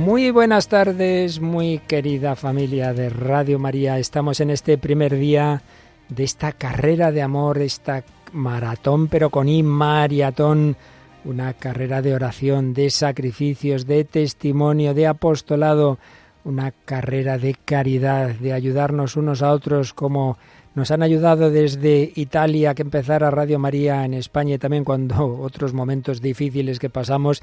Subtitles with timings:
[0.00, 3.98] Muy buenas tardes, muy querida familia de Radio María.
[3.98, 5.60] Estamos en este primer día
[6.08, 10.78] de esta carrera de amor, esta maratón, pero con I, maratón,
[11.26, 15.98] una carrera de oración, de sacrificios, de testimonio, de apostolado,
[16.44, 20.38] una carrera de caridad, de ayudarnos unos a otros como
[20.74, 25.74] nos han ayudado desde Italia que empezara Radio María en España y también cuando otros
[25.74, 27.42] momentos difíciles que pasamos,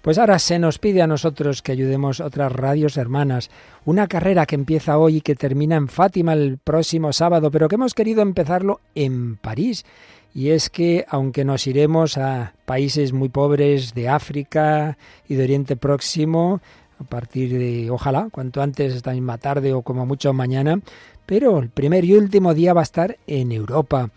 [0.00, 3.50] pues ahora se nos pide a nosotros que ayudemos otras radios hermanas.
[3.84, 7.74] Una carrera que empieza hoy y que termina en Fátima el próximo sábado, pero que
[7.74, 9.84] hemos querido empezarlo en París.
[10.34, 15.74] Y es que, aunque nos iremos a países muy pobres de África y de Oriente
[15.74, 16.60] Próximo,
[17.00, 20.80] a partir de, ojalá, cuanto antes, esta misma tarde o como mucho mañana,
[21.28, 24.08] pero el primer y último día va a estar en Europa.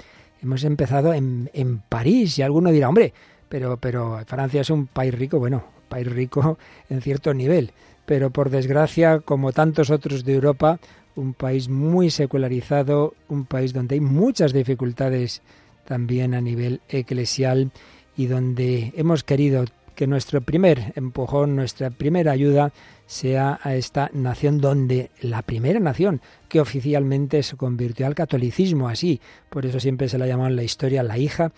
[0.41, 3.13] Hemos empezado en, en París y alguno dirá, hombre,
[3.49, 6.57] pero, pero Francia es un país rico, bueno, país rico
[6.89, 7.73] en cierto nivel,
[8.05, 10.79] pero por desgracia, como tantos otros de Europa,
[11.17, 15.41] un país muy secularizado, un país donde hay muchas dificultades
[15.83, 17.71] también a nivel eclesial
[18.15, 22.71] y donde hemos querido que nuestro primer empujón, nuestra primera ayuda
[23.11, 29.19] sea a esta nación donde la primera nación que oficialmente se convirtió al catolicismo así,
[29.49, 31.51] por eso siempre se la llama en la historia la hija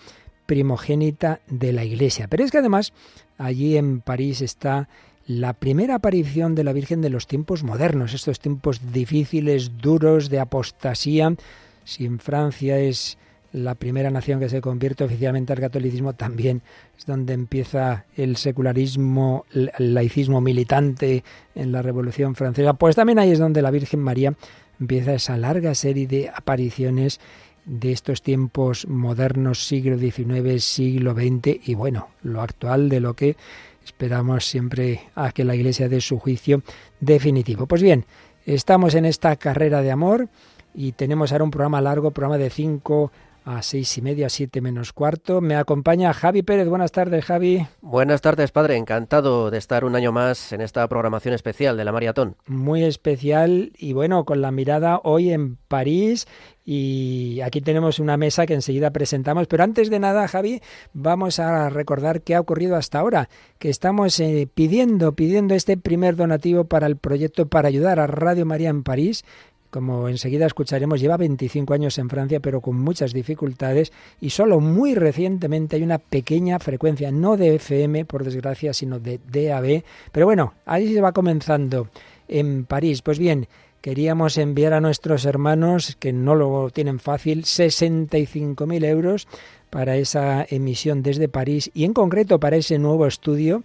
[0.48, 2.28] primogénita de la Iglesia.
[2.28, 2.92] Pero es que además
[3.38, 4.90] allí en París está
[5.28, 10.40] la primera aparición de la Virgen de los tiempos modernos, estos tiempos difíciles, duros, de
[10.40, 11.36] apostasía.
[11.84, 13.20] Si en Francia es
[13.54, 16.64] la primera nación que se convierte oficialmente al catolicismo, también
[16.98, 22.74] es donde empieza el secularismo, el laicismo militante en la Revolución Francesa.
[22.74, 24.34] Pues también ahí es donde la Virgen María
[24.80, 27.20] empieza esa larga serie de apariciones
[27.66, 33.38] de estos tiempos modernos, siglo XIX, siglo XX y bueno, lo actual de lo que
[33.86, 36.64] esperamos siempre a que la Iglesia dé su juicio
[37.00, 37.68] definitivo.
[37.68, 38.06] Pues bien,
[38.46, 40.28] estamos en esta carrera de amor
[40.74, 43.12] y tenemos ahora un programa largo, programa de cinco
[43.46, 45.42] a seis y media, siete menos cuarto.
[45.42, 46.68] Me acompaña Javi Pérez.
[46.68, 47.66] Buenas tardes, Javi.
[47.82, 48.78] Buenas tardes, padre.
[48.78, 52.36] Encantado de estar un año más en esta programación especial de la maratón.
[52.48, 56.28] Muy especial y bueno, con la mirada hoy en París.
[56.66, 59.48] Y aquí tenemos una mesa que enseguida presentamos.
[59.48, 60.62] Pero antes de nada, Javi,
[60.94, 63.28] vamos a recordar qué ha ocurrido hasta ahora.
[63.60, 68.46] Que estamos eh, pidiendo, pidiendo este primer donativo para el proyecto para ayudar a Radio
[68.46, 69.26] María en París
[69.74, 73.92] como enseguida escucharemos, lleva 25 años en Francia, pero con muchas dificultades
[74.22, 79.20] y solo muy recientemente hay una pequeña frecuencia, no de FM, por desgracia, sino de
[79.32, 79.84] DAB.
[80.12, 81.88] Pero bueno, ahí se va comenzando
[82.28, 83.02] en París.
[83.02, 83.48] Pues bien,
[83.82, 89.28] queríamos enviar a nuestros hermanos, que no lo tienen fácil, 65.000 euros
[89.72, 93.64] para esa emisión desde París y en concreto para ese nuevo estudio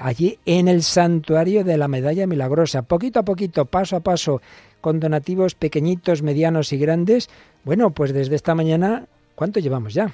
[0.00, 2.82] allí en el santuario de la medalla milagrosa.
[2.82, 4.40] Poquito a poquito, paso a paso,
[4.86, 7.28] con donativos pequeñitos, medianos y grandes.
[7.64, 10.12] Bueno, pues desde esta mañana, ¿cuánto llevamos ya?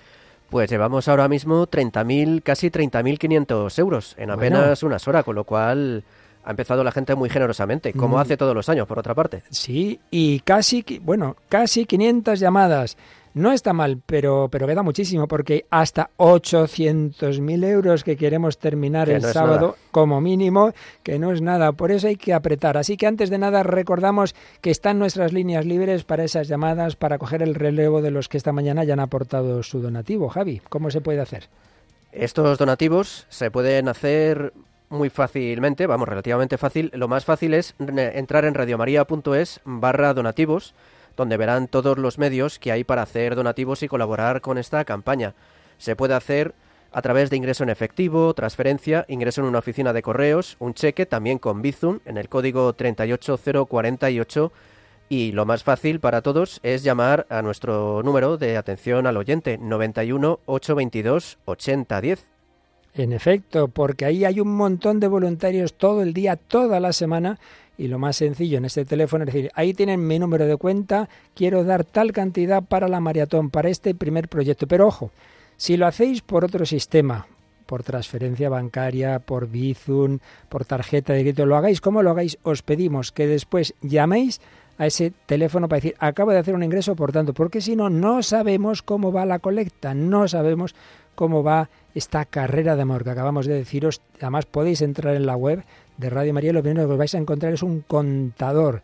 [0.49, 6.05] Pues llevamos ahora mismo 30.000, casi 30.500 euros en apenas unas horas, con lo cual
[6.43, 8.21] ha empezado la gente muy generosamente, como mm.
[8.21, 9.43] hace todos los años, por otra parte.
[9.50, 12.97] Sí, y casi, bueno, casi 500 llamadas.
[13.34, 19.22] No está mal, pero, pero queda muchísimo, porque hasta 800.000 euros que queremos terminar el
[19.22, 20.72] sábado, como mínimo,
[21.03, 21.72] que no es nada.
[21.72, 22.76] Por eso hay que apretar.
[22.76, 27.16] Así que antes de nada, recordamos que están nuestras líneas libres para esas llamadas, para
[27.19, 30.28] coger el relevo de los que esta mañana ya han aportado su donativo.
[30.28, 31.49] Javi, ¿cómo se puede hacer?
[32.12, 34.53] Estos donativos se pueden hacer
[34.91, 36.91] muy fácilmente, vamos, relativamente fácil.
[36.94, 40.75] Lo más fácil es entrar en radiomaria.es barra donativos
[41.17, 45.35] donde verán todos los medios que hay para hacer donativos y colaborar con esta campaña.
[45.79, 46.55] Se puede hacer
[46.93, 51.06] a través de ingreso en efectivo, transferencia, ingreso en una oficina de correos, un cheque
[51.06, 54.53] también con Bizum en el código 38048
[55.09, 59.59] y lo más fácil para todos es llamar a nuestro número de atención al oyente
[59.59, 62.29] 91 822 8010.
[62.94, 67.38] En efecto, porque ahí hay un montón de voluntarios todo el día, toda la semana
[67.82, 71.08] y lo más sencillo en este teléfono es decir, ahí tienen mi número de cuenta,
[71.34, 74.69] quiero dar tal cantidad para la maratón, para este primer proyecto.
[74.69, 75.11] Pero ojo,
[75.56, 77.26] si lo hacéis por otro sistema,
[77.67, 82.62] por transferencia bancaria, por Bizum, por tarjeta de crédito, lo hagáis como lo hagáis, os
[82.62, 84.40] pedimos que después llaméis
[84.78, 87.90] a ese teléfono para decir, acabo de hacer un ingreso, por tanto, porque si no,
[87.90, 90.76] no sabemos cómo va la colecta, no sabemos
[91.17, 94.00] cómo va esta carrera de amor que acabamos de deciros.
[94.20, 95.64] Además, podéis entrar en la web
[96.02, 98.82] de Radio María, lo primero que vais a encontrar es un contador.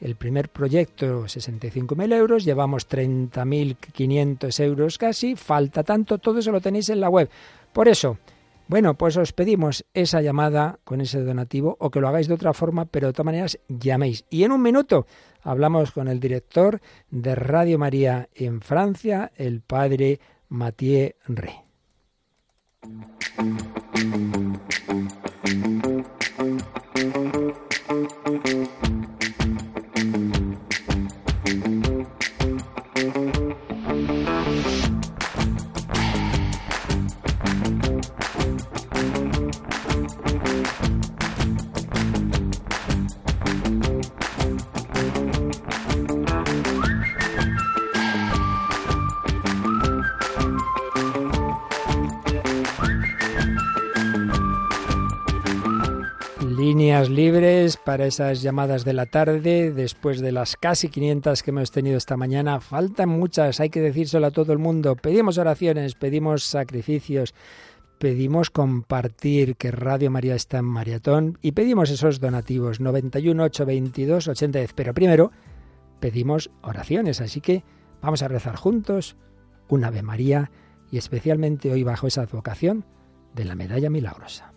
[0.00, 6.88] El primer proyecto, 65.000 euros, llevamos 30.500 euros casi, falta tanto, todo eso lo tenéis
[6.90, 7.28] en la web.
[7.72, 8.18] Por eso,
[8.68, 12.52] Bueno, pues os pedimos esa llamada con ese donativo o que lo hagáis de otra
[12.52, 14.26] forma, pero de todas maneras llaméis.
[14.28, 15.06] Y en un minuto
[15.42, 20.20] hablamos con el director de Radio María en Francia, el padre
[20.50, 21.54] Mathieu Rey.
[56.88, 61.98] Libres para esas llamadas de la tarde, después de las casi 500 que hemos tenido
[61.98, 62.60] esta mañana.
[62.60, 64.96] Faltan muchas, hay que decírselo a todo el mundo.
[64.96, 67.34] Pedimos oraciones, pedimos sacrificios,
[67.98, 74.58] pedimos compartir que Radio María está en maratón y pedimos esos donativos 91 822 80.
[74.74, 75.30] Pero primero
[76.00, 77.64] pedimos oraciones, así que
[78.00, 79.16] vamos a rezar juntos
[79.68, 80.50] una Ave María
[80.90, 82.86] y especialmente hoy bajo esa advocación
[83.34, 84.54] de la medalla milagrosa.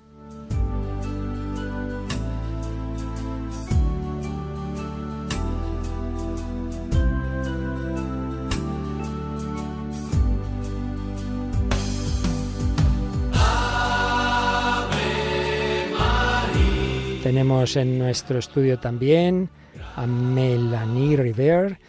[17.31, 19.49] Tenemos en nuestro estudio también
[19.95, 21.79] a Melanie River,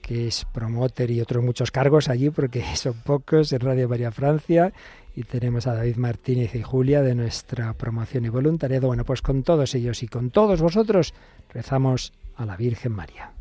[0.00, 4.72] que es promoter y otros muchos cargos allí, porque son pocos en Radio María Francia.
[5.16, 8.86] Y tenemos a David Martínez y Julia de nuestra promoción y voluntariado.
[8.86, 11.14] Bueno, pues con todos ellos y con todos vosotros
[11.52, 13.32] rezamos a la Virgen María.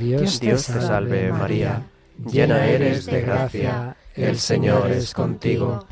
[0.00, 1.84] Dios, Dios te salve María,
[2.28, 5.86] llena eres de gracia, el Señor es contigo.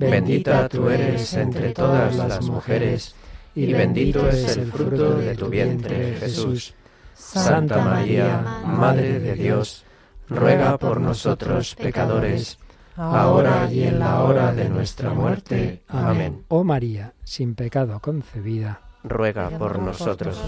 [0.00, 3.14] Bendita tú eres entre todas las mujeres,
[3.54, 6.74] y bendito es el fruto de tu vientre, Jesús.
[7.12, 9.84] Santa María, Madre de Dios,
[10.26, 12.58] ruega por nosotros pecadores,
[12.96, 15.82] ahora y en la hora de nuestra muerte.
[15.88, 16.44] Amén.
[16.48, 20.40] Oh María, sin pecado concebida, ruega por nosotros.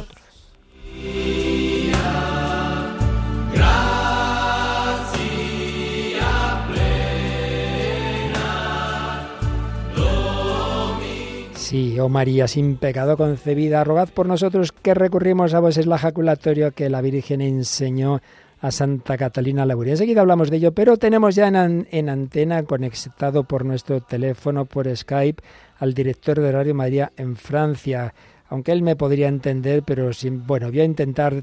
[11.72, 15.96] Sí, oh María, sin pecado concebida, rogad por nosotros que recurrimos a vos, es la
[15.96, 18.20] jaculatorio que la Virgen enseñó
[18.60, 19.94] a Santa Catalina Laburia.
[19.94, 24.94] Enseguida hablamos de ello, pero tenemos ya en, en, antena, conectado por nuestro teléfono, por
[24.94, 25.42] Skype,
[25.78, 28.12] al director de Radio María en Francia.
[28.50, 31.42] Aunque él me podría entender, pero sin, bueno, voy a intentar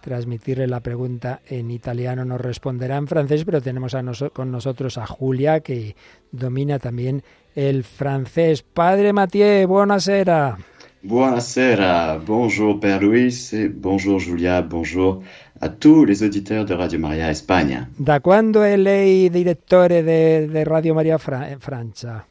[0.00, 4.02] transmitirle la pregunta en italiano, nos responderá en francés, pero tenemos a
[4.32, 5.94] con nosotros a Julia, que
[6.32, 7.22] domina también
[7.58, 8.62] el francés.
[8.62, 10.56] Padre Mathieu, buonasera.
[11.02, 15.22] Buonasera, bonjour Père Luis, bonjour Julia, bonjour
[15.60, 17.88] a tous les auditeurs de Radio Maria España.
[17.96, 22.24] Da quando è lei direttore de, de Radio Maria Fra Francia?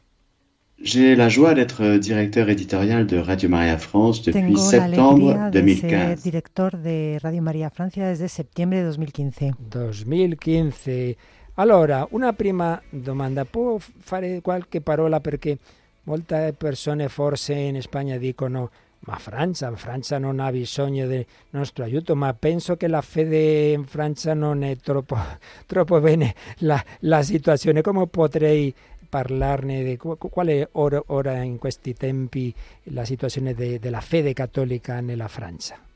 [0.80, 5.90] J'ai la joie d'être directeur éditorial de Radio Maria France depuis Tengo septembre 2015.
[5.90, 9.56] Ser director de Radio Maria Francia desde septiembre de 2015.
[9.70, 11.16] 2015.
[11.58, 15.58] Allora, una prima domanda, può fare qualche parola perché
[16.04, 22.14] molte persone forse in Spagna dicono ma Francia, Francia non ha bisogno del nostro aiuto,
[22.14, 25.16] ma penso che la fede in Francia non è troppo,
[25.66, 27.80] troppo bene la, la situazione.
[27.80, 28.72] Come potrei
[29.08, 35.26] parlarne di qual è ora, in questi tempi la situazione de, della fede cattolica nella
[35.26, 35.87] Francia?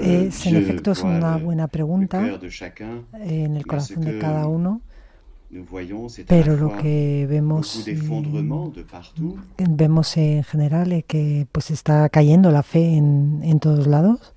[0.00, 2.20] Es, en efecto, es una buena pregunta
[3.14, 4.80] en el corazón de cada uno.
[6.28, 7.84] Pero lo que vemos,
[9.58, 14.34] vemos en general es que pues está cayendo la fe en, en todos lados.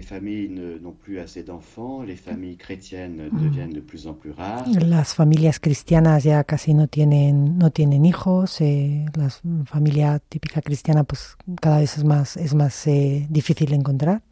[0.00, 0.48] Les familles
[0.80, 3.38] n'ont plus assez d'enfants, les familles chrétiennes mm.
[3.44, 4.66] deviennent de plus en plus rares.
[4.80, 9.28] Las familias cristianas ya casi no tienen no tienen hijos, eh, la
[9.66, 14.22] familia típica cristiana pues cada vez es más es más eh, difícil de encontrar.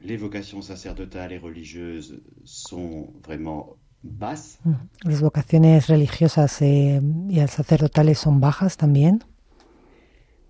[0.00, 4.60] Les vocations sacerdotales et religieuses sont vraiment basses.
[4.62, 4.74] Mm.
[5.02, 9.24] Las vocaciones religiosas eh, y sacerdotales son bajas también.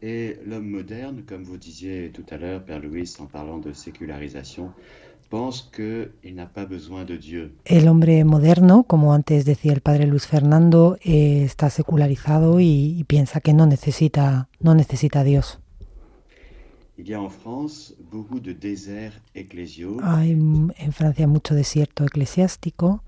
[0.02, 4.72] Et l'homme moderne, comme vous disiez tout à l'heure, Père Louis, en parlant de sécularisation,
[5.30, 7.54] pense qu'il n'a pas besoin de Dieu.
[7.64, 13.04] El hombre moderno, como antes decía el padre Luis Fernando, eh, está secularizado y, y
[13.04, 15.58] piensa que no necesita, no necesita a Dios.
[16.98, 19.98] il y a en France beaucoup de déserts ecclésiaux.
[20.02, 23.02] Hay en Francia mucho desierto eclesiástico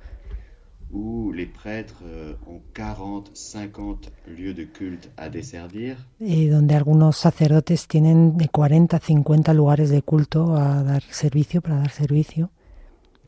[0.94, 5.96] où les prêtres euh, ont 40, 50 lieux de culte à desservir.
[6.20, 11.78] Y donde algunos sacerdotes tienen de 40 50 lugares de culto a dar servicio, para
[11.78, 12.48] dar servicio.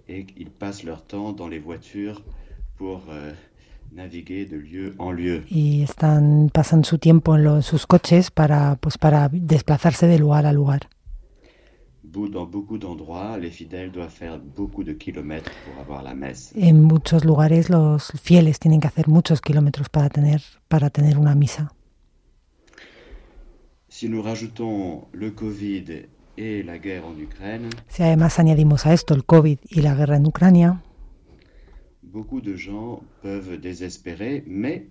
[0.08, 2.22] Et ils passent leur temps dans les voitures
[2.76, 3.32] pour euh,
[3.90, 5.44] naviguer de lieu en lieu.
[5.48, 10.20] Y están, pasan su tiempo en, lo, en sus coches para, pues, para desplazarse de
[10.20, 10.88] lugar a lugar.
[12.16, 16.54] Dans beaucoup d'endroits, les fidèles doivent faire beaucoup de kilomètres pour avoir la messe.
[16.56, 21.34] En muchos lugares los fieles tienen que hacer muchos kilómetros para tener, para tener una
[21.34, 21.72] misa.
[23.90, 26.06] Si nous rajoutons le Covid
[26.38, 30.16] et la guerre en Ukraine, Si además añadimos a esto el COVID y la guerra
[30.16, 30.82] en Ucrania,
[32.02, 34.84] beaucoup de gens peuvent désespérer, mais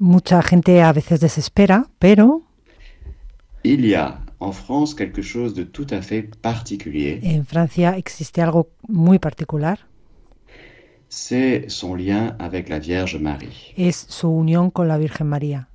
[0.00, 2.42] mucha gente a veces desespera, pero
[3.62, 7.20] il y a en France quelque chose de tout à fait particulier.
[7.24, 9.78] en Francia existe algo muy particular,
[11.08, 13.72] C'est son lien avec la Vierge Marie.
[13.76, 15.68] es su unión con la Virgen María.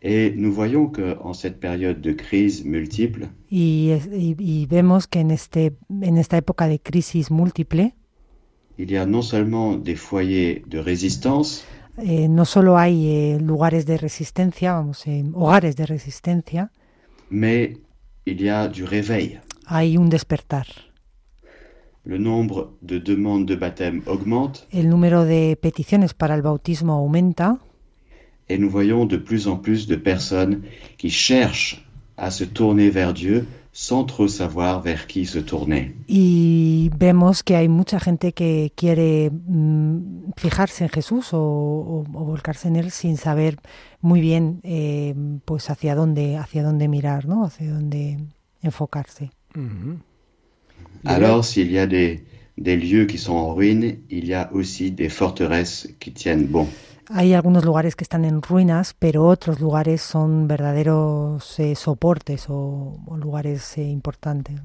[0.00, 5.06] Et nous voyons que en cette période de crise multiple, Y, es- y- y vemos
[5.06, 7.94] que en, este, en esta época de crisis múltiple,
[8.78, 11.62] il y a non seulement des foyers de résistance,
[11.98, 16.72] eh, no solo hay eh, lugares de resistencia, vamos, eh, hogares de resistencia,
[17.32, 17.76] mais
[18.26, 19.40] il y a du réveil.
[19.66, 20.66] hay un despertar.
[22.04, 27.58] Le nombre de demandes de baptême augmente El número de peticiones para el bautismo aumenta
[28.48, 30.62] et nous voyons de plus en plus de personnes
[30.98, 31.86] qui cherchent
[32.16, 35.94] à se tourner vers Dieu sans trop savoir vers qui se tourner.
[36.06, 42.24] y vemos que hay mucha gente que quiere mm, fijarse en Jesús o, o- o
[42.24, 43.56] volcarse en él sin saber
[44.02, 45.14] muy bien eh,
[45.46, 47.44] pues hacia dónde hacia dónde mirar, ¿no?
[47.46, 48.18] Hacia dónde
[48.62, 49.30] enfocarse.
[49.56, 49.98] Ujú.
[51.04, 52.24] Alors s'il y a des,
[52.56, 56.68] des lieux qui sont en ruine, il y a aussi des forteresses qui tiennent bon.
[57.08, 62.98] Hay algunos lugares que están en ruinas, pero otros lugares son verdaderos eh, soportes o,
[63.16, 64.60] lugares eh, importantes.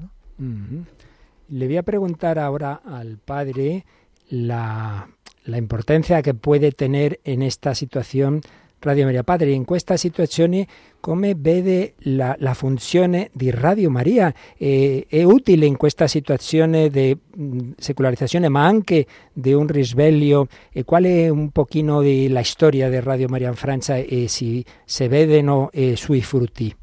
[1.48, 3.84] Le voy a preguntar ahora al padre
[4.28, 5.08] la,
[5.46, 8.42] importancia che puede tener en esta situación
[8.80, 9.24] Radio Maria.
[9.24, 10.66] Padre, in questa situazione
[11.00, 14.32] come vede la, la funzione di Radio Maria?
[14.56, 20.46] Eh, è utile in questa situazione di mh, secolarizzazione ma anche di un risveglio?
[20.72, 25.08] E qual è un pochino la storia di Radio Maria in Francia e si, se
[25.08, 26.74] vedono eh, sui frutti?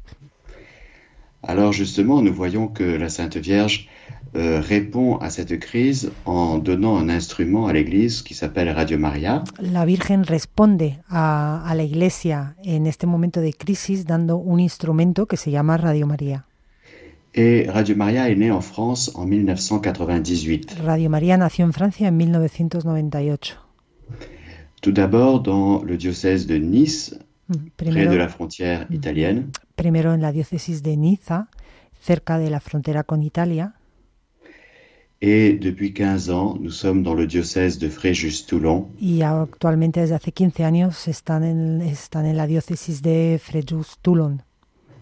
[1.48, 3.86] Alors justement, nous voyons que la Sainte Vierge
[4.36, 9.42] euh, répond à cette crise en donnant un instrument à l'Église qui s'appelle Radio Maria.
[9.60, 15.26] La Virgen responde a, a la Iglesia en este momento de crisis dando un instrumento
[15.26, 16.44] que se llama Radio María.
[17.34, 20.76] Et Radio Maria est né en France en 1998.
[20.84, 23.58] Radio María nació en Francia en 1998.
[24.80, 27.14] Tout d'abord dans le diocèse de Nice,
[27.48, 31.48] Mm, près de la frontière italienne, primero en la diócesis de Niza,
[32.00, 33.75] cerca de la frontera con Italia,
[35.22, 40.32] et depuis 15 ans, nous sommes dans le diocèse de Fréjus-Toulon, y actualmente desde hace
[40.32, 44.38] 15 años están en, están en la diócesis de Fréjus-Toulon,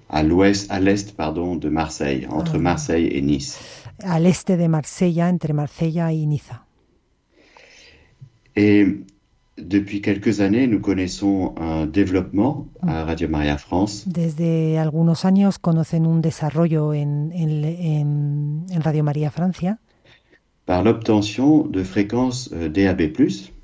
[0.09, 2.59] à l'ouest, à l'est, pardon, de Marseille, entre.
[2.59, 3.59] Marseille et Nice.
[4.03, 6.65] al este de Marsella, entre Marsella y Niza.
[8.57, 9.05] Et
[9.57, 16.07] depuis quelques années, nous connaissons un développement à Radio Maria France Desde algunos años conocen
[16.07, 19.79] un desarrollo en- en- en Radio María Francia,
[20.65, 23.13] par l'obtention de fréquences euh, DAB+,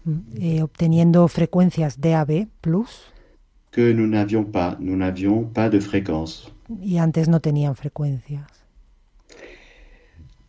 [0.05, 2.47] mm, eh, obteniendo frecuencias DAB+,
[3.71, 4.77] que nous n'avions pas.
[4.81, 6.53] Nous n'avions pas de fréquences.
[6.83, 8.47] y antes no tenían frecuencias.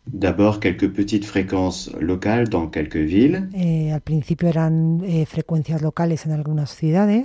[0.06, 6.18] D'abord quelques petites fréquences locales dans quelques villes, Eh, al principio eran eh, frecuencias locales
[6.26, 7.24] en algunas ciudades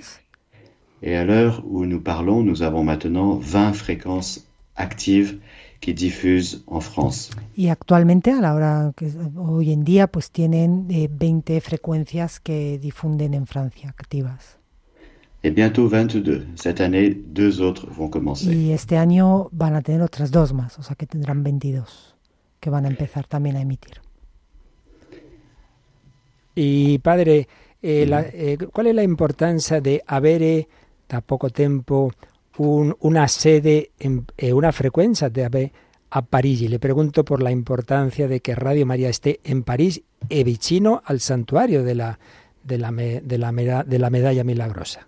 [1.01, 5.39] et à l'heure où nous parlons, nous avons maintenant 20 fréquences actives
[5.79, 7.31] qui diffusent en France.
[7.55, 12.79] y actualmente, a la hora que hoy en día, pues tienen eh, 20 frecuencias que
[12.79, 14.57] difunden en Francia activas.
[15.43, 16.45] Et bientôt 22.
[16.55, 18.53] Cette année, deux autres vont commencer.
[18.53, 22.17] Y este año van a tener otras dos más, o sea que tendrán 22
[22.59, 24.01] que van a empezar también a emitir.
[26.55, 27.47] Y padre,
[27.81, 30.67] eh, la, eh, qual è la importanza di avere
[31.07, 32.11] da poco tempo
[32.57, 35.71] un, una sede e eh, una frecuencia de ave
[36.09, 36.67] a Parigi?
[36.67, 41.19] Le pregunto por la importancia de que Radio María esté en París e vicino al
[41.19, 42.19] santuario de la,
[42.63, 45.07] de la, de la, de la medalla milagrosa.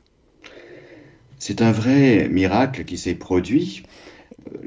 [1.37, 3.83] C'est un vrai miracle qui s'est produit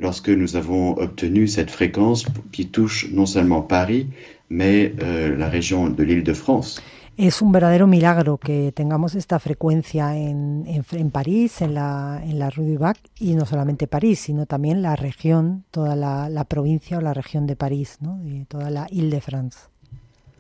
[0.01, 4.09] lorsque nous avons obtenu cette fréquence qui touche non seulement Paris,
[4.49, 6.83] mais euh, la région de l'île de France.
[7.19, 12.39] Es un verdadero milagro que tengamos esta frecuencia en, en, en París, en la, en
[12.39, 16.45] la Rue du Bac, y no solamente París, sino también la región, toda la, la
[16.45, 18.19] provincia o la región de París, ¿no?
[18.23, 19.59] de toda la Ile de France.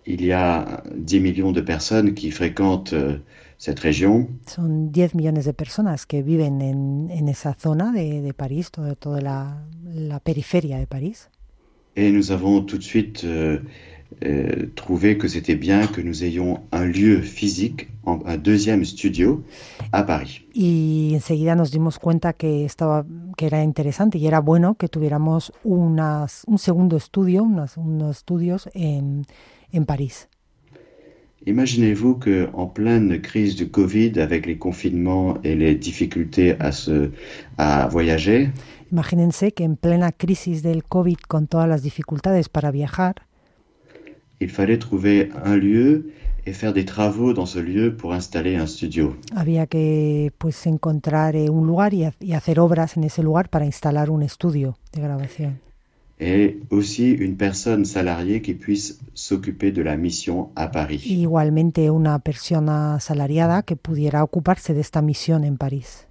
[0.04, 3.18] Il y a 10 millions de personnes qui fréquentent euh,
[3.56, 4.28] cette région.
[4.46, 8.96] Son 10 millones de personas que viven en, en esa zona de, de París, toda,
[8.96, 9.62] toda la,
[9.94, 11.28] la periferia de París.
[11.94, 13.60] Et nous avons tout de suite euh,
[14.24, 19.44] euh, trouvé que c'était bien que nous ayons un lieu physique, un deuxième studio
[19.92, 20.40] à Paris.
[20.54, 23.04] Y enseguida nos dimos cuenta que, estaba,
[23.36, 28.68] que era interesante y era bueno que tuviéramos unas, un segundo estudio, unas- unos estudios
[28.74, 29.24] en,
[29.72, 30.28] en París.
[31.44, 37.10] Imaginez-vous que en pleine crise du Covid, avec les confinements et les difficultés à se
[37.58, 38.50] à voyager,
[38.92, 43.14] Imagínense que en plena crisis del COVID, con todas las dificultades para viajar,
[44.42, 46.10] il fallait trouver un lieu
[46.44, 49.16] et faire des travaux dans ce lieu pour installer un studio.
[49.34, 53.64] había que pues encontrar eh, un lugar y, y hacer obras en ese lugar para
[53.64, 55.60] instalar un estudio de grabación.
[56.18, 61.02] Et aussi une personne salariée qui puisse s'occuper de la mission à Paris.
[61.04, 66.06] Y igualmente una persona asalariada que pudiera ocuparse de esta misión en París.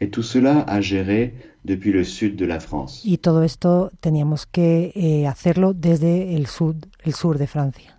[0.00, 3.00] Et tout cela à gérer depuis le sud de la France.
[3.04, 6.74] Y todo esto teníamos que eh, hacerlo desde el sur,
[7.04, 7.96] el sur de Francia.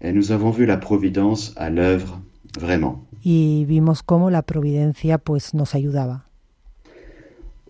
[0.00, 2.20] Et nous avons vu la Providence à l'œuvre,
[2.58, 3.04] vraiment.
[3.22, 6.24] Y vimos cómo la providencia pues nos ayudaba.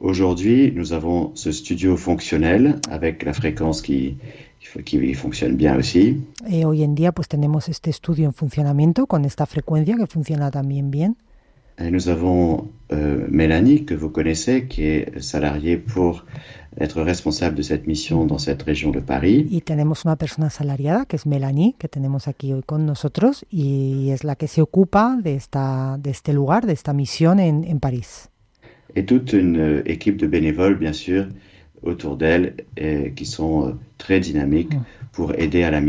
[0.00, 4.16] Aujourd'hui, nous avons ce studio fonctionnel avec la fréquence qui,
[4.84, 6.22] qui fonctionne bien aussi.
[6.46, 10.50] Eh, hoy en día pues tenemos este estudio en funcionamiento con esta frecuencia que funciona
[10.50, 11.16] también bien.
[11.80, 16.24] Et nous avons euh, Mélanie, que vous connaissez, qui est salariée pour
[16.80, 19.46] être responsable de cette mission dans cette région de Paris.
[19.50, 24.10] Y tenemos una persona asalariada, que es Melanie, que tenemos aquí hoy con nosotros, y
[24.10, 27.78] es la que se ocupa de, esta, de este lugar, de esta misión en, en
[27.78, 28.28] París.
[28.96, 31.28] Et toute une euh, équipe de bénévoles, bien sûr,
[31.82, 32.54] autour d'elle,
[33.14, 34.72] qui sont euh, très dynamiques
[35.18, 35.80] pour aider la.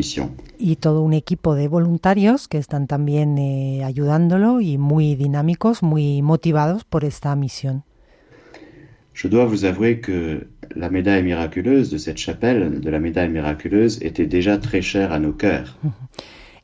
[0.57, 6.23] Y todo un equipo de voluntarios que están también eh, ayudándolo y muy dinámicos, muy
[6.23, 7.83] motivados por esta misión.
[9.13, 14.01] Je dois vous avouer que la médaille miraculeuse de cette chapelle, de la médaille miraculeuse,
[14.01, 15.77] était déjà très chère à nos cœurs.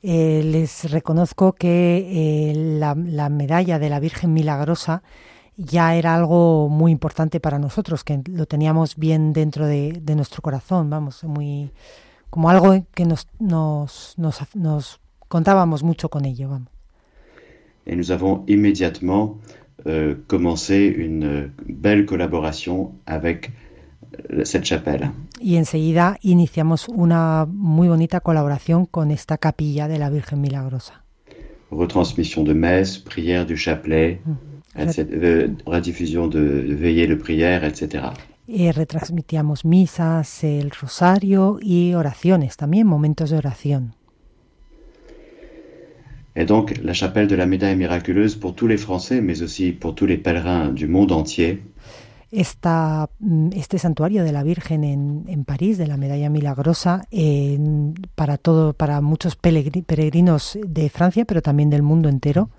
[0.02, 5.04] Eh, les reconozco que eh, la, la medalla de la Virgen Milagrosa
[5.56, 10.42] ya era algo muy importante para nosotros, que lo teníamos bien dentro de, de nuestro
[10.42, 11.72] corazón, vamos, muy
[12.36, 16.68] como algo que nos, nos, nos, nos contábamos mucho con ello, vamos.
[17.86, 19.38] Et nous avons immédiatement
[19.86, 23.54] euh, commencé une euh, belle collaboration avec
[24.34, 25.12] euh, cette chapelle.
[25.40, 31.06] Y enseguida iniciamos una muy bonita colaboración con esta capilla de la Virgen Milagrosa.
[31.72, 34.20] Retransmission de messe, prière du chapelet,
[34.76, 38.08] etc., euh, rediffusion de, de de prière, etc.
[38.48, 43.96] Eh, retransmitíamos misas, el rosario y oraciones, también momentos de oración.
[46.36, 49.96] Et donc, la chapelle de la médaille miraculeuse pour tous les Français, mais aussi pour
[49.96, 51.62] tous les pèlerins du monde entier,
[52.32, 57.94] Esta, mm, este santuario de la Virgen en, en París, de la Medalla Milagrosa, en-
[58.16, 62.50] para todo, para muchos peregrinos de Francia, pero también del mundo entero,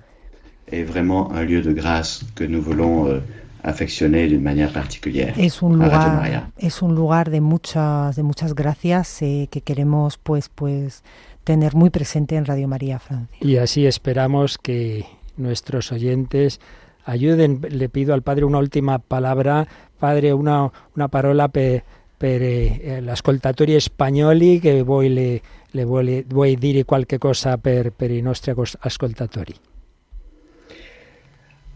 [0.69, 3.21] est vraiment un lieu de grâce que nous voulons euh,
[3.67, 5.35] affectionner d'une manière particulière.
[5.37, 10.49] es un lugar, es un lugar de muchas, de muchas gracias eh, que queremos, pues,
[10.49, 11.03] pues,
[11.45, 13.37] tener muy presente en Radio María Francia.
[13.41, 15.05] Y así esperamos que
[15.37, 16.61] nuestros oyentes
[17.05, 17.61] ayuden.
[17.69, 19.67] Le pido al Padre una última palabra.
[19.99, 21.83] Padre, una, una parola per,
[22.17, 28.11] per eh, l'ascoltatori spagnoli che voi le, le vuole, vuoi dire qualche cosa per, per
[28.11, 29.55] i nostri ascoltatori.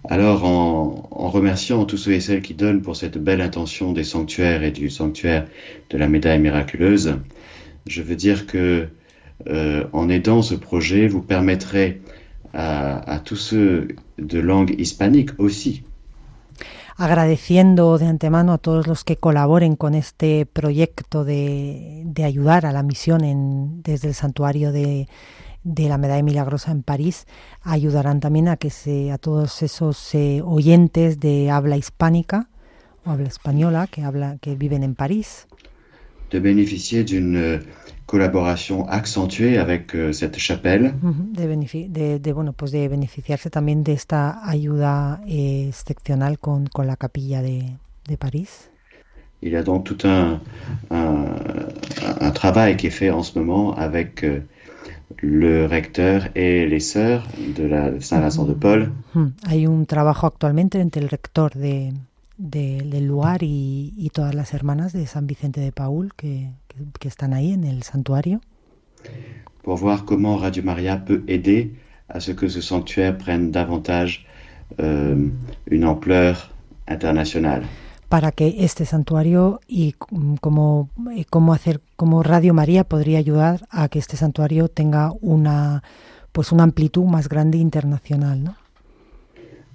[0.09, 4.63] Alors, en, remerciant tous ceux et celles qui donnent pour cette belle intention des sanctuaires
[4.63, 5.47] et du sanctuaire
[5.91, 7.17] de la médaille miraculeuse,
[7.87, 8.89] je veux dire que
[9.47, 12.01] euh, en aidant ce projet, vous permettrez
[12.53, 15.85] à, à tous ceux de langue hispanique aussi.
[16.97, 22.73] Agradeciendo de antemano a todos los que colaboren con este proyecto de, de ayudar a
[22.73, 25.09] la misión en, desde el santuario de,
[25.65, 27.27] de la Medalla Milagrosa en París,
[27.63, 32.49] ayudarán también a que se, a todos esos eh, oyentes de habla hispánica
[33.05, 35.47] o habla española que habla, que viven en París,
[36.31, 37.59] de bénéficier d'une euh,
[38.07, 43.85] collaboration accentuée avec euh, cette chapelle ujú, de, de, de, bueno, pues de beneficiarse también
[43.85, 47.65] de esta ayuda eh, excepcional con, con la capilla de,
[48.09, 48.71] de París.
[49.43, 50.41] Il y a donc tout un,
[50.91, 51.25] un,
[52.21, 54.43] un travail qui est fait en ce moment avec euh,
[55.19, 58.93] le recteur et les sœurs de la Saint-Vincent de Paul.
[59.15, 59.29] Hmm.
[59.47, 61.93] Hay un trabajo actualmente entre el rector de,
[62.39, 66.49] de, del lugar y, y, todas las hermanas de San Vicente de Paul que,
[66.99, 68.41] que, están ahí en el santuario.
[69.63, 71.75] Pour voir comment Radio Maria peut aider
[72.09, 74.27] à ce que ce sanctuaire prenne davantage
[74.81, 75.29] euh,
[75.67, 76.51] une ampleur
[76.89, 77.65] internationale.
[78.11, 79.95] Para que este santuario y
[80.41, 80.91] cómo,
[81.31, 85.85] cómo hacer, cómo Radio María podría ayudar a que este santuario tenga una,
[86.33, 88.57] pues una amplitud más grande internacional, ¿no?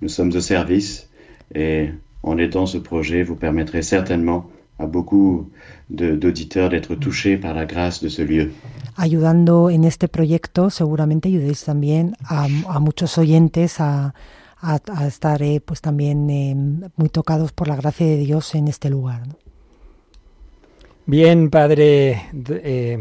[0.01, 1.07] Nous sommes au service
[1.53, 1.93] et
[2.23, 5.49] en aidant ce projet, vous permettrez certainement à beaucoup
[5.89, 8.51] d'auditeurs d'être touchés par la grâce de ce lieu.
[8.97, 14.13] Ayudando en este proyecto, seguramente ayudéis también a, a muchos oyentes a,
[14.65, 16.55] a, a estar eh, pues también eh,
[16.95, 19.27] muy tocados por la gracia de Dios en este lugar.
[19.27, 19.35] ¿no?
[21.07, 22.97] Bien, padre eh,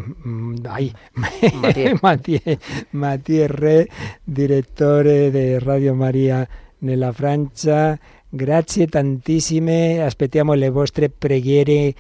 [0.69, 0.93] ay,
[2.03, 2.59] Matías
[2.93, 3.89] Matías Re,
[4.27, 6.47] director de Radio Maria
[6.81, 7.99] nella Francia,
[8.31, 11.95] grazie tantissime, aspettiamo le vostre preghiere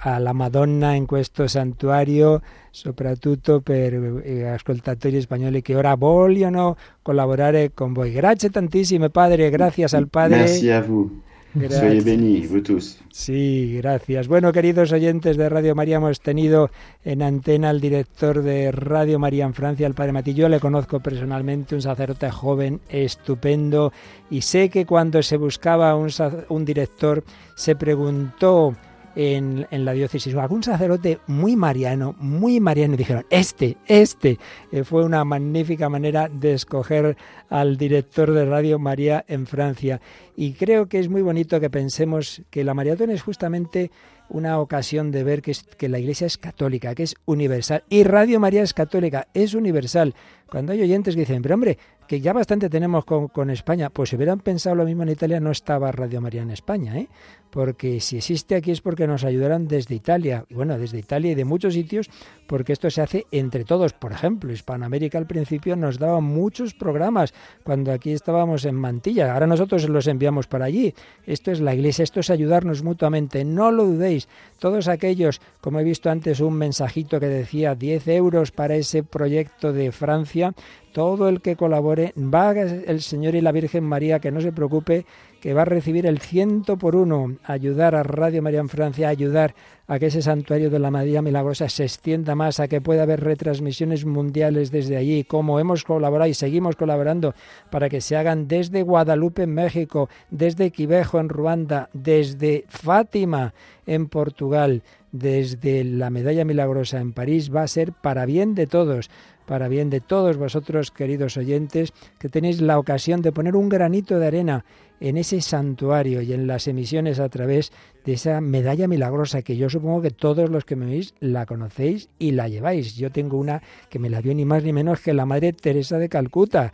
[0.00, 2.42] alla Madonna in questo santuario,
[2.76, 8.12] soprattutto per gli ascoltatori spagnoli che ora vogliono collaborare con voi.
[8.12, 10.40] Grazie tantissime, padre, gracias al padre.
[10.40, 11.10] Merci a vous.
[11.54, 11.80] Gracias.
[11.80, 12.98] Soyez bénis, vous tous.
[13.10, 14.28] Sí, gracias.
[14.28, 16.68] Bueno, queridos oyentes de Radio María, hemos tenido
[17.02, 20.42] en antena al director de Radio María en Francia, el padre Matillo.
[20.42, 23.90] Yo le conozco personalmente, un sacerdote joven, estupendo,
[24.28, 26.10] y sé que cuando se buscaba un,
[26.50, 28.76] un director, se preguntó
[29.16, 34.38] en, la diócesis, algún sacerdote muy mariano, muy mariano, dijeron, este, este.
[34.70, 37.16] Eh, fue una magnífica manera de escoger
[37.48, 40.00] al director de Radio María en Francia.
[40.36, 43.90] Y creo que es muy bonito que pensemos que la maratón es justamente
[44.28, 47.84] una ocasión de ver que, es, que la Iglesia es católica, que es universal.
[47.88, 50.14] Y Radio María es católica, es universal.
[50.50, 54.10] Cuando hay oyentes que dicen, pero hombre, que ya bastante tenemos con, con, España, pues
[54.10, 57.08] si hubieran pensado lo mismo en Italia, no estaba Radio María en España, ¿eh?
[57.56, 61.46] porque si existe aquí es porque nos ayudaron desde Italia, bueno, desde Italia y de
[61.46, 62.10] muchos sitios,
[62.46, 63.94] porque esto se hace entre todos.
[63.94, 67.32] Por ejemplo, Hispanoamérica al principio nos daba muchos programas
[67.64, 70.94] cuando aquí estábamos en Mantilla, ahora nosotros los enviamos para allí.
[71.24, 74.28] Esto es la Iglesia, esto es ayudarnos mutuamente, no lo dudéis.
[74.58, 79.72] Todos aquellos, como he visto antes un mensajito que decía 10 euros para ese proyecto
[79.72, 80.52] de Francia,
[80.96, 85.04] todo el que colabore, va el Señor y la Virgen María, que no se preocupe,
[85.42, 89.54] que va a recibir el ciento por uno, ayudar a Radio María en Francia, ayudar
[89.88, 93.22] a que ese santuario de la María Milagrosa se extienda más, a que pueda haber
[93.22, 97.34] retransmisiones mundiales desde allí, como hemos colaborado y seguimos colaborando
[97.70, 103.52] para que se hagan desde Guadalupe en México, desde Quivejo en Ruanda, desde Fátima
[103.84, 104.82] en Portugal,
[105.12, 109.10] desde la Medalla Milagrosa en París, va a ser para bien de todos
[109.46, 114.18] para bien de todos vosotros, queridos oyentes, que tenéis la ocasión de poner un granito
[114.18, 114.64] de arena
[115.00, 117.72] en ese santuario y en las emisiones a través
[118.04, 122.08] de esa medalla milagrosa que yo supongo que todos los que me veis la conocéis
[122.18, 122.96] y la lleváis.
[122.96, 125.98] Yo tengo una que me la dio ni más ni menos que la Madre Teresa
[125.98, 126.72] de Calcuta.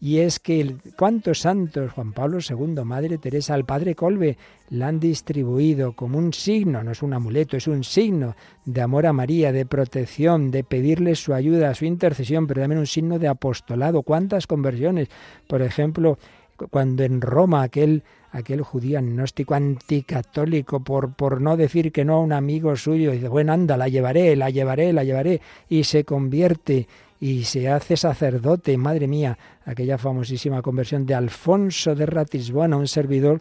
[0.00, 4.38] Y es que cuántos santos, Juan Pablo II, Madre Teresa, al Padre Colbe,
[4.70, 8.34] la han distribuido como un signo, no es un amuleto, es un signo
[8.64, 12.86] de amor a María, de protección, de pedirle su ayuda, su intercesión, pero también un
[12.86, 14.02] signo de apostolado.
[14.02, 15.08] ¿Cuántas conversiones?
[15.46, 16.18] Por ejemplo,
[16.70, 22.20] cuando en Roma aquel aquel judío agnóstico anticatólico por, por no decir que no a
[22.20, 26.86] un amigo suyo, dice, bueno, anda, la llevaré, la llevaré, la llevaré, y se convierte
[27.18, 29.36] y se hace sacerdote, madre mía,
[29.70, 33.40] aquella famosísima conversión de Alfonso de Ratisbona, un servidor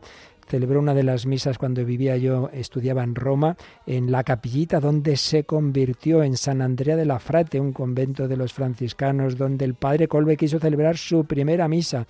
[0.50, 5.16] celebró una de las misas cuando vivía yo, estudiaba en Roma, en la capillita donde
[5.16, 9.76] se convirtió en San Andrea de la Frate, un convento de los franciscanos, donde el
[9.76, 12.08] padre Colbe quiso celebrar su primera misa.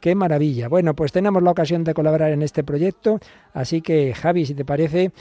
[0.00, 0.68] ¡Qué maravilla!
[0.68, 3.20] Bueno, pues tenemos la ocasión de colaborar en este proyecto,
[3.52, 5.12] así que Javi, si te parece,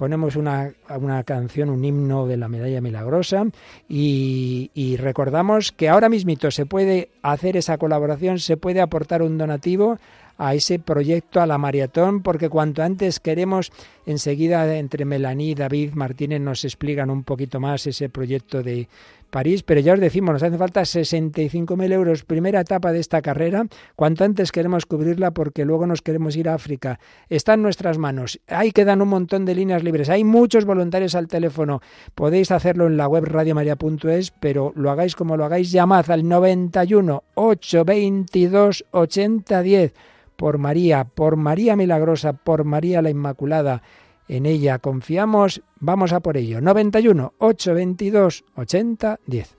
[0.00, 3.44] ponemos una, una, canción, un himno de la medalla milagrosa
[3.86, 9.36] y, y, recordamos que ahora mismito se puede hacer esa colaboración, se puede aportar un
[9.36, 9.98] donativo
[10.38, 13.72] a ese proyecto, a la maratón, porque cuanto antes queremos,
[14.10, 18.88] enseguida entre Melaní y David Martínez nos explican un poquito más ese proyecto de
[19.30, 23.66] París, pero ya os decimos, nos hace falta 65.000 euros, primera etapa de esta carrera,
[23.96, 26.98] cuanto antes queremos cubrirla porque luego nos queremos ir a África.
[27.28, 31.28] Está en nuestras manos, ahí quedan un montón de líneas libres, hay muchos voluntarios al
[31.28, 31.80] teléfono,
[32.14, 37.22] podéis hacerlo en la web radiomaria.es, pero lo hagáis como lo hagáis, llamad al 91
[37.34, 39.94] 822 8010
[40.40, 43.82] por María, por María Milagrosa, por María la Inmaculada.
[44.26, 46.62] en ella confiamos, vamos a por ello.
[46.62, 49.56] 91 822 80 10.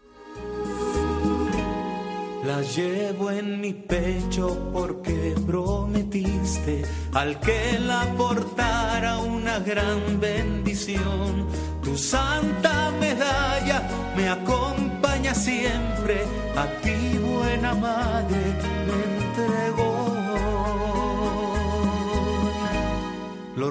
[2.48, 6.82] La llevo en mi pecho porque prometiste
[7.14, 11.46] al que la portara una gran bendición.
[11.84, 16.24] Tu santa medalla me acompaña siempre,
[16.56, 19.11] a ti buena madre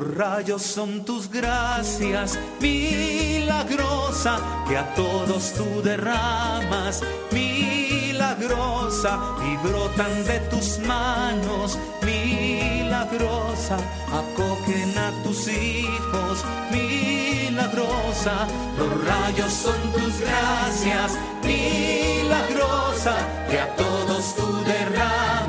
[0.01, 10.41] Los rayos son tus gracias, milagrosa, que a todos tú derramas, milagrosa, y brotan de
[10.49, 13.77] tus manos, milagrosa,
[14.11, 18.47] acogen a tus hijos, milagrosa,
[18.79, 23.17] los rayos son tus gracias, milagrosa,
[23.51, 25.40] que a todos tú derramas,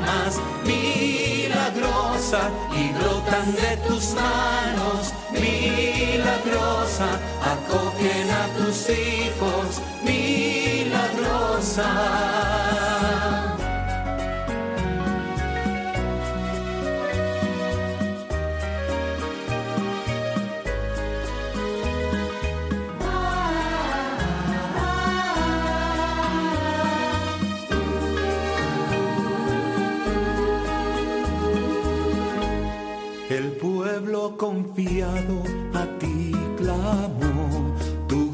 [2.32, 11.12] y brotan de tus manos, milagrosa, acogen a tus hijos, milagrosa.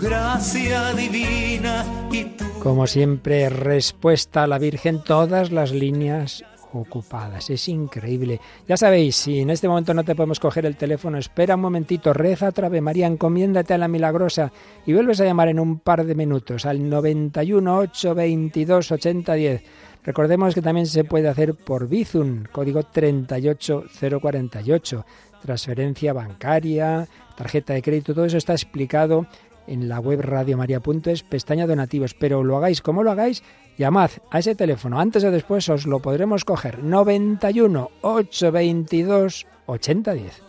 [0.09, 2.25] Gracia divina y.
[2.63, 6.43] Como siempre, respuesta a la Virgen, todas las líneas
[6.73, 7.51] ocupadas.
[7.51, 8.41] Es increíble.
[8.67, 12.13] Ya sabéis, si en este momento no te podemos coger el teléfono, espera un momentito,
[12.13, 14.53] reza otra vez, María, encomiéndate a la milagrosa
[14.87, 19.63] y vuelves a llamar en un par de minutos al 91 822 8010.
[20.05, 25.05] Recordemos que también se puede hacer por Bizum, código 38048,
[25.43, 29.27] transferencia bancaria, tarjeta de crédito, todo eso está explicado
[29.69, 33.43] en la web radiomaria.es, pestaña donativos, pero lo hagáis como lo hagáis,
[33.77, 40.43] llamad a ese teléfono, antes o después os lo podremos coger, 91 822 8010.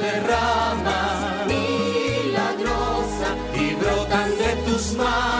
[0.00, 5.39] derrama milagrosa y brotan de tus manos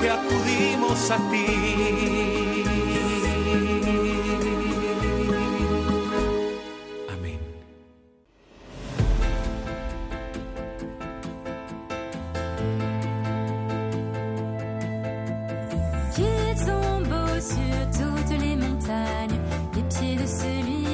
[0.00, 1.46] que acudimos a ti.
[7.12, 7.38] Amén.
[16.14, 16.56] Qu'ils
[17.40, 19.40] sur toutes les montagnes,
[19.74, 20.87] les pieds de celui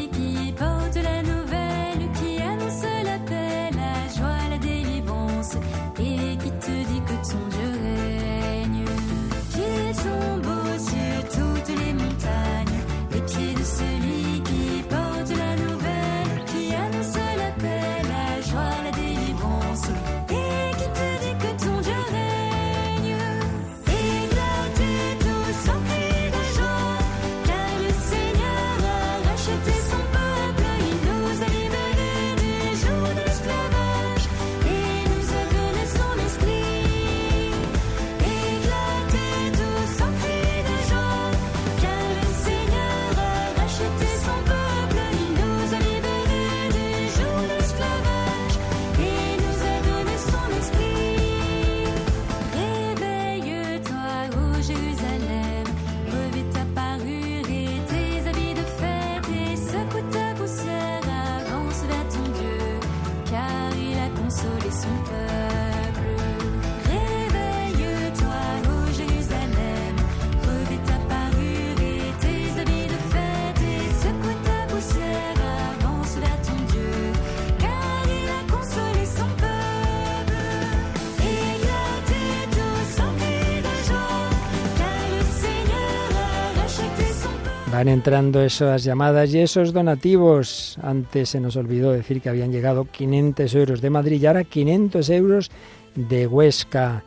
[87.86, 90.78] Entrando esas llamadas y esos donativos.
[90.82, 95.10] Antes se nos olvidó decir que habían llegado 500 euros de Madrid y ahora 500
[95.10, 95.50] euros
[95.94, 97.04] de Huesca.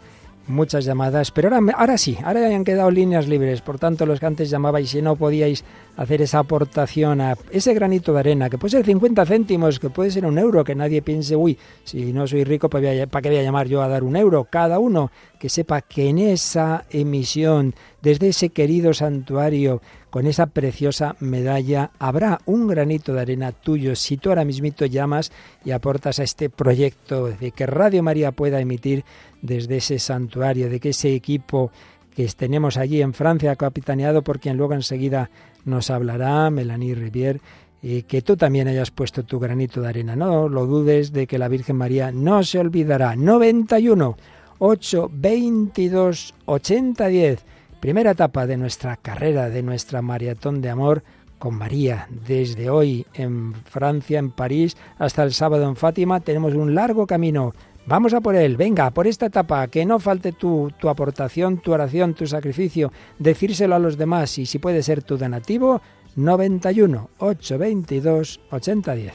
[0.48, 4.20] Muchas llamadas, pero ahora, ahora sí, ahora ya han quedado líneas libres, por tanto los
[4.20, 5.64] que antes llamabais y no podíais
[5.96, 10.12] hacer esa aportación a ese granito de arena, que puede ser 50 céntimos, que puede
[10.12, 12.82] ser un euro, que nadie piense, uy, si no soy rico, ¿para
[13.22, 14.46] qué voy a llamar yo a dar un euro?
[14.46, 21.16] Cada uno que sepa que en esa emisión, desde ese querido santuario, con esa preciosa
[21.20, 23.96] medalla, habrá un granito de arena tuyo.
[23.96, 25.32] Si tú ahora mismito llamas
[25.66, 29.04] y aportas a este proyecto de que Radio María pueda emitir
[29.48, 31.72] desde ese santuario, de que ese equipo
[32.16, 35.32] que tenemos allí en Francia, capitaneado por quien luego enseguida
[35.66, 37.42] nos hablará, Melanie Rivière,
[37.82, 40.16] y que tú también hayas puesto tu granito de arena.
[40.16, 43.16] No lo dudes de que la Virgen María no se olvidará.
[43.16, 44.18] 91
[44.60, 47.46] 8 22 80 10.
[47.80, 51.04] Primera etapa de nuestra carrera, de nuestra maratón de amor
[51.38, 52.08] con María.
[52.10, 57.54] Desde hoy en Francia, en París, hasta el sábado en Fátima, tenemos un largo camino.
[57.88, 61.72] Vamos a por él, venga, por esta etapa, que no falte tu, tu aportación, tu
[61.72, 65.82] oración, tu sacrificio, decírselo a los demás y si puede ser tu donativo,
[66.18, 69.14] 91 822 8010.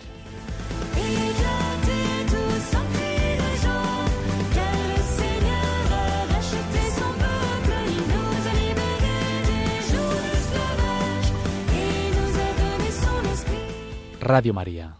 [14.20, 14.96] Radio María,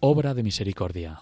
[0.00, 1.20] obra de misericordia.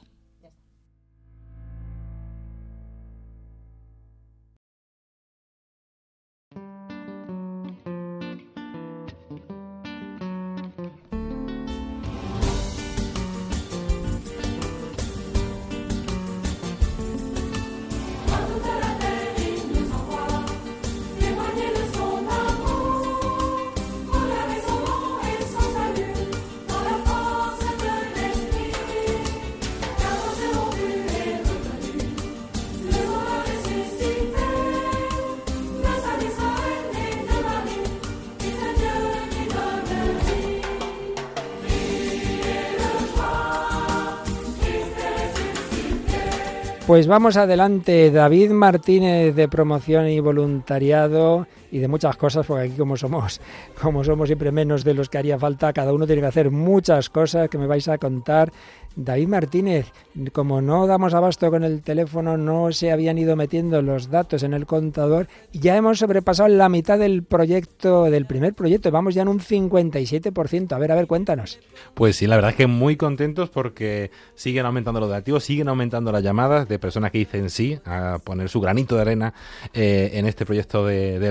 [46.93, 52.77] Pues vamos adelante, David Martínez de promoción y voluntariado y de muchas cosas, porque aquí
[52.77, 53.41] como somos,
[53.83, 57.11] como somos siempre menos de los que haría falta, cada uno tiene que hacer muchas
[57.11, 58.53] cosas que me vais a contar
[58.95, 59.91] David Martínez,
[60.33, 64.53] como no damos abasto con el teléfono, no se habían ido metiendo los datos en
[64.53, 69.29] el contador ya hemos sobrepasado la mitad del proyecto, del primer proyecto, vamos ya en
[69.29, 70.73] un 57%.
[70.73, 71.61] A ver, a ver, cuéntanos.
[71.95, 76.11] Pues sí, la verdad es que muy contentos porque siguen aumentando los donativos, siguen aumentando
[76.13, 79.35] las llamadas de personas que dicen sí a poner su granito de arena
[79.73, 81.31] eh, en este proyecto de, de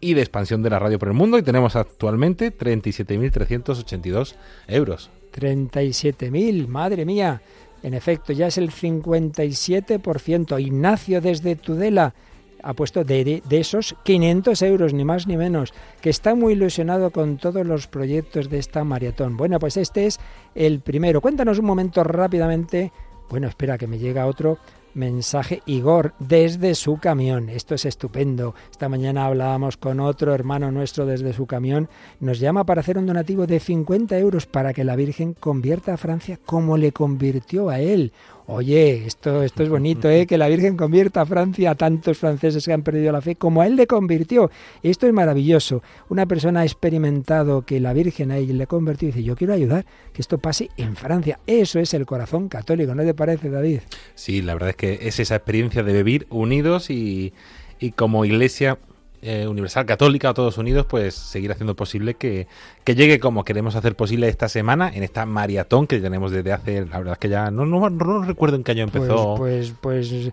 [0.00, 4.34] y de expansión de la radio por el mundo y tenemos actualmente 37.382
[4.68, 5.10] euros.
[5.34, 7.42] 37.000, madre mía.
[7.82, 10.60] En efecto, ya es el 57%.
[10.60, 12.14] Ignacio desde Tudela
[12.62, 17.10] ha puesto de, de, esos 500 euros, ni más ni menos, que está muy ilusionado
[17.10, 19.36] con todos los proyectos de esta maratón.
[19.36, 20.18] Bueno, pues este es
[20.54, 21.20] el primero.
[21.20, 22.92] Cuéntanos un momento rápidamente.
[23.28, 24.58] Bueno, espera que me llega otro
[24.96, 27.48] mensaje Igor desde su camión.
[27.48, 28.54] Esto es estupendo.
[28.70, 31.88] Esta mañana hablábamos con otro hermano nuestro desde su camión.
[32.18, 35.98] Nos llama para hacer un donativo de 50 euros para que la Virgen convierta a
[35.98, 38.12] Francia como le convirtió a él.
[38.48, 40.26] Oye, esto, esto es bonito, ¿eh?
[40.28, 43.60] que la Virgen convierta a Francia a tantos franceses que han perdido la fe como
[43.60, 44.50] a él le convirtió.
[44.82, 45.82] Esto es maravilloso.
[46.08, 49.52] Una persona ha experimentado que la Virgen a él le convirtió y dice, yo quiero
[49.52, 51.40] ayudar, que esto pase en Francia.
[51.46, 53.80] Eso es el corazón católico, ¿no te parece, David?
[54.14, 57.32] Sí, la verdad es que es esa experiencia de vivir unidos y,
[57.80, 58.78] y como iglesia
[59.22, 62.46] eh, universal católica, todos unidos, pues seguir haciendo posible que,
[62.84, 66.86] que, llegue como queremos hacer posible esta semana, en esta maratón que tenemos desde hace,
[66.86, 69.34] la verdad es que ya no, no, no recuerdo en qué año empezó.
[69.36, 70.32] Pues, pues, pues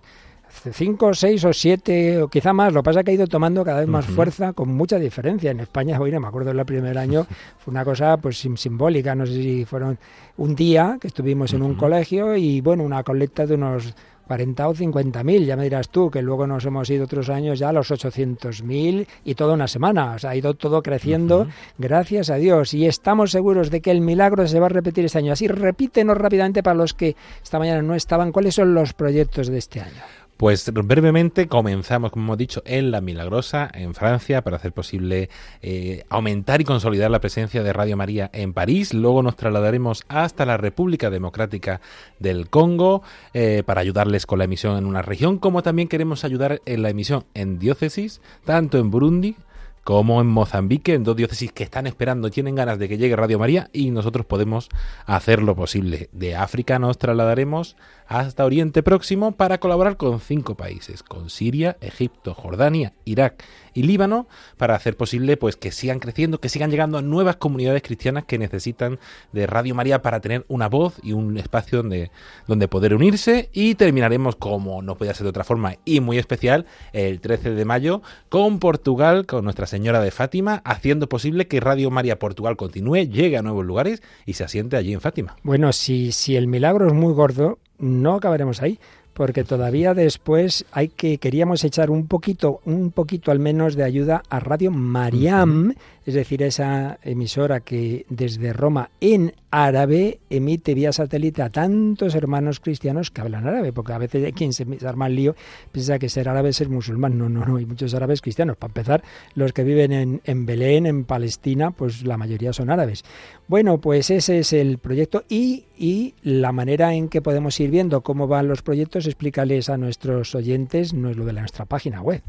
[0.72, 2.72] cinco, seis o siete, o quizá más.
[2.72, 4.14] Lo que pasa es que ha ido tomando cada vez más uh -huh.
[4.14, 5.50] fuerza, con mucha diferencia.
[5.50, 7.26] En España, hoy no me acuerdo, el primer año
[7.58, 9.14] fue una cosa pues simbólica.
[9.14, 9.98] No sé si fueron
[10.36, 11.68] un día que estuvimos en uh -huh.
[11.70, 13.94] un colegio y, bueno, una colecta de unos
[14.26, 17.58] 40 o 50 mil, ya me dirás tú, que luego nos hemos ido otros años
[17.58, 20.12] ya a los 800 mil y toda una semana.
[20.12, 21.52] O sea, ha ido todo creciendo, uh -huh.
[21.78, 22.74] gracias a Dios.
[22.74, 25.32] Y estamos seguros de que el milagro se va a repetir este año.
[25.32, 29.58] Así, repítenos rápidamente para los que esta mañana no estaban, ¿cuáles son los proyectos de
[29.58, 30.02] este año?
[30.36, 35.30] Pues brevemente comenzamos, como hemos dicho, en La Milagrosa, en Francia, para hacer posible
[35.62, 38.94] eh, aumentar y consolidar la presencia de Radio María en París.
[38.94, 41.80] Luego nos trasladaremos hasta la República Democrática
[42.18, 46.60] del Congo eh, para ayudarles con la emisión en una región, como también queremos ayudar
[46.66, 49.36] en la emisión en diócesis, tanto en Burundi
[49.84, 53.38] como en Mozambique, en dos diócesis que están esperando, tienen ganas de que llegue Radio
[53.38, 54.70] María y nosotros podemos
[55.04, 56.08] hacer lo posible.
[56.12, 57.76] De África nos trasladaremos
[58.06, 64.26] hasta Oriente Próximo para colaborar con cinco países, con Siria, Egipto, Jordania, Irak y Líbano,
[64.56, 68.38] para hacer posible pues que sigan creciendo, que sigan llegando a nuevas comunidades cristianas que
[68.38, 68.98] necesitan
[69.32, 72.10] de Radio María para tener una voz y un espacio donde,
[72.46, 73.50] donde poder unirse.
[73.52, 77.64] Y terminaremos, como no podía ser de otra forma y muy especial, el 13 de
[77.64, 83.08] mayo con Portugal, con Nuestra Señora de Fátima, haciendo posible que Radio María Portugal continúe,
[83.10, 85.34] llegue a nuevos lugares y se asiente allí en Fátima.
[85.42, 88.78] Bueno, si, si el milagro es muy gordo, no acabaremos ahí,
[89.14, 94.22] porque todavía después hay que queríamos echar un poquito, un poquito al menos de ayuda
[94.30, 95.74] a Radio Mariam,
[96.06, 102.58] es decir, esa emisora que desde Roma en árabe emite vía satélite a tantos hermanos
[102.58, 105.36] cristianos que hablan árabe, porque a veces hay quien se arma el lío,
[105.70, 107.16] piensa que ser árabe es ser musulmán.
[107.16, 108.56] No, no, no, hay muchos árabes cristianos.
[108.56, 113.04] Para empezar, los que viven en, en Belén, en Palestina, pues la mayoría son árabes.
[113.46, 118.00] Bueno, pues ese es el proyecto y, y la manera en que podemos ir viendo
[118.00, 122.02] cómo van los proyectos, explícales a nuestros oyentes, no es lo de la nuestra página
[122.02, 122.22] web.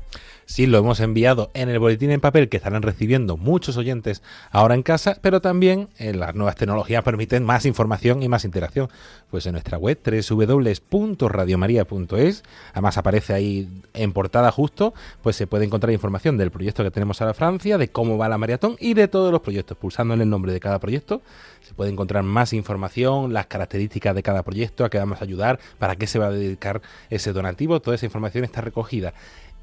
[0.46, 4.76] Sí, lo hemos enviado en el boletín en papel que estarán recibiendo muchos oyentes ahora
[4.76, 8.90] en casa, pero también en las nuevas tecnologías permiten más información y más interacción.
[9.30, 15.92] Pues en nuestra web www.radiomaria.es, además aparece ahí en portada justo, pues se puede encontrar
[15.92, 19.08] información del proyecto que tenemos ahora en Francia, de cómo va la maratón y de
[19.08, 19.78] todos los proyectos.
[19.78, 21.22] Pulsando en el nombre de cada proyecto
[21.62, 25.60] se puede encontrar más información, las características de cada proyecto, a qué vamos a ayudar,
[25.80, 29.14] para qué se va a dedicar ese donativo, toda esa información está recogida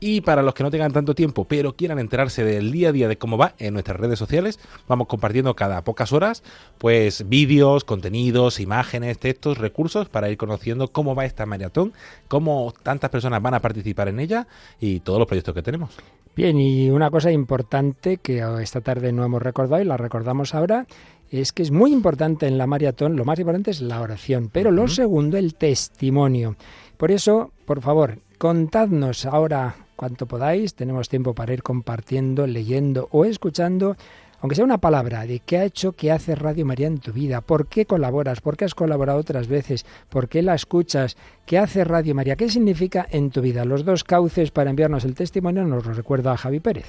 [0.02, 3.06] y para los que no tengan tanto tiempo, pero quieran enterarse del día a día
[3.06, 6.42] de cómo va en nuestras redes sociales, vamos compartiendo cada pocas horas,
[6.78, 11.92] pues vídeos, contenidos, imágenes, textos, recursos para ir conociendo cómo va esta maratón,
[12.26, 14.48] cómo tantas personas van a participar en ella
[14.80, 15.90] y todos los proyectos que tenemos.
[16.34, 20.84] Bien, y una cosa importante que esta tarde no hemos recordado y la recordamos ahora
[21.30, 24.72] es que es muy importante en la maratón, lo más importante es la oración, pero
[24.72, 26.56] lo segundo, el testimonio.
[26.96, 30.74] Por eso, por favor, contadnos ahora cuanto podáis.
[30.74, 33.94] Tenemos tiempo para ir compartiendo, leyendo o escuchando,
[34.40, 37.40] aunque sea una palabra, de qué ha hecho, qué hace Radio María en tu vida,
[37.40, 41.84] por qué colaboras, por qué has colaborado otras veces, por qué la escuchas, qué hace
[41.84, 43.64] Radio María, qué significa en tu vida.
[43.64, 46.86] Los dos cauces para enviarnos el testimonio nos lo recuerda Javi Pérez.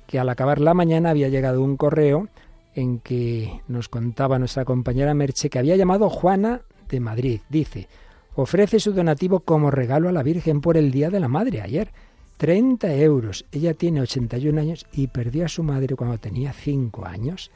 [0.07, 2.31] que al acabar la mañana había llegado un correo
[2.75, 7.41] en que nos contaba nuestra compañera Merche que había llamado Juana de Madrid.
[7.49, 7.89] Dice,
[8.35, 11.93] ofrece su donativo como regalo a la Virgen por el Día de la Madre ayer.
[12.37, 13.47] 30 euros.
[13.53, 17.51] Ella tiene 81 años y perdió a su madre cuando tenía 5 años.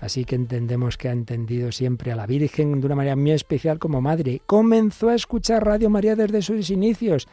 [0.00, 3.78] Así que entendemos que ha entendido siempre a la Virgen de una manera muy especial
[3.78, 4.42] como madre.
[4.46, 7.28] Comenzó a escuchar Radio María desde sus inicios.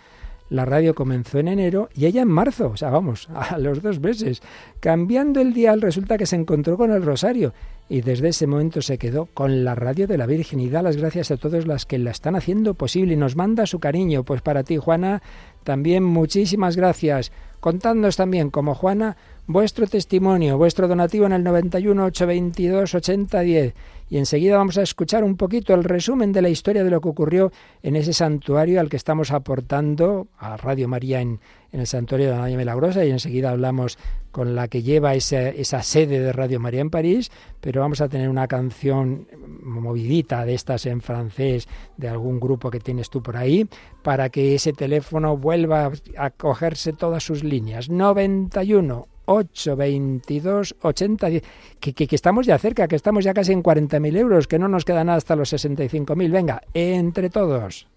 [0.52, 4.02] La radio comenzó en enero y ella en marzo, o sea, vamos, a los dos
[4.02, 4.42] meses.
[4.82, 7.54] Cambiando el dial resulta que se encontró con el rosario
[7.88, 10.98] y desde ese momento se quedó con la radio de la Virgen y da las
[10.98, 14.24] gracias a todas las que la están haciendo posible y nos manda su cariño.
[14.26, 15.22] Pues para ti, Juana,
[15.64, 17.32] también muchísimas gracias.
[17.62, 19.16] Contadnos también, como Juana,
[19.52, 23.74] vuestro testimonio, vuestro donativo en el 91 822 8010.
[24.10, 27.08] Y enseguida vamos a escuchar un poquito el resumen de la historia de lo que
[27.08, 31.40] ocurrió en ese santuario al que estamos aportando a Radio María en,
[31.72, 33.06] en el santuario de la María Milagrosa.
[33.06, 33.98] Y enseguida hablamos
[34.32, 37.32] con la que lleva esa, esa sede de Radio María en París.
[37.62, 39.28] Pero vamos a tener una canción
[39.64, 43.66] movidita de estas en francés de algún grupo que tienes tú por ahí
[44.04, 47.90] para que ese teléfono vuelva a cogerse todas sus líneas.
[47.90, 51.44] 91 822 8010.
[51.80, 54.68] Que, que, que estamos ya cerca, que estamos ya casi en 40.000 euros, que no
[54.68, 56.32] nos queda nada hasta los 65.000.
[56.32, 57.88] Venga, entre todos.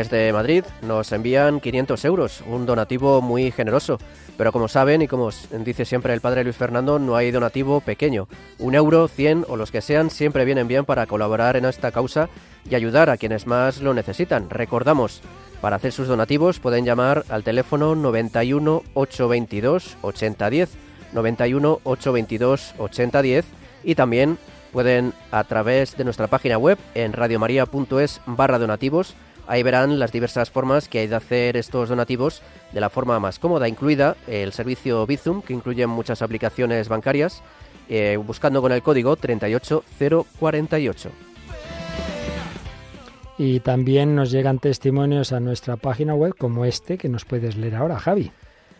[0.00, 3.98] Desde Madrid nos envían 500 euros, un donativo muy generoso.
[4.38, 8.26] Pero como saben y como dice siempre el padre Luis Fernando, no hay donativo pequeño.
[8.58, 12.30] Un euro, 100 o los que sean siempre vienen bien para colaborar en esta causa
[12.64, 14.48] y ayudar a quienes más lo necesitan.
[14.48, 15.20] Recordamos,
[15.60, 20.70] para hacer sus donativos pueden llamar al teléfono 91 822 8010,
[21.12, 23.44] 91 822 8010
[23.84, 24.38] y también
[24.72, 29.14] pueden a través de nuestra página web en radiomaria.es barra donativos
[29.50, 32.40] Ahí verán las diversas formas que hay de hacer estos donativos
[32.72, 37.42] de la forma más cómoda, incluida el servicio Bizum, que incluye muchas aplicaciones bancarias,
[37.88, 41.10] eh, buscando con el código 38048.
[43.38, 47.74] Y también nos llegan testimonios a nuestra página web como este que nos puedes leer
[47.74, 48.30] ahora, Javi.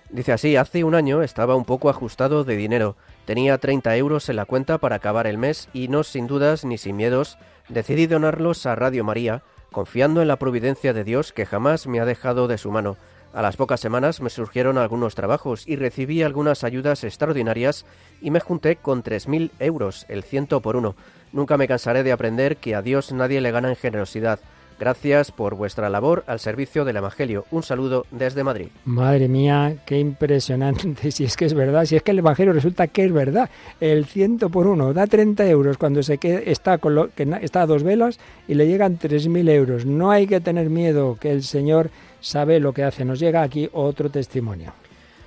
[0.09, 2.95] Dice así, hace un año estaba un poco ajustado de dinero.
[3.25, 6.79] Tenía 30 euros en la cuenta para acabar el mes y no sin dudas ni
[6.79, 7.39] sin miedos
[7.71, 9.43] decidí donarlos a Radio María
[9.73, 12.97] confiando en la providencia de Dios que jamás me ha dejado de su mano.
[13.33, 17.87] A las pocas semanas me surgieron algunos trabajos y recibí algunas ayudas extraordinarias
[18.21, 20.97] y me junté con 3.000 euros, el ciento por uno.
[21.33, 24.41] Nunca me cansaré de aprender que a Dios nadie le gana en generosidad.
[24.81, 27.45] Gracias por vuestra labor al servicio del Evangelio.
[27.51, 28.69] Un saludo desde Madrid.
[28.87, 31.11] Madre mía, qué impresionante.
[31.11, 33.51] Si es que es verdad, si es que el Evangelio resulta que es verdad.
[33.79, 37.67] El ciento por uno da 30 euros cuando se está, con lo, que está a
[37.67, 38.19] dos velas
[38.49, 39.85] y le llegan 3.000 euros.
[39.85, 43.05] No hay que tener miedo, que el Señor sabe lo que hace.
[43.05, 44.73] Nos llega aquí otro testimonio.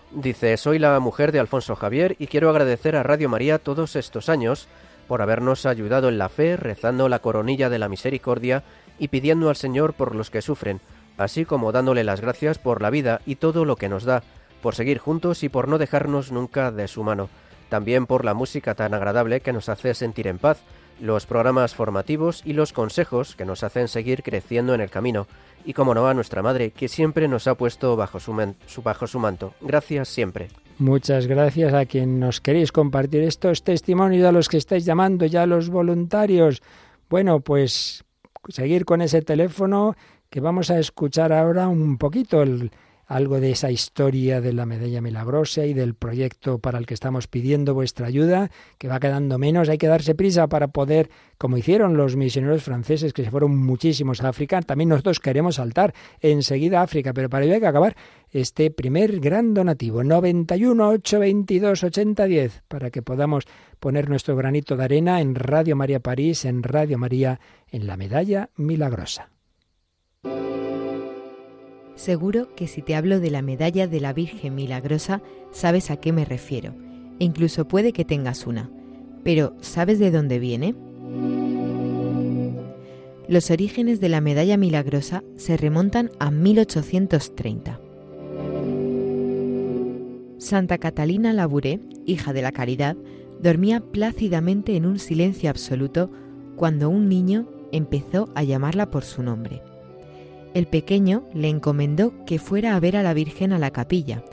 [0.10, 4.30] Dice, soy la mujer de Alfonso Javier y quiero agradecer a Radio María todos estos
[4.30, 4.68] años
[5.08, 8.64] por habernos ayudado en la fe, rezando la coronilla de la misericordia
[9.00, 10.82] y pidiendo al Señor por los que sufren,
[11.18, 14.24] así como dándole las gracias por la vida y todo lo que nos da,
[14.62, 17.30] por seguir juntos y por no dejarnos nunca de su mano,
[17.70, 20.60] también por la música tan agradable que nos hace sentir en paz,
[21.00, 25.28] los programas formativos y los consejos que nos hacen seguir creciendo en el camino,
[25.66, 28.34] y como no a nuestra Madre, que siempre nos ha puesto bajo su,
[28.84, 29.54] bajo su manto.
[29.62, 30.50] Gracias siempre.
[30.78, 35.46] Muchas gracias a quien nos queréis compartir estos testimonios, a los que estáis llamando, ya
[35.46, 36.62] los voluntarios.
[37.10, 38.04] Bueno, pues
[38.50, 39.96] seguir con ese teléfono
[40.30, 42.72] que vamos a escuchar ahora un poquito el,
[43.14, 47.28] algo de esa historia de la medalla milagrosa y del proyecto para el que estamos
[47.28, 48.50] pidiendo vuestra ayuda,
[48.80, 53.14] que va quedando menos, hay que darse prisa para poder, como hicieron los misioneros franceses
[53.14, 57.46] que se fueron muchísimos a África, también nosotros queremos saltar enseguida a África, pero para
[57.46, 57.96] ello hay que acabar
[58.32, 63.46] este primer gran donativo, 91 822 8010, para que podamos
[63.80, 67.40] poner nuestro granito de arena en Radio María París, en Radio María,
[67.70, 69.30] en la medalla milagrosa.
[71.96, 75.22] Seguro que si te hablo de la medalla de la Virgen Milagrosa,
[75.52, 76.74] sabes a qué me refiero.
[77.20, 78.70] E incluso puede que tengas una.
[79.24, 80.76] Pero, ¿sabes de dónde viene?
[83.28, 87.80] Los orígenes de la medalla milagrosa se remontan a 1830.
[90.40, 92.98] Santa Catalina Labouré, hija de la Caridad,
[93.42, 96.12] dormía plácidamente en un silencio absoluto
[96.58, 99.62] cuando un niño empezó a llamarla por su nombre.
[100.54, 104.24] El pequeño le encomendó que fuera a ver a la Virgen a la capilla,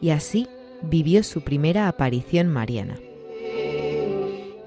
[0.00, 0.46] y así
[0.82, 2.96] vivió su primera aparición mariana.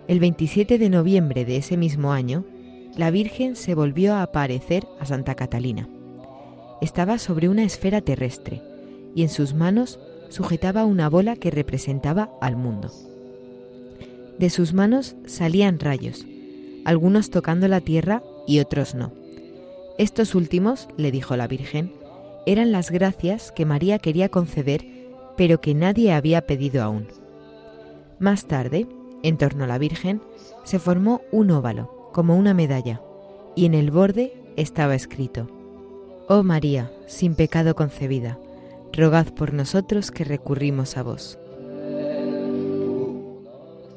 [0.07, 2.45] El 27 de noviembre de ese mismo año,
[2.95, 5.87] la Virgen se volvió a aparecer a Santa Catalina.
[6.81, 8.61] Estaba sobre una esfera terrestre
[9.15, 9.99] y en sus manos
[10.29, 12.91] sujetaba una bola que representaba al mundo.
[14.37, 16.25] De sus manos salían rayos,
[16.85, 19.11] algunos tocando la tierra y otros no.
[19.99, 21.91] Estos últimos, le dijo la Virgen,
[22.45, 24.85] eran las gracias que María quería conceder,
[25.35, 27.07] pero que nadie había pedido aún.
[28.17, 28.87] Más tarde,
[29.23, 30.21] en torno a la Virgen,
[30.63, 33.01] se formó un óvalo, como una medalla,
[33.57, 35.49] y en el borde estaba escrito,
[36.29, 38.39] Oh María, sin pecado concebida,
[38.93, 41.37] rogad por nosotros que recurrimos a vos.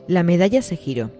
[0.09, 1.13] La medalla se giró,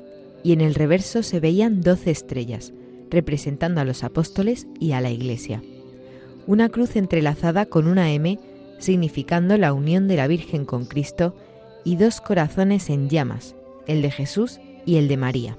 [0.43, 2.73] y en el reverso se veían doce estrellas,
[3.13, 5.63] representando a los apóstoles y a la Iglesia.
[6.47, 8.41] Una cruz entrelazada con una M,
[8.79, 11.37] significando la unión de la Virgen con Cristo,
[11.85, 13.55] y dos corazones en llamas,
[13.87, 15.59] el de Jesús y el de María.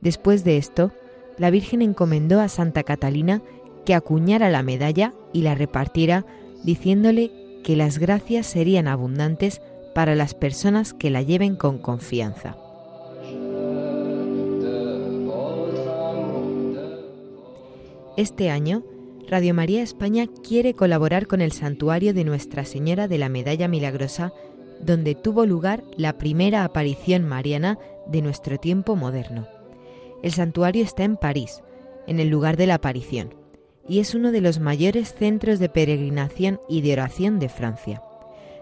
[0.00, 0.92] Después de esto,
[1.38, 3.42] la Virgen encomendó a Santa Catalina
[3.86, 6.26] que acuñara la medalla y la repartiera,
[6.62, 7.30] diciéndole
[7.62, 9.60] que las gracias serían abundantes
[9.94, 12.56] para las personas que la lleven con confianza.
[18.16, 18.84] Este año,
[19.28, 24.32] Radio María España quiere colaborar con el santuario de Nuestra Señora de la Medalla Milagrosa,
[24.80, 29.48] donde tuvo lugar la primera aparición mariana de nuestro tiempo moderno.
[30.22, 31.62] El santuario está en París,
[32.06, 33.34] en el lugar de la aparición,
[33.88, 38.00] y es uno de los mayores centros de peregrinación y de oración de Francia.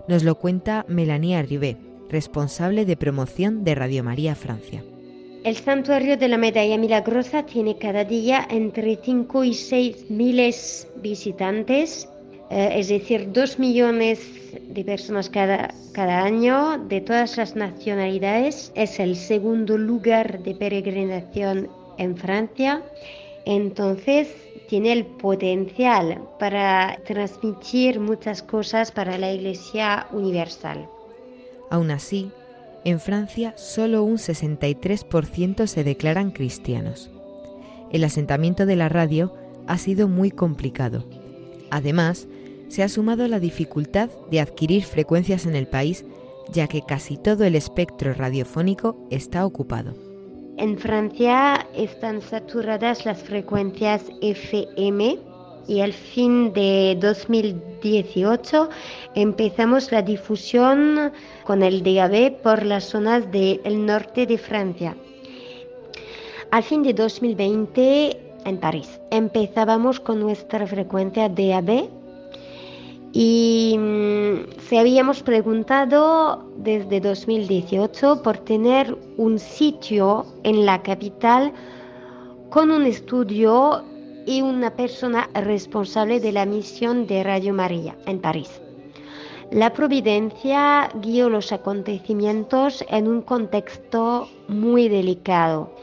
[0.09, 1.77] Nos lo cuenta Melanie Rivet,
[2.09, 4.83] responsable de promoción de Radio María Francia.
[5.45, 12.09] El santuario de la Medalla Milagrosa tiene cada día entre 5 y 6 miles visitantes,
[12.49, 14.21] eh, es decir, 2 millones
[14.69, 18.71] de personas cada, cada año de todas las nacionalidades.
[18.77, 21.69] Es el segundo lugar de peregrinación
[21.99, 22.81] en Francia.
[23.45, 24.29] Entonces,
[24.69, 30.89] tiene el potencial para transmitir muchas cosas para la Iglesia Universal.
[31.69, 32.31] Aún así,
[32.85, 37.11] en Francia solo un 63% se declaran cristianos.
[37.91, 39.35] El asentamiento de la radio
[39.67, 41.05] ha sido muy complicado.
[41.71, 42.27] Además,
[42.69, 46.05] se ha sumado la dificultad de adquirir frecuencias en el país,
[46.51, 49.95] ya que casi todo el espectro radiofónico está ocupado.
[50.57, 55.19] En Francia están saturadas las frecuencias FM
[55.67, 58.69] y al fin de 2018
[59.15, 61.13] empezamos la difusión
[61.45, 64.97] con el DAB por las zonas del norte de Francia.
[66.51, 71.89] Al fin de 2020 en París empezábamos con nuestra frecuencia DAB
[73.13, 81.53] y mm, se habíamos preguntado desde 2018 por tener un sitio en la capital
[82.49, 83.85] con un estudio
[84.27, 88.61] y una persona responsable de la misión de Radio María en París.
[89.53, 95.75] La providencia guió los acontecimientos en un contexto muy delicado.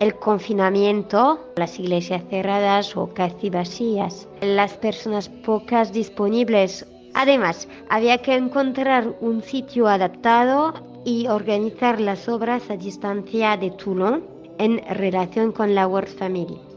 [0.00, 6.84] El confinamiento, las iglesias cerradas o casi vacías, las personas pocas disponibles.
[7.14, 10.74] Además, había que encontrar un sitio adaptado
[11.04, 14.24] y organizar las obras a distancia de Toulon
[14.58, 16.71] en relación con la World Family.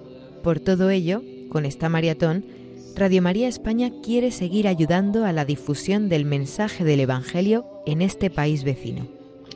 [0.46, 2.46] Por todo ello, con esta maratón,
[2.96, 8.30] Radio María España quiere seguir ayudando a la difusión del mensaje del Evangelio en este
[8.30, 9.08] país vecino.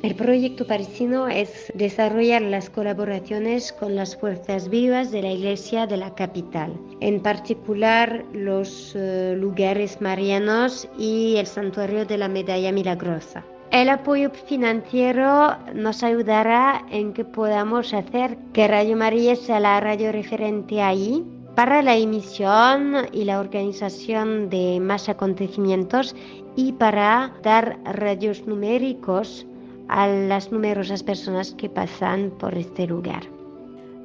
[0.02, 5.98] El proyecto parisino es desarrollar las colaboraciones con las fuerzas vivas de la Iglesia de
[5.98, 13.46] la capital, en particular los eh, lugares marianos y el santuario de la Medalla Milagrosa.
[13.72, 20.11] El apoyo financiero nos ayudará en que podamos hacer que Radio María sea la radio
[20.11, 21.24] referente ahí
[21.55, 26.15] para la emisión y la organización de más acontecimientos
[26.55, 29.45] y para dar radios numéricos
[29.88, 33.24] a las numerosas personas que pasan por este lugar.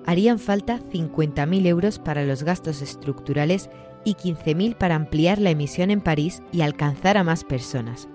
[0.05, 3.71] Harían falta 50.000 euros para los gastos estructurales
[4.05, 8.09] y 15.000 para ampliar la emisión en París y alcanzar a más personas.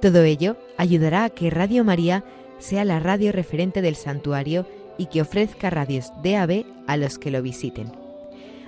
[0.00, 2.24] Todo ello ayudará a que Radio María
[2.58, 4.66] sea la radio referente del santuario
[4.98, 7.92] y que ofrezca radios DAB a los que lo visiten.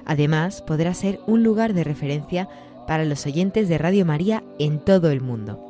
[0.05, 2.49] Además, podrá ser un lugar de referencia
[2.87, 5.68] para los oyentes de Radio María en todo el mundo.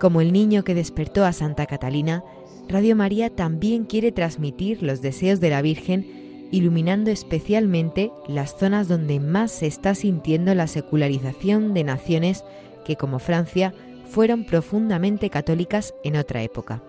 [0.00, 2.24] Como el niño que despertó a Santa Catalina,
[2.68, 9.20] Radio María también quiere transmitir los deseos de la Virgen, iluminando especialmente las zonas donde
[9.20, 12.44] más se está sintiendo la secularización de naciones
[12.84, 13.74] que, como Francia,
[14.08, 16.82] fueron profundamente católicas en otra época.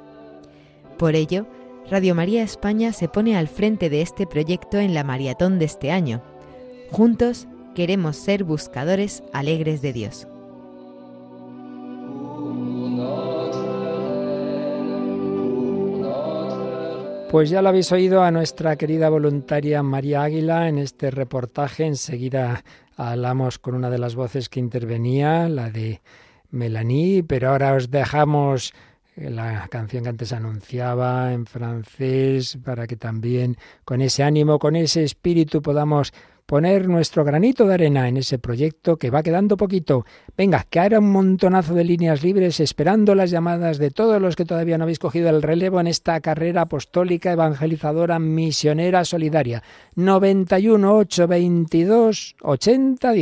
[0.97, 1.45] Por ello,
[1.89, 5.91] Radio María España se pone al frente de este proyecto en la maratón de este
[5.91, 6.22] año.
[6.91, 10.28] Juntos queremos ser buscadores alegres de Dios.
[17.32, 21.86] Pues ya lo habéis oído a nuestra querida voluntaria María Águila en este reportaje.
[21.86, 22.63] Enseguida
[22.97, 26.01] hablamos con una de las voces que intervenía, la de
[26.52, 28.74] Melanie, pero ahora os dejamos
[29.16, 35.04] la canción que antes anunciaba en francés para que también con ese ánimo, con ese
[35.04, 36.14] espíritu podamos
[36.50, 40.04] poner nuestro granito de arena en ese proyecto que va quedando poquito.
[40.36, 44.45] Venga, que ahora un montonazo de líneas libres esperando las llamadas de todos los que
[44.45, 49.62] todavía no habéis cogido el relevo en esta carrera apostólica, evangelizadora, misionera, solidaria.
[49.95, 53.14] 91 822 80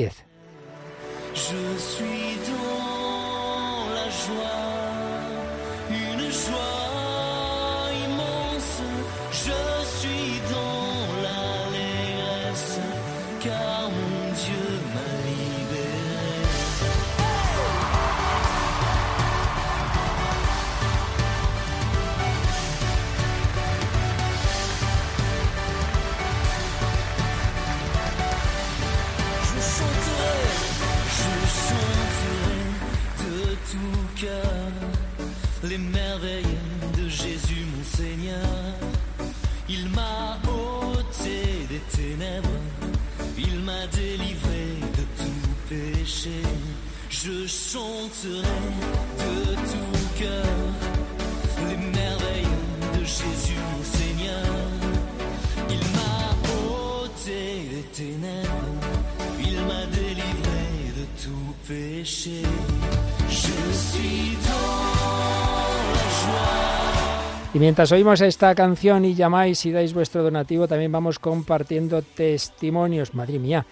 [67.68, 73.14] mientras oímos esta canción y llamáis y dais vuestro donativo, también vamos compartiendo testimonios.
[73.14, 73.66] Madre mía,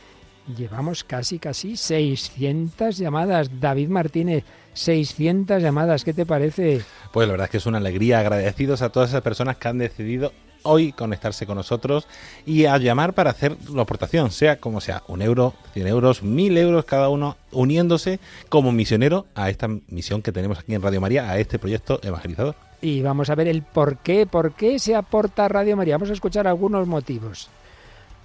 [0.58, 3.62] llevamos casi, casi 600 llamadas.
[3.62, 4.44] David Martínez,
[4.74, 6.82] 600 llamadas, ¿qué te parece?
[7.14, 8.20] Pues la verdad es que es una alegría.
[8.20, 10.34] Agradecidos a todas esas personas que han decidido
[10.64, 12.06] hoy conectarse con nosotros
[12.46, 16.58] y a llamar para hacer la aportación, sea como sea, un euro, 100 euros, mil
[16.58, 18.20] euros cada uno, uniéndose
[18.50, 22.65] como misionero a esta misión que tenemos aquí en Radio María, a este proyecto evangelizador.
[22.82, 25.96] Y vamos a ver el por qué, por qué se aporta Radio María.
[25.96, 27.50] Vamos a escuchar algunos motivos.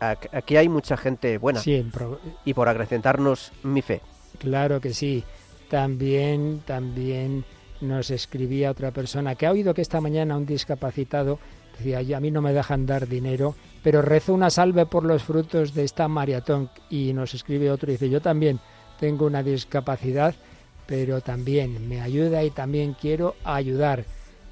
[0.00, 1.60] Aquí hay mucha gente buena.
[1.60, 4.00] Sí, en pro- Y por acrecentarnos mi fe.
[4.38, 5.24] Claro que sí.
[5.70, 7.44] También, también
[7.84, 11.38] nos escribía otra persona que ha oído que esta mañana un discapacitado
[11.78, 15.22] decía, "Yo- a mí no me dejan dar dinero, pero rezo una salve por los
[15.22, 16.70] frutos de esta maratón.
[16.90, 18.60] Y nos escribe otro y dice, yo también
[18.98, 20.34] tengo una discapacidad,
[20.86, 24.04] pero también me ayuda y también quiero ayudar.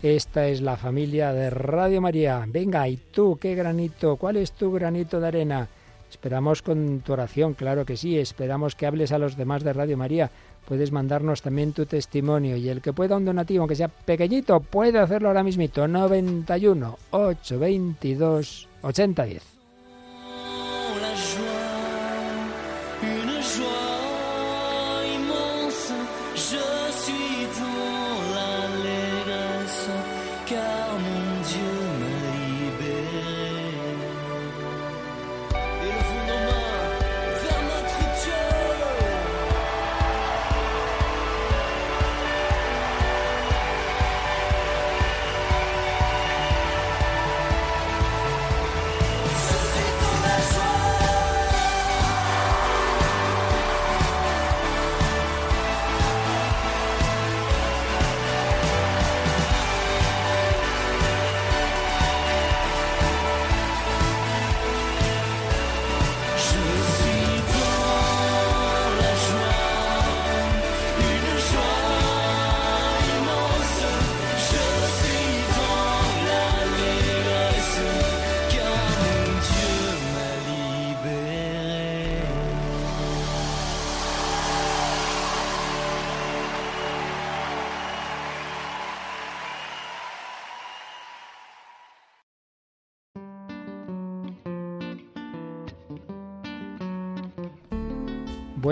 [0.02, 2.44] Esta es la familia de Radio María.
[2.48, 4.16] Venga, ¿y tú qué granito?
[4.16, 5.68] ¿Cuál es tu granito de arena?
[6.10, 8.18] Esperamos con tu oración, claro que sí.
[8.18, 10.30] Esperamos que hables a los demás de Radio María.
[10.66, 14.98] Puedes mandarnos también tu testimonio y el que pueda un donativo, aunque sea pequeñito, puede
[14.98, 15.88] hacerlo ahora mismito.
[15.88, 19.51] 91 822 8010.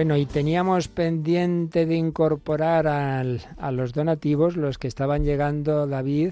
[0.00, 6.30] Bueno, y teníamos pendiente de incorporar al- a los donativos los que estaban llegando, David,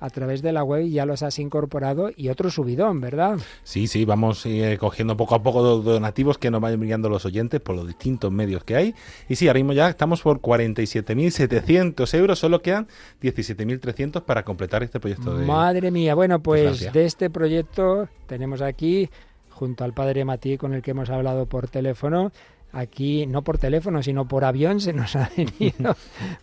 [0.00, 3.38] a través de la web y ya los has incorporado y otro subidón, ¿verdad?
[3.62, 7.24] Sí, sí, vamos eh, cogiendo poco a poco los donativos que nos vayan enviando los
[7.24, 8.94] oyentes por los distintos medios que hay.
[9.30, 12.86] Y sí, ahora mismo ya estamos por 47.700 euros, solo quedan
[13.22, 15.46] 17.300 para completar este proyecto de...
[15.46, 16.90] Madre mía, bueno, pues Francia.
[16.92, 19.08] de este proyecto tenemos aquí,
[19.48, 22.30] junto al padre Matí, con el que hemos hablado por teléfono,
[22.72, 25.96] aquí, no por teléfono, sino por avión, se nos ha venido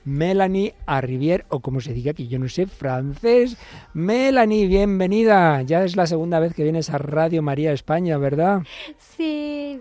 [0.05, 3.57] Melanie Arrivier, o como se diga aquí, yo no sé, francés.
[3.93, 5.61] Melanie, bienvenida.
[5.61, 8.63] Ya es la segunda vez que vienes a Radio María España, ¿verdad?
[8.97, 9.79] Sí,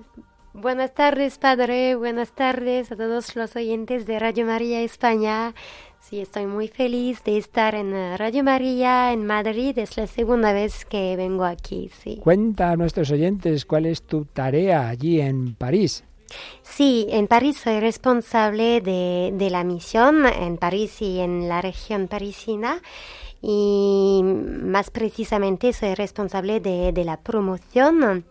[0.53, 1.95] buenas tardes, padre.
[1.95, 5.55] Buenas tardes a todos los oyentes de Radio María España.
[6.03, 9.79] Sí, estoy muy feliz de estar en Radio María en Madrid.
[9.79, 12.19] Es la segunda vez que vengo aquí, sí.
[12.21, 16.05] Cuenta a nuestros oyentes cuál es tu tarea allí en París.
[16.63, 22.81] Sí, en París soy responsable de, la misión en París y en la región parisina.
[23.43, 28.25] Y más precisamente soy responsable de, la promoción.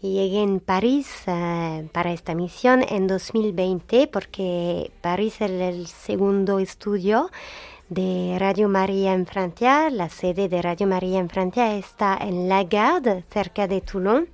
[0.00, 7.30] llegué en París eh, para esta misión en 2020 porque París es el segundo estudio
[7.88, 9.90] de Radio María en Francia.
[9.90, 14.28] La sede de Radio María en Francia está en La Garde, cerca de Toulon.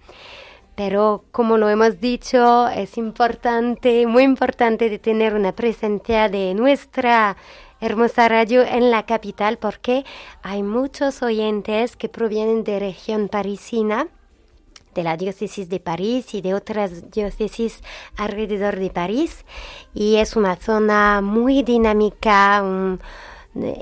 [0.80, 7.36] Pero como lo hemos dicho, es importante, muy importante de tener una presencia de nuestra
[7.82, 10.06] hermosa radio en la capital porque
[10.42, 14.08] hay muchos oyentes que provienen de región parisina
[14.94, 17.82] de la diócesis de París y de otras diócesis
[18.16, 19.44] alrededor de París.
[19.92, 22.96] Y es una zona muy dinámica um,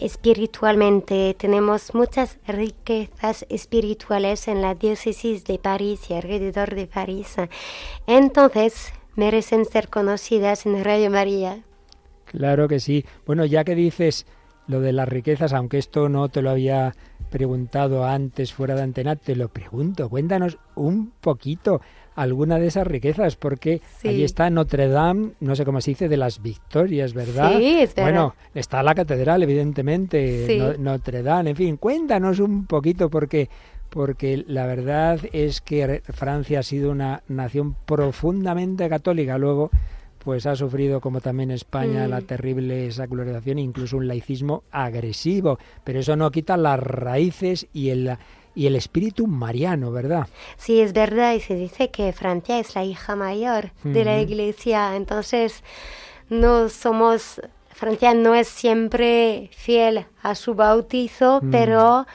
[0.00, 7.36] espiritualmente tenemos muchas riquezas espirituales en la diócesis de París y alrededor de París
[8.06, 11.62] entonces merecen ser conocidas en Radio María
[12.30, 13.04] Claro que sí.
[13.26, 14.26] Bueno, ya que dices
[14.66, 16.94] lo de las riquezas, aunque esto no te lo había
[17.30, 20.08] preguntado antes fuera de antena, te lo pregunto.
[20.10, 21.80] Cuéntanos un poquito
[22.22, 24.08] alguna de esas riquezas, porque Sí.
[24.08, 27.56] allí está Notre Dame, no sé cómo se dice, de las Victorias, ¿verdad?
[27.58, 28.10] Sí, es verdad.
[28.10, 30.58] Bueno, está la catedral, evidentemente, Sí.
[30.58, 33.48] No- Notre Dame, en fin, cuéntanos un poquito, porque
[33.90, 39.38] porque la verdad es que Francia ha sido una nación profundamente católica.
[39.38, 39.70] Luego,
[40.22, 42.10] pues ha sufrido, como también España, Mm.
[42.10, 45.58] la terrible secularización, incluso un laicismo agresivo.
[45.84, 48.18] Pero eso no quita las raíces y el,
[48.58, 50.26] y el espíritu mariano, ¿verdad?
[50.56, 54.96] Sí, es verdad, y se dice que Francia es la hija mayor de la iglesia,
[54.96, 55.62] entonces
[56.28, 57.40] no somos,
[57.70, 61.50] Francia no es siempre fiel a su bautizo, Mm.
[61.52, 62.06] pero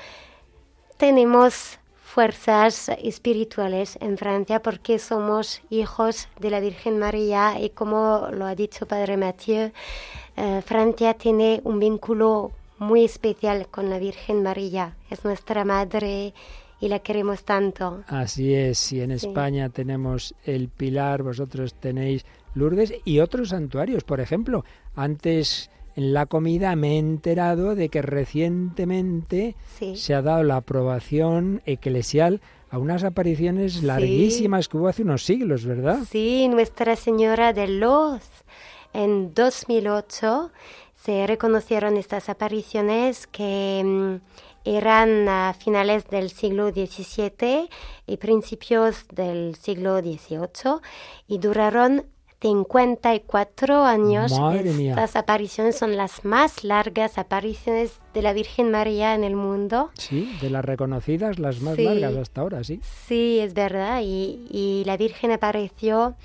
[0.97, 8.45] tenemos fuerzas espirituales en Francia porque somos hijos de la Virgen María y como lo
[8.45, 9.71] ha dicho Padre Mathieu,
[10.35, 12.51] eh, Francia tiene un vínculo
[12.83, 16.33] muy especial con la Virgen María, es nuestra madre
[16.79, 18.03] y la queremos tanto.
[18.07, 19.27] Así es, si en Sí.
[19.27, 22.25] España tenemos el Pilar, vosotros tenéis
[22.55, 24.03] Lourdes y otros santuarios.
[24.03, 24.63] Por ejemplo,
[24.95, 29.95] antes en la comida me he enterado de que recientemente Sí.
[29.95, 35.65] se ha dado la aprobación eclesial a unas apariciones larguísimas que hubo hace unos siglos,
[35.65, 35.99] ¿verdad?
[36.09, 38.23] Sí, Nuestra Señora de Luz.
[38.93, 40.51] En 2008
[41.03, 44.15] se reconocieron estas apariciones que mm,
[44.63, 47.69] eran a finales del siglo XVII
[48.07, 50.79] y principios del siglo XVIII
[51.27, 52.05] y duraron
[52.39, 54.31] 54 años.
[54.39, 54.91] Madre mía.
[54.91, 59.91] Estas apariciones son las más largas apariciones de la Virgen María en el mundo.
[59.97, 61.83] Sí, de las reconocidas, las más Sí.
[61.83, 62.79] largas hasta ahora, sí.
[63.07, 64.01] Sí, es verdad.
[64.03, 66.15] Y, y la Virgen apareció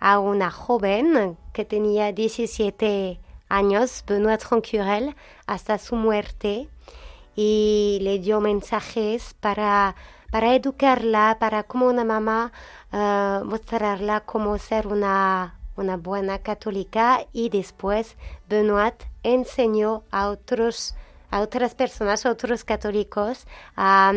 [0.00, 3.18] a una joven que tenía 17
[3.56, 5.14] años, Benoît Tronquerel,
[5.46, 6.68] hasta su muerte
[7.36, 9.94] y le dio mensajes para,
[10.30, 12.52] para educarla, para como una mamá
[12.92, 18.16] eh, mostrarla cómo ser una, una buena católica y después
[18.48, 20.94] Benoît enseñó a otros
[21.30, 23.46] a otras personas, a otros católicos
[23.76, 24.12] a,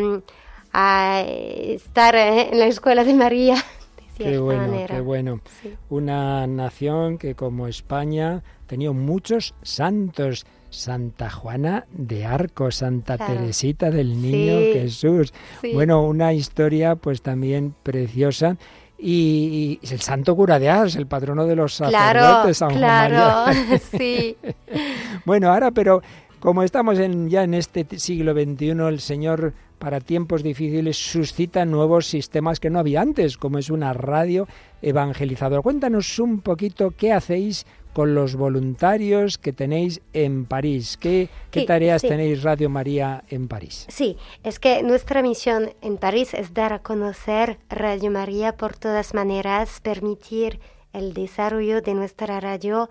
[0.72, 3.56] a estar en la escuela de María
[4.18, 4.94] de Qué bueno, manera.
[4.94, 5.40] qué bueno.
[5.60, 5.76] Sí.
[5.88, 10.46] Una nación que como España tenido muchos santos.
[10.70, 13.36] Santa Juana de Arco, Santa Claro.
[13.40, 15.32] Teresita del Niño Sí, Jesús.
[15.62, 15.72] sí.
[15.72, 18.58] Bueno, una historia pues también preciosa.
[18.98, 22.78] Y, y el santo cura de Ars, el patrono de los Claro, sacerdotes, San Juan
[22.80, 23.78] claro, María.
[23.98, 24.36] sí.
[25.24, 26.02] Bueno, ahora, pero
[26.40, 32.06] como estamos en, ya en este siglo XXI, el Señor para tiempos difíciles suscita nuevos
[32.06, 34.46] sistemas que no había antes, como es una radio
[34.82, 35.62] evangelizadora.
[35.62, 37.64] Cuéntanos un poquito qué hacéis
[37.98, 40.96] con los voluntarios que tenéis en París.
[40.96, 42.06] ¿Qué, qué Sí, tareas sí.
[42.06, 43.86] tenéis Radio María en París?
[43.88, 49.14] Sí, es que nuestra misión en París es dar a conocer Radio María por todas
[49.14, 50.60] maneras, permitir
[50.92, 52.88] el desarrollo de nuestra radio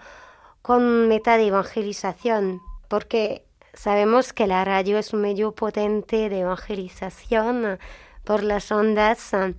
[0.62, 7.80] con meta de evangelización, porque sabemos que la radio es un medio potente de evangelización
[8.26, 9.53] por las ondas eh,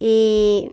[0.00, 0.72] y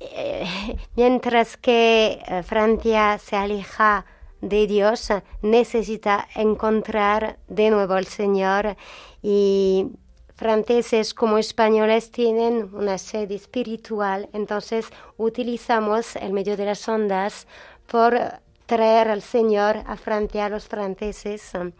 [0.96, 4.04] mientras que eh, Francia se aleja
[4.40, 5.08] de Dios,
[5.42, 8.76] necesita encontrar de nuevo al Señor
[9.22, 9.86] y
[10.34, 14.86] franceses como españoles tienen una sed espiritual, entonces
[15.16, 17.46] utilizamos el medio de las ondas
[17.86, 21.72] por traer al Señor a Francia a los franceses eh,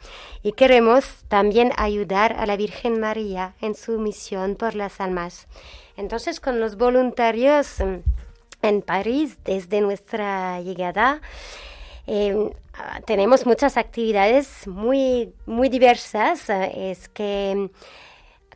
[0.42, 5.46] y queremos también ayudar a la Virgen María en su misión por las almas.
[5.96, 8.02] Entonces con los voluntarios eh,
[8.62, 11.20] en París desde nuestra llegada
[12.06, 12.50] eh,
[13.04, 16.48] tenemos muchas actividades muy, muy diversas.
[16.50, 17.70] eh, Es que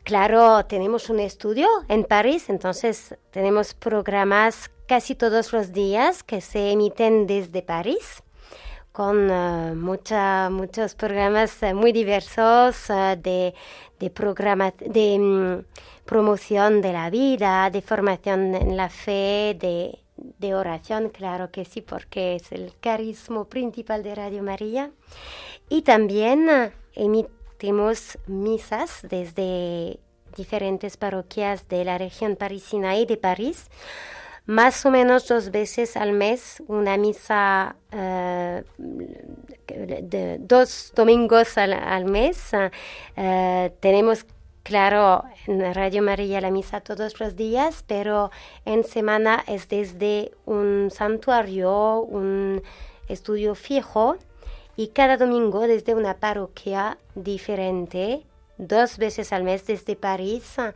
[0.03, 6.71] claro, tenemos un estudio en París, entonces tenemos programas casi todos los días que se
[6.73, 8.23] emiten desde París
[8.91, 9.15] con
[9.79, 13.53] mucha- muchos programas eh, muy diversos eh, de,
[14.01, 15.63] de, programa- de mm,
[16.03, 21.79] promoción de la vida, de formación en la fe, de, de oración, claro que sí,
[21.79, 24.91] porque es el carisma principal de Radio María.
[25.69, 26.49] Y también
[26.95, 30.01] emitimos misas desde
[30.35, 33.69] diferentes parroquias de la región parisina y de París
[34.51, 38.65] más o menos dos veces al mes, una misa de
[40.41, 42.51] dos domingos al, al mes.
[43.15, 44.25] Eh, tenemos,
[44.63, 48.29] claro, en Radio María la misa todos los días, pero
[48.65, 52.61] en semana es desde un santuario, un
[53.07, 54.17] estudio fijo,
[54.75, 58.25] y cada domingo desde una parroquia diferente,
[58.57, 60.73] dos veces al mes desde París eh,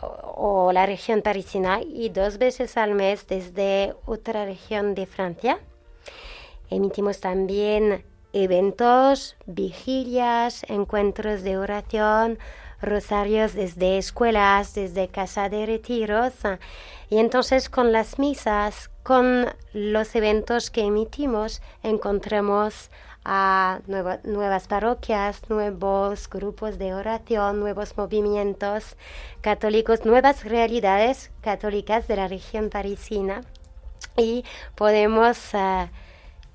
[0.00, 5.58] o, o la región parisina y dos veces al mes desde otra región de Francia.
[6.70, 12.38] Emitimos también eventos, vigilias, encuentros de oración,
[12.82, 16.34] rosarios desde escuelas, desde casa de retiros.
[17.08, 22.90] Y entonces con las misas, con los eventos que emitimos, encontramos
[23.28, 28.96] a nueva- nuevas parroquias, nuevos grupos de oración, nuevos movimientos
[29.40, 33.40] católicos, nuevas realidades católicas de la región parisina.
[34.16, 34.44] Y
[34.76, 35.90] podemos eh,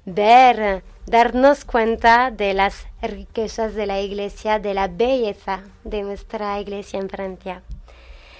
[0.06, 7.00] ver, darnos cuenta de las riquezas de la iglesia, de la belleza de nuestra iglesia
[7.00, 7.64] en Francia.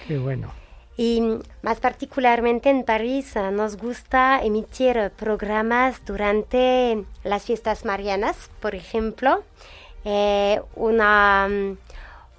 [0.08, 0.61] Qué bueno.
[0.96, 1.22] Y
[1.62, 9.42] más particularmente en París eh, nos gusta emitir programas durante las fiestas marianas, por ejemplo.
[10.04, 11.76] Eh, una, mm,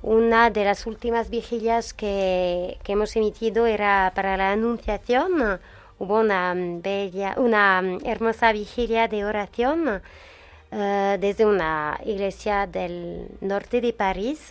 [0.03, 5.59] una de las últimas vigilias que, que hemos emitido era para la Anunciación.
[5.97, 10.01] Hubo una mm, bella, una mm, hermosa vigilia de oración
[10.71, 14.49] eh, desde una iglesia del norte de París.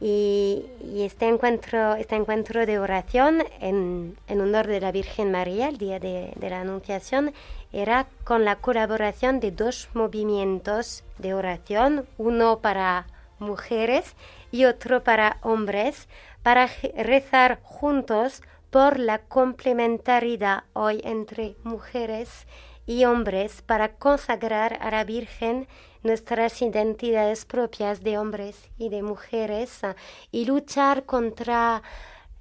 [0.00, 0.64] Y,
[0.98, 5.98] este, encuentro, este encuentro de oración en, en honor de la Virgen María, el día
[5.98, 7.32] de, de la Anunciación,
[7.72, 13.06] era con la colaboración de dos movimientos de oración, uno para
[13.40, 14.14] mujeres
[14.52, 16.08] y otro para hombres,
[16.42, 22.67] para rezar juntos por la complementariedad hoy entre mujeres y
[23.04, 25.68] hombres para consagrar a la Virgen
[26.02, 29.94] nuestras identidades propias de hombres y de mujeres ah,
[30.32, 31.82] y luchar contra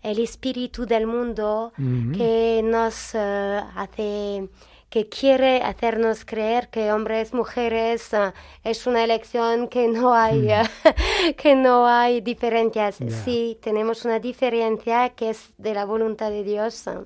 [0.01, 1.73] el espíritu del mundo
[2.15, 4.47] que nos eh, hace
[4.89, 8.33] que quiere hacernos creer que hombres mujeres ah,
[8.63, 10.47] es una elección que no hay
[11.37, 12.99] que no hay diferencias.
[12.99, 13.09] Ya.
[13.09, 17.03] sí tenemos una diferencia que es de la voluntad de Dios ah,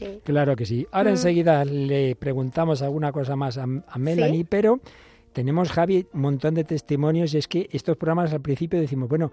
[0.00, 0.86] sí Claro que sí.
[0.90, 1.14] Ahora Mm.
[1.14, 4.46] enseguida le preguntamos alguna cosa más a, a Melanie, Sí.
[4.48, 4.80] pero
[5.32, 9.30] tenemos, Javi, un montón de testimonios y es que estos programas al principio decimos, bueno,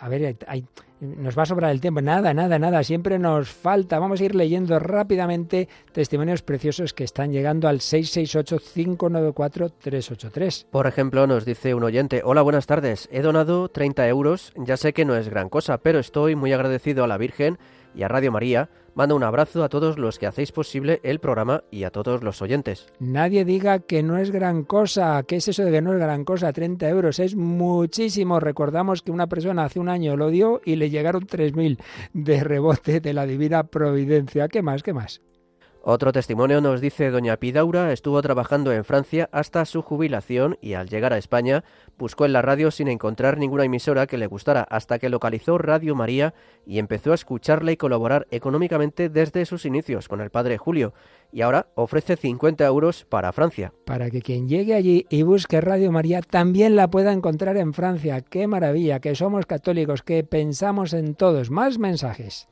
[0.00, 0.64] a ver, hay-
[1.00, 2.00] nos va a sobrar el tiempo.
[2.00, 4.00] Nada, nada, nada, siempre nos falta.
[4.00, 10.66] Vamos a ir leyendo rápidamente testimonios preciosos que están llegando al 668-594-383.
[10.70, 14.92] Por ejemplo, nos dice un oyente, hola, buenas tardes, he donado 30 euros, ya sé
[14.92, 17.58] que no es gran cosa, pero estoy muy agradecido a la Virgen
[17.98, 18.70] y a Radio María.
[18.94, 22.40] Mando un abrazo a todos los que hacéis posible el programa y a todos los
[22.40, 22.86] oyentes.
[23.00, 25.22] Nadie diga que no es gran cosa.
[25.24, 26.52] ¿Qué es eso de que no es gran cosa?
[26.52, 28.38] 30 euros es muchísimo.
[28.40, 31.78] Recordamos que una persona hace un año lo dio y le llegaron 3.000
[32.12, 34.48] de rebote de la divina providencia.
[34.48, 34.82] ¿Qué más?
[34.82, 35.20] ¿Qué más?
[35.82, 40.88] Otro testimonio nos dice doña Pidaura estuvo trabajando en Francia hasta su jubilación y al
[40.88, 41.64] llegar a España
[41.96, 45.94] buscó en la radio sin encontrar ninguna emisora que le gustara hasta que localizó Radio
[45.94, 46.34] María
[46.66, 50.94] y empezó a escucharla y colaborar económicamente desde sus inicios con el padre Julio
[51.32, 53.72] y ahora ofrece 50 euros para Francia.
[53.84, 58.20] Para que quien llegue allí y busque Radio María también la pueda encontrar en Francia.
[58.20, 59.00] ¡Qué maravilla!
[59.00, 61.50] Que somos católicos, que pensamos en todos.
[61.50, 62.48] Más mensajes.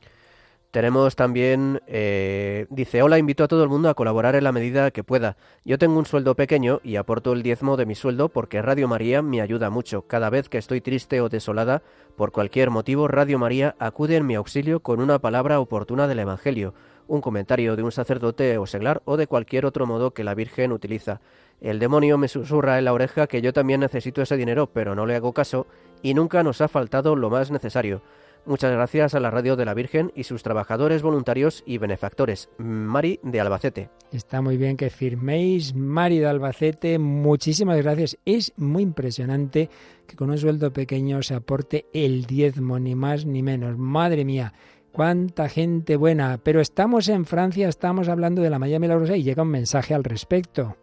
[0.71, 4.91] Tenemos también, eh, dice, hola, invito a todo el mundo a colaborar en la medida
[4.91, 5.37] que pueda.
[5.63, 9.21] Yo tengo un sueldo pequeño y aporto el diezmo de mi sueldo porque Radio María
[9.21, 10.01] me ayuda mucho.
[10.03, 11.83] Cada vez que estoy triste o desolada,
[12.17, 16.73] por cualquier motivo, Radio María acude en mi auxilio con una palabra oportuna del Evangelio,
[17.07, 20.73] un comentario de un sacerdote o seglar o de cualquier otro modo que la Virgen
[20.73, 21.21] utiliza.
[21.61, 25.05] El demonio me susurra en la oreja que yo también necesito ese dinero, pero no
[25.05, 25.65] le hago caso
[26.03, 28.01] y nunca nos ha faltado lo más necesario.
[28.47, 32.47] Muchas gracias a la Radio de la Virgen y sus trabajadores, voluntarios y benefactores.
[32.57, 33.89] Mari de Albacete.
[34.13, 35.75] Está muy bien que firméis.
[35.75, 38.17] Mari de Albacete, muchísimas gracias.
[38.23, 39.69] Es muy impresionante
[40.07, 43.77] que con un sueldo pequeño se aporte el diezmo, ni más ni menos.
[43.77, 44.53] Madre mía,
[44.93, 46.39] cuánta gente buena.
[46.41, 50.05] Pero estamos en Francia, estamos hablando de la Maya Milagrosa y llega un mensaje al
[50.05, 50.77] respecto.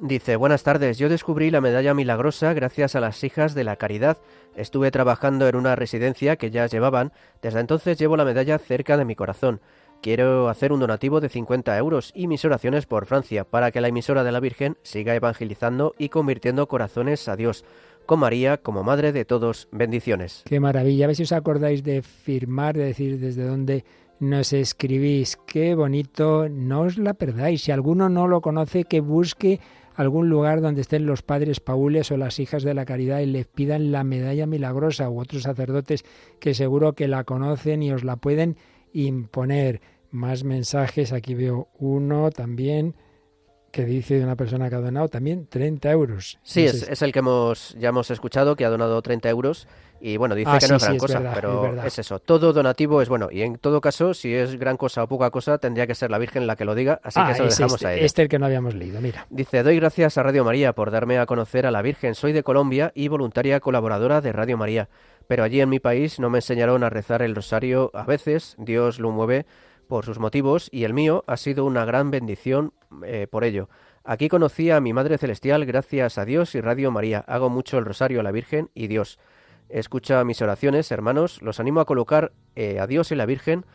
[0.00, 4.18] Dice, buenas tardes, yo descubrí la medalla milagrosa gracias a las hijas de la caridad.
[4.54, 9.04] Estuve trabajando en una residencia que ya llevaban, desde entonces llevo la medalla cerca de
[9.04, 9.60] mi corazón.
[10.00, 13.88] Quiero hacer un donativo de 50 euros y mis oraciones por Francia para que la
[13.88, 17.64] emisora de la Virgen siga evangelizando y convirtiendo corazones a Dios.
[18.06, 20.44] Con María como Madre de todos, bendiciones.
[20.46, 21.06] Qué maravilla.
[21.06, 23.84] A ver si os acordáis de firmar, de decir desde dónde
[24.20, 25.36] nos escribís.
[25.44, 26.48] Qué bonito.
[26.48, 27.62] No os la perdáis.
[27.62, 29.60] Si alguno no lo conoce, que busque
[29.98, 33.48] algún lugar donde estén los padres paules o las hijas de la caridad y les
[33.48, 36.04] pidan la medalla milagrosa u otros sacerdotes
[36.38, 38.56] que seguro que la conocen y os la pueden
[38.92, 39.80] imponer.
[40.12, 42.94] Más mensajes, aquí veo uno también
[43.70, 46.38] que dice de una persona que ha donado también 30 euros.
[46.42, 49.68] Sí, es, es, el que hemos ya hemos escuchado, que ha donado 30 euros.
[50.00, 51.98] Y bueno, dice ah, que sí, no es sí, gran es cosa, verdad, pero es
[51.98, 52.20] eso.
[52.20, 53.28] Todo donativo es bueno.
[53.32, 56.18] Y en todo caso, si es gran cosa o poca cosa, tendría que ser la
[56.18, 57.00] Virgen la que lo diga.
[57.02, 58.04] Así ah, que eso lo dejamos este, a ella.
[58.04, 59.26] este el que no habíamos leído, mira.
[59.28, 62.14] Dice, doy gracias a Radio María por darme a conocer a la Virgen.
[62.14, 64.88] Soy de Colombia y voluntaria colaboradora de Radio María.
[65.26, 68.54] Pero allí en mi país no me enseñaron a rezar el rosario a veces.
[68.58, 69.46] Dios lo mueve
[69.88, 72.72] por sus motivos y el mío ha sido una gran bendición
[73.04, 73.68] eh, por ello.
[74.04, 77.20] Aquí conocí a mi Madre Celestial gracias a Dios y Radio María.
[77.26, 79.18] Hago mucho el rosario a la Virgen y Dios.
[79.68, 81.42] Escucha mis oraciones, hermanos.
[81.42, 83.66] Los animo a colocar eh, a Dios y la Virgen,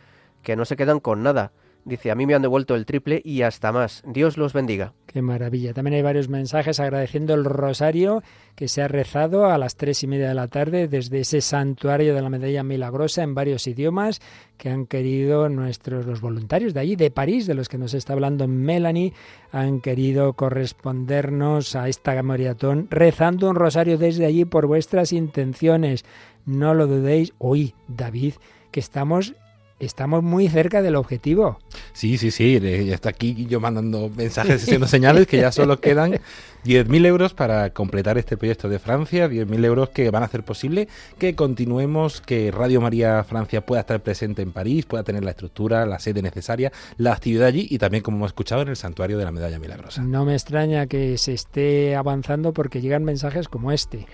[0.42, 1.52] que no se quedan con nada.
[1.84, 4.02] Dice, a mí me han devuelto el triple y hasta más.
[4.06, 4.94] Dios los bendiga.
[5.06, 5.74] Qué maravilla.
[5.74, 8.22] También hay varios mensajes agradeciendo el rosario
[8.54, 12.14] que se ha rezado a las tres y media de la tarde desde ese santuario
[12.14, 14.22] de la medalla milagrosa en varios idiomas
[14.56, 18.14] que han querido nuestros los voluntarios de allí, de París, de los que nos está
[18.14, 19.12] hablando Melanie,
[19.52, 26.04] han querido correspondernos a esta maratón rezando un rosario desde allí por vuestras intenciones.
[26.46, 27.34] No lo dudéis.
[27.38, 28.34] Hoy, David,
[28.70, 29.34] que estamos
[29.80, 31.58] estamos muy cerca del objetivo.
[31.92, 32.58] Sí, sí, sí.
[32.60, 36.12] Ya está aquí yo mandando mensajes, haciendo señales que ya solo quedan
[36.64, 39.28] 10.000 euros para completar este proyecto de Francia.
[39.28, 44.00] 10.000 euros que van a hacer posible que continuemos, que Radio María Francia pueda estar
[44.00, 48.02] presente en París, pueda tener la estructura, la sede necesaria, la actividad allí y también,
[48.02, 50.02] como hemos escuchado, en el Santuario de la Medalla Milagrosa.
[50.02, 54.06] No me extraña que se esté avanzando porque llegan mensajes como este.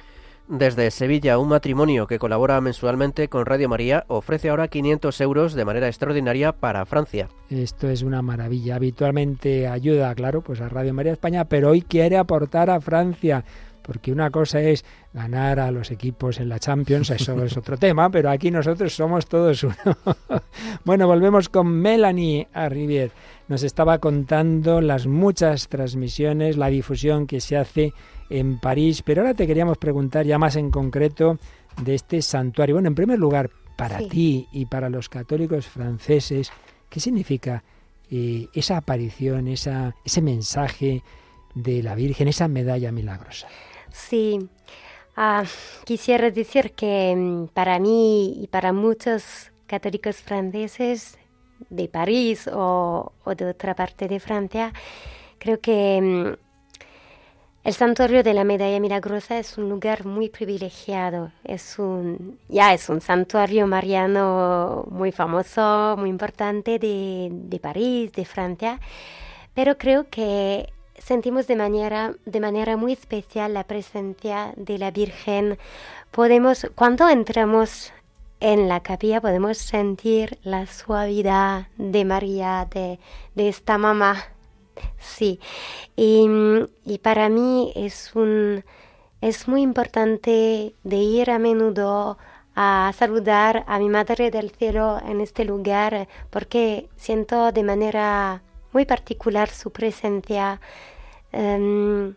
[0.50, 5.64] Desde Sevilla, un matrimonio que colabora mensualmente con Radio María ofrece ahora 500 euros de
[5.64, 7.28] manera extraordinaria para Francia.
[7.48, 8.74] Esto es una maravilla.
[8.74, 13.44] Habitualmente ayuda, claro, pues a Radio María España, pero hoy quiere aportar a Francia.
[13.80, 18.10] Porque una cosa es ganar a los equipos en la Champions, eso es otro tema,
[18.10, 19.76] pero aquí nosotros somos todos uno.
[20.84, 23.12] bueno, volvemos con Melanie Arrivier.
[23.46, 27.92] Nos estaba contando las muchas transmisiones, la difusión que se hace
[28.30, 31.38] en París, pero ahora te queríamos preguntar ya más en concreto
[31.82, 32.76] de este santuario.
[32.76, 34.08] Bueno, en primer lugar, para Sí.
[34.08, 36.50] ti y para los católicos franceses,
[36.88, 37.62] ¿qué significa
[38.10, 41.02] eh, esa aparición, esa, ese mensaje
[41.54, 43.48] de la Virgen, esa medalla milagrosa?
[43.90, 44.38] Sí,
[45.16, 45.44] Ah,
[45.84, 51.18] quisiera decir que mm, para mí y para muchos católicos franceses
[51.68, 54.72] de París o, o de otra parte de Francia,
[55.38, 56.49] creo que mm,
[57.62, 61.30] el santuario de la Medalla Milagrosa es un lugar muy privilegiado.
[61.44, 68.24] Es un, ya es un santuario mariano muy famoso, muy importante de, de París, de
[68.24, 68.80] Francia.
[69.54, 75.58] Pero creo que sentimos de manera, de manera muy especial la presencia de la Virgen.
[76.10, 77.92] Podemos, cuando entramos
[78.40, 82.98] en la capilla, podemos sentir la suavidad de María, de,
[83.34, 84.16] de esta mamá.
[84.98, 85.40] Sí,
[85.96, 86.28] y,
[87.02, 88.64] para mí es un
[89.20, 92.16] es muy importante de ir a menudo
[92.54, 98.42] a saludar a mi Madre del Cielo en este lugar porque siento de manera
[98.72, 100.60] muy particular su presencia.
[101.32, 102.14] Em,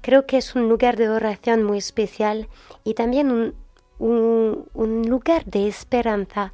[0.00, 2.48] creo que es un lugar de oración muy especial
[2.84, 3.54] y también un,
[3.98, 6.52] un lugar de esperanza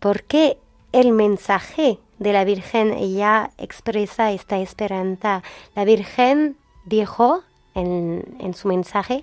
[0.00, 0.58] porque
[0.92, 5.44] el mensaje de la Virgen ya expresa esta esperanza.
[5.76, 7.44] La Virgen dijo
[7.74, 9.22] en, en su mensaje,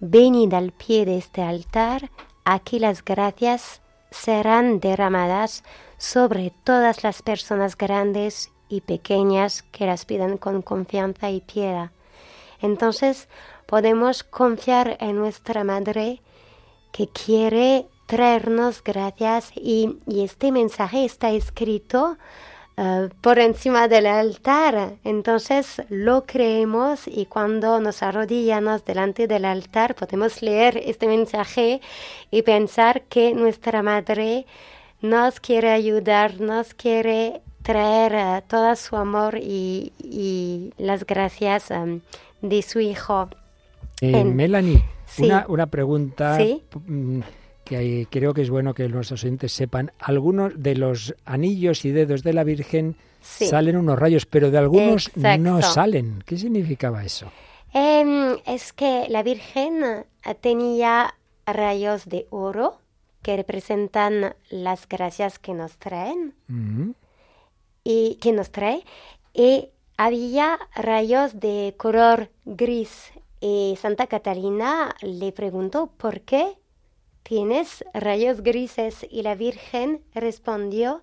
[0.00, 2.10] venid al pie de este altar,
[2.44, 5.64] aquí las gracias serán derramadas
[5.96, 11.90] sobre todas las personas grandes y pequeñas que las pidan con confianza y piedad.
[12.60, 13.28] Entonces
[13.66, 16.20] podemos confiar en nuestra Madre
[16.92, 22.16] que quiere traernos gracias y, y este mensaje está escrito
[22.76, 24.94] eh, por encima del altar.
[25.04, 31.80] Entonces lo creemos y cuando nos arrodillamos delante del altar podemos leer este mensaje
[32.32, 34.44] y pensar que nuestra madre
[35.02, 42.00] nos quiere ayudar, nos quiere traer eh, todo su amor y, y las gracias em,
[42.42, 43.28] de su hijo.
[44.00, 45.24] Eh, En- Melanie, Sí.
[45.24, 46.62] una, una pregunta Sí.
[47.70, 49.92] Que creo que es bueno que nuestros oyentes sepan.
[50.00, 53.46] Algunos de los anillos y dedos de la Virgen Sí.
[53.46, 55.74] salen unos rayos, pero de algunos no Exacto.
[55.74, 56.22] salen.
[56.26, 57.30] ¿Qué significaba eso?
[57.72, 61.14] Em, es que la Virgen eh, tenía
[61.46, 62.78] rayos de oro
[63.22, 66.90] que representan las gracias que nos traen Mm,
[67.84, 68.82] y que nos trae
[69.34, 76.54] y había rayos de color gris y Santa Catalina le preguntó ¿por qué
[77.22, 79.06] tienes rayos grises?
[79.08, 81.02] y la Virgen respondió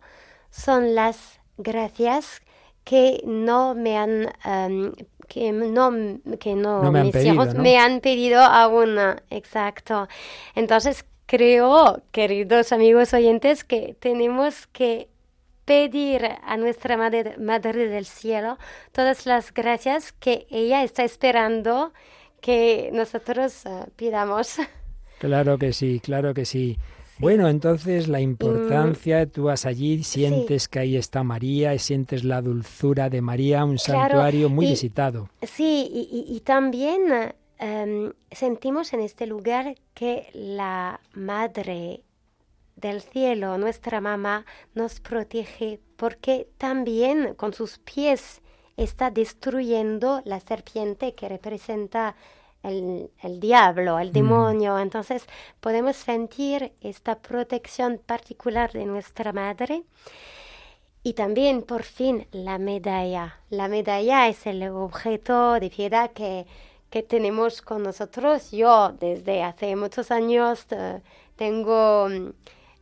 [0.50, 2.42] son las gracias
[2.84, 4.94] que no me han em,
[5.28, 5.92] que no
[6.40, 7.62] que no, No me han pedido, hijos ¿no?
[7.62, 8.98] me han pedido aún
[9.30, 10.08] exacto
[10.56, 15.10] entonces creo queridos amigos oyentes que tenemos que
[15.66, 18.58] pedir a nuestra madre, madre del cielo
[18.94, 21.92] todas las gracias que ella está esperando
[22.40, 24.58] que nosotros eh, pidamos
[25.20, 26.78] Claro que sí, claro que sí.
[27.20, 32.44] Bueno, entonces la importancia, tú vas allí, sientes que ahí está María, y sientes la
[32.44, 35.30] dulzura de María, un Claro, santuario muy y- visitado.
[35.42, 42.04] Sí, y, y- y también em, sentimos en este lugar que la Madre
[42.76, 44.46] del Cielo, nuestra mamá,
[44.76, 48.42] nos protege porque también con sus pies
[48.76, 52.16] está destruyendo la serpiente que representa
[52.64, 54.80] el, el diablo, el demonio.
[54.80, 55.26] Entonces
[55.60, 59.84] podemos sentir esta protección particular de nuestra Madre.
[61.04, 63.40] Y también, por fin, la medalla.
[63.50, 66.46] La medalla es el objeto de piedad que,
[66.90, 68.52] que tenemos con nosotros.
[68.52, 71.02] Yo, desde hace muchos años, eh,
[71.38, 72.30] tengo mm,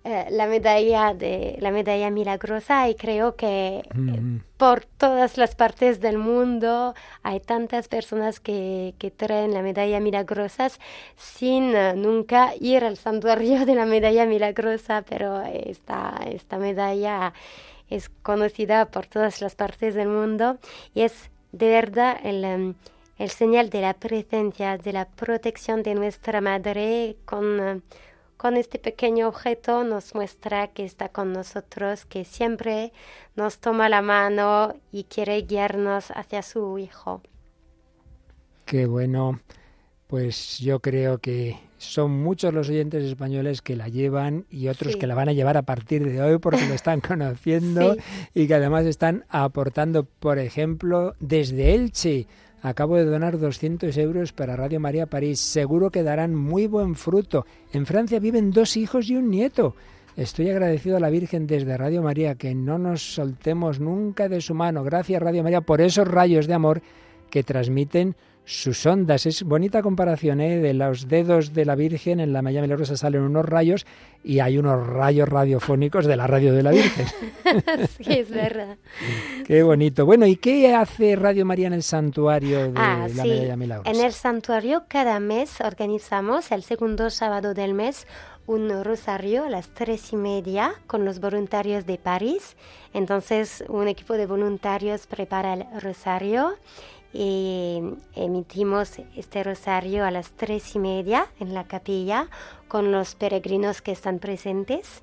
[0.05, 5.55] eh, la medalla de la medalla milagrosa y creo que eh, Mm, por todas las
[5.55, 10.79] partes del mundo hay tantas personas que, que traen la medalla milagrosas
[11.17, 17.33] sin eh, nunca ir al santuario de la medalla milagrosa, pero esta, esta medalla
[17.89, 20.57] es conocida por todas las partes del mundo
[20.93, 22.73] y es de verdad el, em,
[23.17, 27.81] el señal de la presencia, de la protección de nuestra madre con, eh,
[28.45, 32.93] con este pequeño objeto nos muestra que está con nosotros, que siempre
[33.35, 37.23] nos toma la mano y quiere guiarnos hacia su hijo.
[38.65, 39.39] Qué bueno.
[40.05, 44.99] Pues yo creo que son muchos los oyentes españoles que la llevan y otros Sí.
[44.99, 47.99] que la van a llevar a partir de hoy porque lo están conociendo Sí.
[48.35, 52.27] y que además están aportando, por ejemplo, desde Elche.
[52.65, 55.39] Acabo de donar 200 euros para Radio María París.
[55.39, 57.45] Seguro que darán muy buen fruto.
[57.71, 59.75] En Francia viven dos hijos y un nieto.
[60.17, 64.55] Estoy agradecido a la Virgen desde Radio María que no nos soltemos nunca de su
[64.55, 64.83] mano.
[64.83, 66.81] Gracias Radio María por esos rayos de amor
[67.29, 68.15] que transmiten
[68.45, 69.25] sus ondas.
[69.25, 70.59] Es bonita comparación, ¿eh?
[70.59, 73.85] De los dedos de la Virgen en la Maya Milagrosa salen unos rayos
[74.23, 77.07] y hay unos rayos radiofónicos de la radio de la Virgen.
[77.97, 78.77] sí, es verdad.
[79.45, 80.05] Qué bonito.
[80.05, 83.29] Bueno, ¿y qué hace Radio María en el santuario de Ah, la sí.
[83.29, 83.91] Medalla Milagrosa?
[83.99, 88.07] En el santuario cada mes organizamos el segundo sábado del mes
[88.47, 92.55] un rosario a las tres y media con los voluntarios de París.
[92.93, 96.53] Entonces un equipo de voluntarios prepara el rosario
[97.17, 97.81] y
[98.13, 102.27] emitimos este rosario a las tres y media en la capilla
[102.67, 105.01] con los peregrinos que están presentes.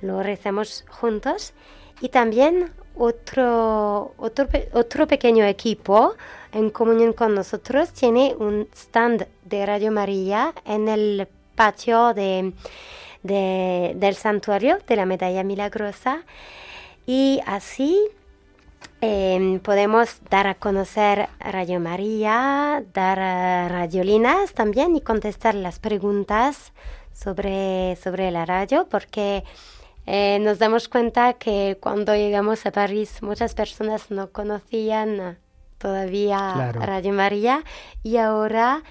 [0.00, 1.52] Lo rezamos juntos
[2.00, 6.14] y también otro, otro, otro pequeño equipo
[6.52, 12.52] en comunión con nosotros tiene un stand de Radio María en el patio de,
[13.22, 16.24] de- del santuario de la Medalla Milagrosa
[17.06, 18.00] y así
[19.00, 26.72] eh, podemos dar a conocer Radio María, dar eh, radiolinas también y contestar las preguntas
[27.12, 29.44] sobre, sobre la radio, porque
[30.06, 35.38] eh, nos damos cuenta que cuando llegamos a París muchas personas no conocían
[35.78, 36.80] todavía Claro.
[36.80, 37.64] Radio María
[38.02, 38.82] y ahora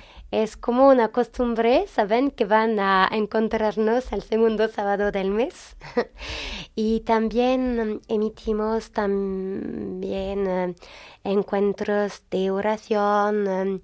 [0.43, 5.75] es como una costumbre, saben que van a encontrarnos el segundo sábado del mes.
[6.75, 10.75] y también mm, emitimos también eh,
[11.23, 13.47] encuentros de oración.
[13.47, 13.79] eh,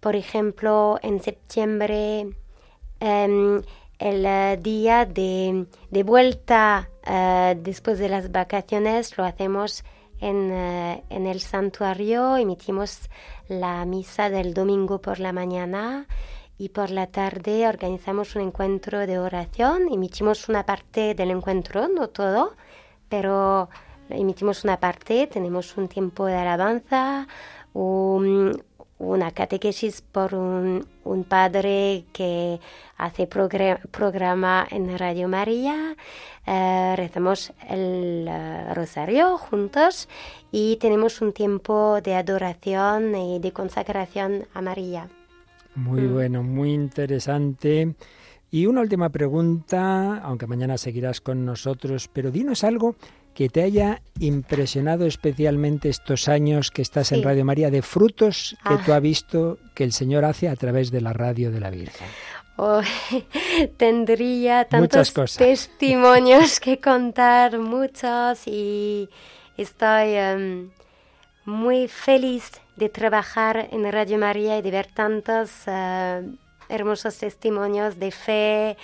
[0.00, 2.28] por ejemplo, en septiembre
[3.00, 3.62] em,
[3.98, 9.84] el eh, día de, de vuelta eh, después de las vacaciones lo hacemos
[10.20, 13.08] en, eh, en el santuario, emitimos
[13.48, 16.06] la misa del domingo por la mañana
[16.58, 22.08] y por la tarde organizamos un encuentro de oración, emitimos una parte del encuentro, no
[22.08, 22.56] todo,
[23.08, 23.68] pero
[24.08, 27.26] emitimos una parte, tenemos un tiempo de alabanza,
[27.72, 28.62] un,
[28.98, 32.58] una catequesis por un, un padre que
[32.96, 35.96] hace progre- programa en Radio María,
[36.46, 40.08] eh, rezamos el eh, rosario juntos
[40.50, 45.08] y tenemos un tiempo de adoración y de consagración a María.
[45.74, 46.12] Muy Mm.
[46.14, 47.94] bueno, muy interesante.
[48.50, 52.94] Y una última pregunta, aunque mañana seguirás con nosotros, pero dinos algo
[53.36, 57.22] que te haya impresionado especialmente estos años que estás en.
[57.22, 58.82] Radio María, de frutos que Ah.
[58.84, 62.08] tú has visto que el Señor hace a través de la radio de la Virgen.
[62.56, 62.80] Oh,
[63.76, 69.10] tendría tantos testimonios que contar, muchos, y
[69.58, 70.70] estoy em,
[71.44, 76.22] muy feliz de trabajar en Radio María y de ver tantos eh,
[76.70, 78.76] hermosos testimonios de fe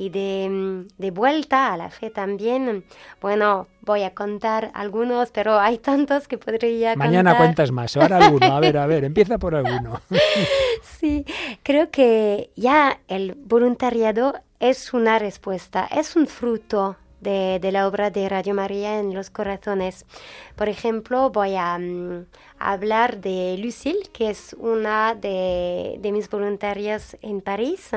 [0.00, 2.84] y de, de vuelta a la fe también.
[3.20, 7.46] Bueno, voy a contar algunos, pero hay tantos que podría Mañana contar.
[7.46, 8.46] cuentas más, ahora alguno.
[8.46, 10.00] A ver, a ver, empieza por alguno.
[10.82, 11.24] Sí,
[11.62, 18.28] creo que ya el voluntariado es una respuesta, es un fruto de, la obra de
[18.28, 20.06] Radio María en los corazones.
[20.56, 22.26] Por ejemplo, voy a mm,
[22.58, 27.90] hablar de Lucille, que es una de, de mis voluntarias en París.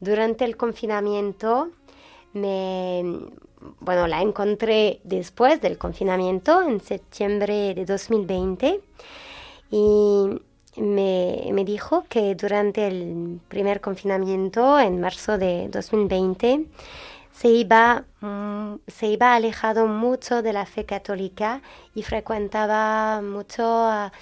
[0.00, 1.70] Durante el confinamiento,
[2.32, 3.02] me,
[3.80, 8.80] bueno, la encontré después del confinamiento, en septiembre de 2020,
[9.70, 10.24] y
[10.76, 16.66] me, me dijo que durante el primer confinamiento, en marzo de 2020,
[17.42, 21.60] se iba, mm, se iba alejado mucho de la fe católica
[21.92, 24.12] y frecuentaba mucho a,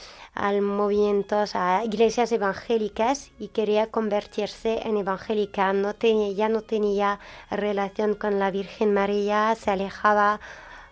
[0.63, 5.75] movimientos, a iglesias evangélicas y quería convertirse en evangélica.
[5.75, 7.19] No tenía, ya no tenía
[7.51, 10.41] relación con la Virgen María, se alejaba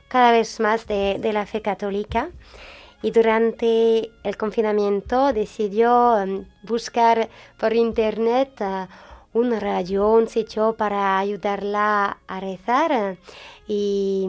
[0.09, 2.29] cada vez más de, de la fe católica
[3.01, 7.29] y durante el confinamiento decidió em, buscar
[7.59, 8.87] por internet eh,
[9.39, 13.19] un radio, un sitio para ayudarla a rezar eh,
[13.67, 14.29] y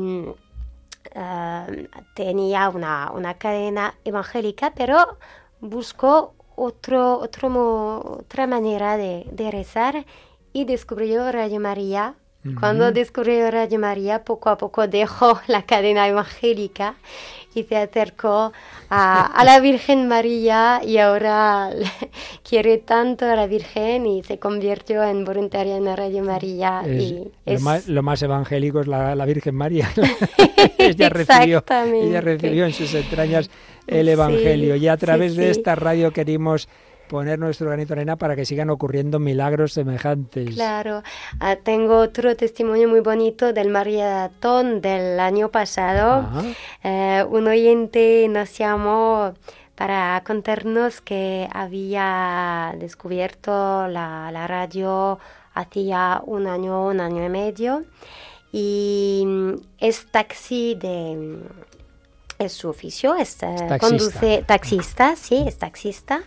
[1.15, 5.18] eh, tenía una, una cadena evangélica, pero
[5.60, 10.06] buscó otro, otro otra manera de, de rezar
[10.53, 12.15] y descubrió Radio María.
[12.60, 16.95] Cuando descubrió Radio María, poco a poco dejó la cadena evangélica
[17.53, 18.53] y se acercó
[18.90, 21.72] a, a la Virgen María y ahora
[22.48, 26.84] quiere tanto a la Virgen y se convirtió en voluntaria en Radio María.
[26.86, 29.90] Es- y lo, más, lo más evangélico es la, la Virgen María.
[30.78, 32.07] ella, recibió, Exactamente.
[32.07, 33.49] ella recibió en sus entrañas
[33.88, 34.76] el Sí, Evangelio.
[34.76, 35.60] Y a sí, través de sí.
[35.60, 36.70] esta radio queremos
[37.10, 40.56] poner nuestro granito de arena para que sigan ocurriendo milagros semejantes.
[40.56, 41.03] Claro,
[41.41, 46.26] Ah, tengo otro testimonio muy bonito del maratón del año pasado.
[46.84, 49.34] Eh, un oyente nos llamó
[49.76, 55.19] para contarnos que había descubierto la, la radio
[55.53, 57.84] hacía un año, un año y medio.
[58.52, 61.15] Y mm, es taxi de...
[61.15, 61.44] mm,
[62.40, 63.80] Es su oficio, es, eh, taxista.
[63.80, 66.22] conduce taxista, sí, es taxista.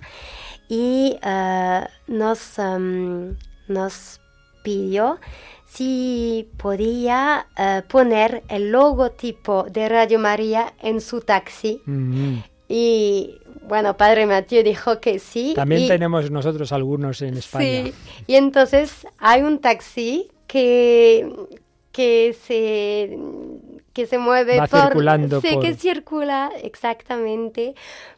[0.74, 3.36] Y eh, nos, em,
[3.68, 4.20] nos
[4.62, 5.18] pidió
[5.66, 11.82] si podía eh, poner el logotipo de Radio María en su taxi.
[11.86, 12.42] Ujú.
[12.68, 13.38] Y
[13.68, 15.52] bueno, Padre Mateo dijo que sí.
[15.54, 17.64] También y- tenemos nosotros algunos en España.
[17.84, 17.94] Sí,
[18.26, 21.30] y entonces hay un taxi que,
[21.92, 23.18] que se
[23.92, 27.74] que se mueve Va por circulando sí, por- que circula exactamente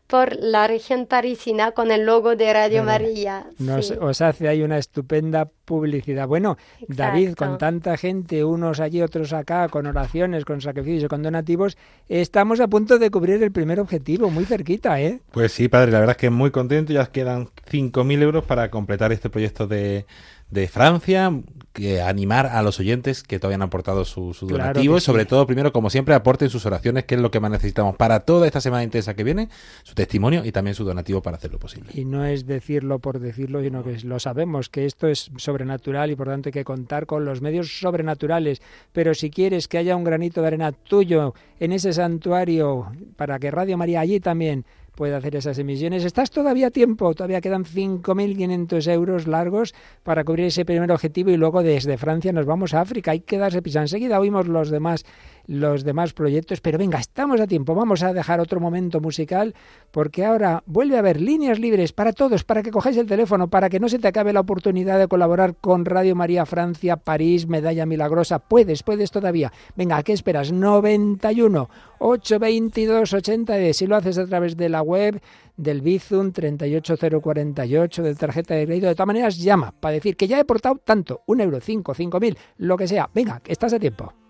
[0.07, 3.05] por la región parisina con el logo de Radio Claro.
[3.05, 3.47] María.
[3.59, 3.95] Nos, sí.
[4.01, 6.29] Os hace ahí una estupenda publicidad.
[6.29, 6.59] Bueno,
[6.89, 11.79] David, con tanta gente, unos allí, otros acá, con oraciones, con sacrificios, con donativos,
[12.09, 15.21] estamos a punto de cubrir el primer objetivo, muy cerquita, ¿eh?
[15.31, 16.93] Pues sí, padre, la verdad es que muy contento.
[16.93, 20.05] Ya quedan 5.000 euros para completar este proyecto de,
[20.51, 21.33] de Francia.
[21.73, 25.25] Que animar a los oyentes que todavía han aportado su, su Claro donativo y sobre
[25.25, 25.31] sí.
[25.31, 28.47] todo, primero, como siempre, aporten sus oraciones, que es lo que más necesitamos para toda
[28.47, 29.49] esta semana intensa que viene,
[29.83, 31.91] su testimonio y también su donativo para hacerlo posible.
[31.93, 36.15] Y no es decirlo por decirlo, sino que lo sabemos, que esto es sobrenatural y
[36.15, 38.62] por tanto hay que contar con los medios sobrenaturales.
[38.93, 43.51] Pero si quieres que haya un granito de arena tuyo en ese santuario, para que
[43.51, 44.65] Radio María allí también
[44.95, 46.05] puede hacer esas emisiones.
[46.05, 51.37] Estás todavía a tiempo, todavía quedan 5.500 euros largos para cubrir ese primer objetivo y
[51.37, 53.11] luego desde Francia nos vamos a África.
[53.11, 53.81] Hay que darse prisa.
[53.81, 55.05] Enseguida oímos los demás
[55.47, 59.55] los demás proyectos, pero venga, estamos a tiempo, vamos a dejar otro momento musical
[59.91, 63.69] porque ahora vuelve a haber líneas libres para todos, para que cogáis el teléfono, para
[63.69, 67.87] que no se te acabe la oportunidad de colaborar con Radio María Francia, París, Medalla
[67.87, 68.39] Milagrosa.
[68.39, 69.53] Puedes, puedes todavía.
[69.77, 70.53] Venga, ¿qué esperas?
[70.53, 71.69] 91
[71.99, 75.21] 822 80 si lo haces a través de la web
[75.57, 78.89] del Bizum 38048 de tarjeta de crédito.
[78.89, 82.21] De todas maneras, llama para decir que ya he portado tanto, un euro, cinco, cinco
[82.21, 83.09] mil, lo que sea.
[83.15, 84.24] Venga, estás a tiempo.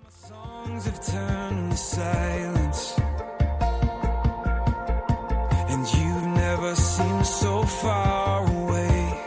[0.65, 2.99] Songs have turned to silence.
[5.71, 9.21] And you've never seemed so far away.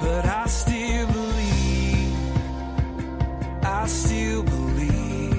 [0.00, 2.16] But I still believe,
[3.62, 5.36] I still believe.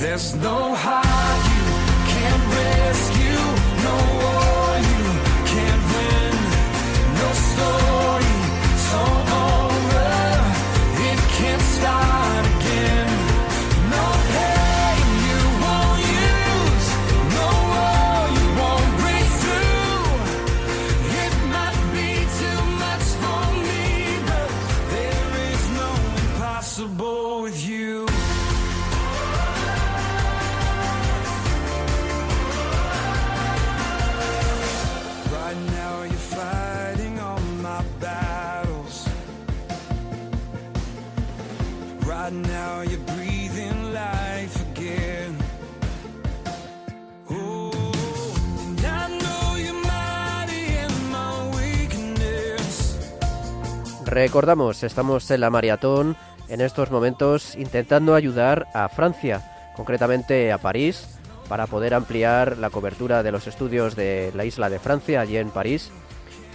[0.00, 1.03] There's no high
[54.24, 56.16] Recordamos, estamos en la maratón
[56.48, 63.22] en estos momentos intentando ayudar a Francia, concretamente a París, para poder ampliar la cobertura
[63.22, 65.90] de los estudios de la isla de Francia, allí en París.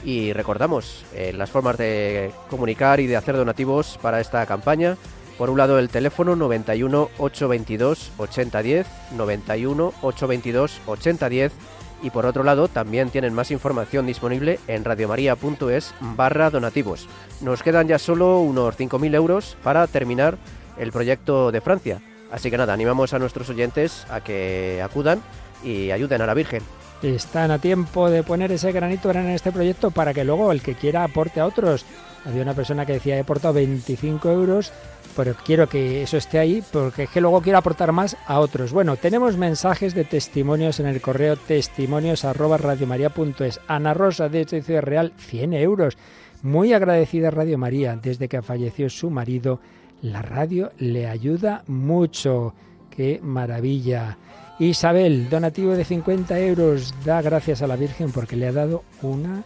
[0.04, 4.98] Y recordamos eh, las formas de comunicar y de hacer donativos para esta campaña.
[5.38, 11.52] Por un lado el teléfono 91 822 8010, 91 822 8010
[12.02, 17.08] y por otro lado también tienen más información disponible en radiomaria.es barra donativos.
[17.42, 20.38] Nos quedan ya solo unos 5.000 euros para terminar
[20.78, 22.02] el proyecto de Francia.
[22.32, 25.22] Así que nada, animamos a nuestros oyentes a que acudan
[25.64, 26.64] y ayuden a la Virgen.
[27.02, 30.76] Están a tiempo de poner ese granito en este proyecto para que luego el que
[30.76, 31.86] quiera aporte a otros.
[32.26, 34.74] Había una persona que decía, he aportado 25 euros,
[35.20, 38.72] pero quiero que eso esté ahí porque es que luego quiero aportar más a otros.
[38.72, 42.58] Bueno, tenemos mensajes de testimonios en el correo testimonios arroba.
[43.68, 45.98] Ana Rosa de Ciudad Real, 100 euros.
[46.42, 48.00] Muy agradecida Radio María.
[48.02, 49.60] Desde que falleció su marido,
[50.02, 52.54] la radio le ayuda mucho.
[52.90, 54.18] ¡Qué maravilla!
[54.58, 59.44] Isabel, donativo de 50 euros, da gracias a la Virgen porque le ha dado una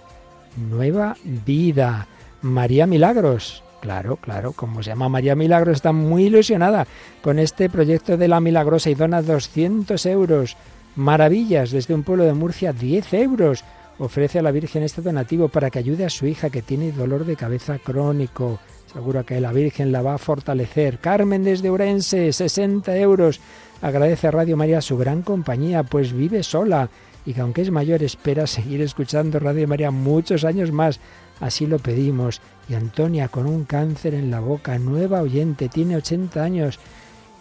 [0.70, 2.08] nueva vida.
[2.44, 6.88] María Milagros, claro, claro, como se llama María Milagros, está muy ilusionada
[7.22, 10.56] con este proyecto de la Milagrosa y dona 200 euros.
[10.96, 13.66] Maravillas, desde un pueblo de Murcia, 10 euros.
[14.00, 17.26] Ofrece a la Virgen este donativo para que ayude a su hija que tiene dolor
[17.26, 18.58] de cabeza crónico.
[18.94, 21.00] Seguro que la Virgen la va a fortalecer.
[21.00, 23.42] Carmen desde Urense, 60 euros.
[23.82, 26.90] Agradece a Radio María su gran compañía, pues vive sola
[27.26, 31.02] y que aunque es mayor espera seguir escuchando Radio María muchos años más.
[31.40, 32.42] Así lo pedimos.
[32.70, 36.80] Y Antonia con un cáncer en la boca, nueva oyente, tiene 80 años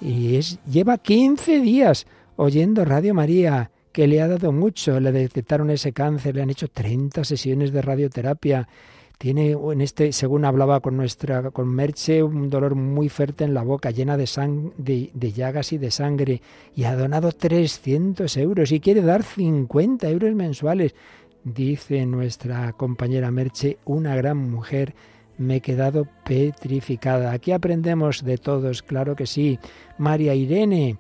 [0.02, 2.06] y es, lleva 15 días
[2.36, 4.98] oyendo Radio María, que le ha dado mucho.
[4.98, 8.69] Le detectaron ese cáncer, le han hecho 30 sesiones de radioterapia.
[9.16, 13.62] Tiene en este, según hablaba con nuestra, con Merche, un dolor muy fuerte en la
[13.62, 16.43] boca, llena de, sang, de, de llagas y de sangre,
[16.74, 20.97] y ha donado 300 euros y quiere dar 50 euros mensuales.
[21.44, 24.94] Dice nuestra compañera Merche, una gran mujer,
[25.39, 27.32] me he quedado petrificada.
[27.32, 29.59] Aquí aprendemos de todos, claro que sí.
[29.98, 30.98] María Irene,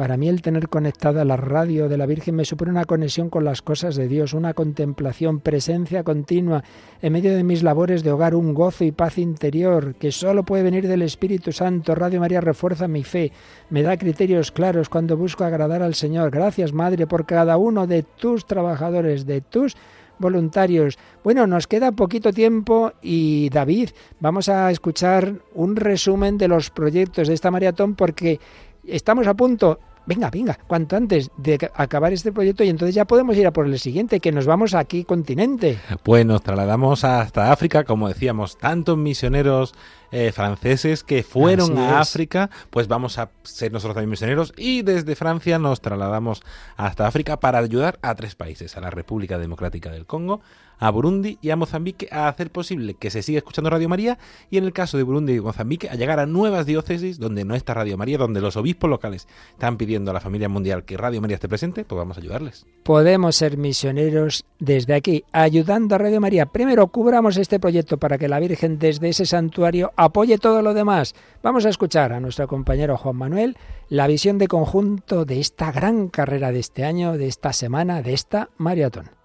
[0.00, 3.44] para mí el tener conectada la radio de la Virgen me supone una conexión con
[3.44, 6.64] las cosas de Dios, una contemplación, presencia continua,
[7.02, 10.62] en medio de mis labores de hogar, un gozo y paz interior que solo puede
[10.62, 11.94] venir del Espíritu Santo.
[11.94, 13.30] Radio María refuerza mi fe,
[13.68, 16.30] me da criterios claros cuando busco agradar al Señor.
[16.30, 19.76] Gracias, Madre, por cada uno de tus trabajadores, de tus
[20.18, 20.98] voluntarios.
[21.22, 27.28] Bueno, nos queda poquito tiempo y David, vamos a escuchar un resumen de los proyectos
[27.28, 28.40] de esta maratón porque
[28.82, 33.36] estamos a punto venga, venga, cuanto antes de acabar este proyecto y entonces ya podemos
[33.36, 35.78] ir a por el siguiente, que nos vamos aquí continente.
[36.02, 39.74] Pues nos trasladamos hasta África, como decíamos, tantos misioneros
[40.12, 42.08] eh, franceses que fueron Así a es.
[42.08, 46.42] África, pues vamos a ser nosotros también misioneros y desde Francia nos trasladamos
[46.76, 50.40] hasta África para ayudar a tres países, a la República Democrática del Congo,
[50.80, 54.18] a Burundi y a Mozambique a hacer posible que se siga escuchando Radio María
[54.50, 57.54] y en el caso de Burundi y Mozambique a llegar a nuevas diócesis donde no
[57.54, 61.20] está Radio María, donde los obispos locales están pidiendo a la familia mundial que Radio
[61.20, 62.66] María esté presente, pues vamos a ayudarles.
[62.82, 66.46] Podemos ser misioneros desde aquí, ayudando a Radio María.
[66.46, 71.14] Primero, cubramos este proyecto para que la Virgen desde ese santuario apoye todo lo demás.
[71.42, 73.56] Vamos a escuchar a nuestro compañero Juan Manuel
[73.90, 78.14] la visión de conjunto de esta gran carrera de este año, de esta semana, de
[78.14, 79.19] esta maratón.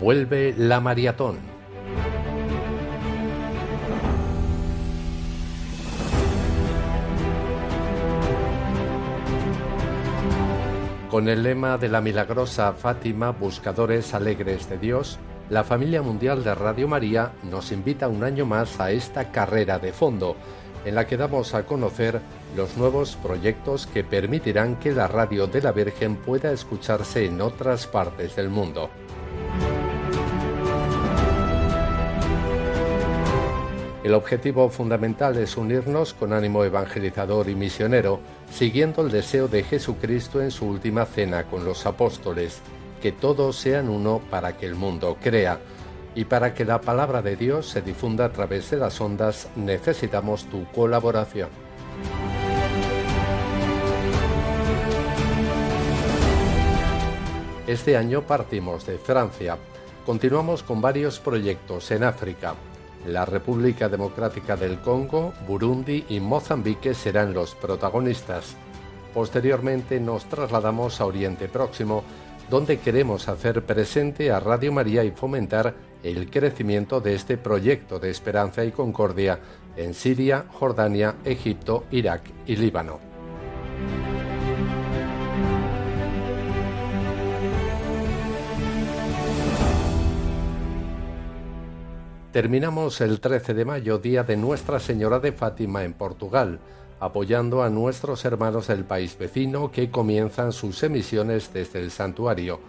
[0.00, 1.36] Vuelve la maratón.
[11.10, 15.18] Con el lema de la milagrosa Fátima, Buscadores Alegres de Dios,
[15.50, 19.92] la familia mundial de Radio María nos invita un año más a esta carrera de
[19.92, 20.34] fondo,
[20.86, 22.22] en la que damos a conocer
[22.56, 27.86] los nuevos proyectos que permitirán que la radio de la Virgen pueda escucharse en otras
[27.86, 28.88] partes del mundo.
[34.02, 38.20] El objetivo fundamental es unirnos con ánimo evangelizador y misionero,
[38.50, 42.60] siguiendo el deseo de Jesucristo en su última cena con los apóstoles,
[43.02, 45.60] que todos sean uno para que el mundo crea.
[46.14, 50.46] Y para que la palabra de Dios se difunda a través de las ondas necesitamos
[50.46, 51.50] tu colaboración.
[57.66, 59.58] Este año partimos de Francia.
[60.06, 62.54] Continuamos con varios proyectos en África.
[63.06, 68.56] La República Democrática del Congo, Burundi y Mozambique serán los protagonistas.
[69.14, 72.04] Posteriormente nos trasladamos a Oriente Próximo,
[72.50, 78.10] donde queremos hacer presente a Radio María y fomentar el crecimiento de este proyecto de
[78.10, 79.40] esperanza y concordia
[79.76, 82.98] en Siria, Jordania, Egipto, Irak y Líbano.
[92.32, 96.60] Terminamos el 13 de mayo, día de Nuestra Señora de Fátima en Portugal,
[97.00, 102.60] apoyando a nuestros hermanos del país vecino que comienzan sus emisiones desde el santuario.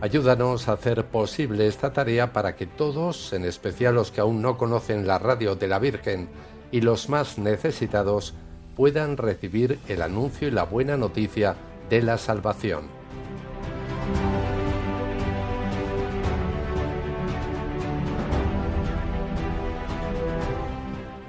[0.00, 4.58] Ayúdanos a hacer posible esta tarea para que todos, en especial los que aún no
[4.58, 6.28] conocen la radio de la Virgen
[6.72, 8.34] y los más necesitados,
[8.74, 11.54] puedan recibir el anuncio y la buena noticia
[11.88, 12.97] de la salvación.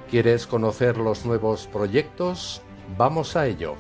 [0.10, 2.64] ¿Quieres conocer los nuevos proyectos?
[2.98, 3.76] Vamos a ello.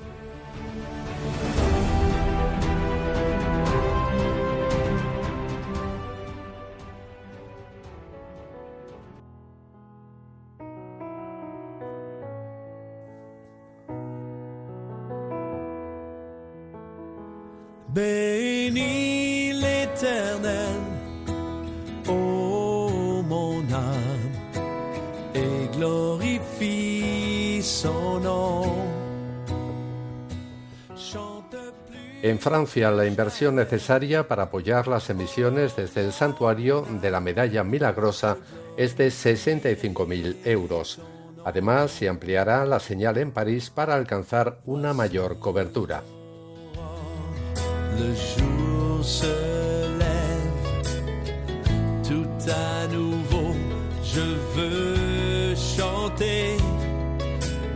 [32.59, 38.35] La inversión necesaria para apoyar las emisiones desde el santuario de la Medalla Milagrosa
[38.75, 40.99] es de 65.000 euros.
[41.45, 46.03] Además, se ampliará la señal en París para alcanzar una mayor cobertura.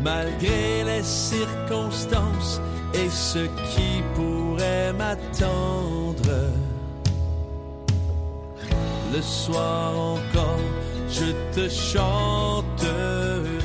[0.03, 2.60] Malgré les circonstances
[2.93, 4.03] et ce qui
[4.98, 6.52] m'attendre.
[9.14, 10.60] Le soir encore,
[11.10, 13.62] je te chanterai.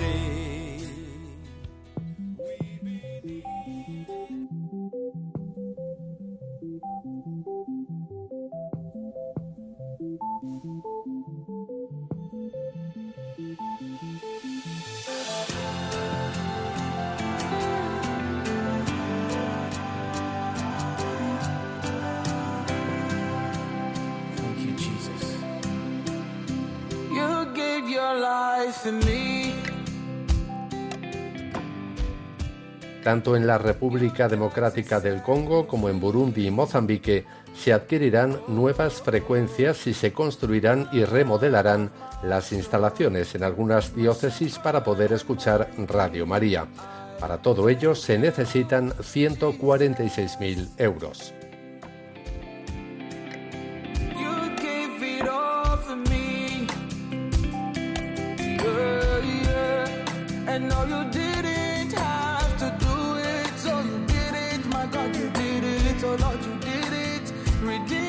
[33.03, 39.01] Tanto en la República Democrática del Congo como en Burundi y Mozambique se adquirirán nuevas
[39.01, 41.91] frecuencias y se construirán y remodelarán
[42.23, 46.67] las instalaciones en algunas diócesis para poder escuchar Radio María.
[47.19, 51.35] Para todo ello se necesitan 146.000 euros.
[60.61, 63.59] You didn't have to do it.
[63.59, 66.03] So you did it, my God, you did it.
[66.03, 68.08] Oh Lord, you did it.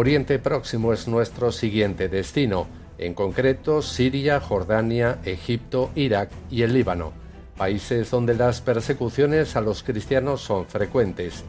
[0.00, 2.68] Oriente Próximo es nuestro siguiente destino,
[2.98, 7.12] en concreto Siria, Jordania, Egipto, Irak y el Líbano,
[7.56, 11.42] países donde las persecuciones a los cristianos son frecuentes.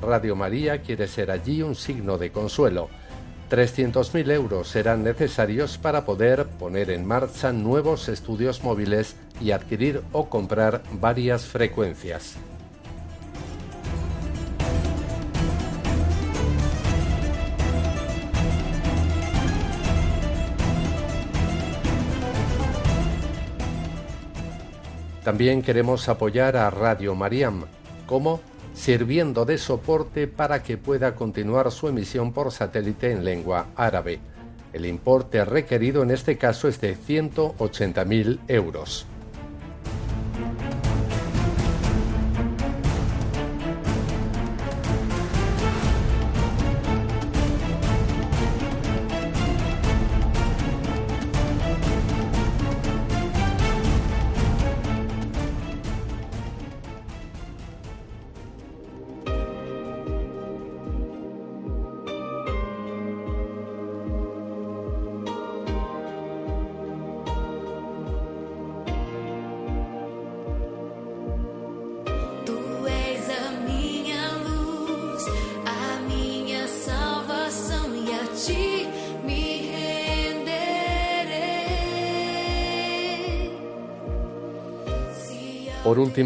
[0.00, 2.88] Radio María quiere ser allí un signo de consuelo.
[3.52, 10.28] 300.000 euros serán necesarios para poder poner en marcha nuevos estudios móviles y adquirir o
[10.28, 12.36] comprar varias frecuencias.
[25.24, 27.64] También queremos apoyar a Radio Mariam.
[28.06, 28.40] ¿Cómo?
[28.74, 34.20] Sirviendo de soporte para que pueda continuar su emisión por satélite en lengua árabe.
[34.72, 39.06] El importe requerido en este caso es de 180.000 euros.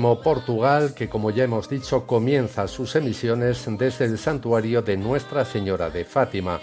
[0.07, 5.45] Último, Portugal, que como ya hemos dicho, comienza sus emisiones desde el santuario de Nuestra
[5.45, 6.61] Señora de Fátima.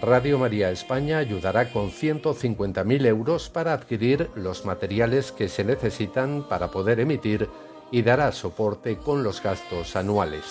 [0.00, 6.70] Radio María España ayudará con 150.000 euros para adquirir los materiales que se necesitan para
[6.70, 7.48] poder emitir
[7.90, 10.44] y dará soporte con los gastos anuales.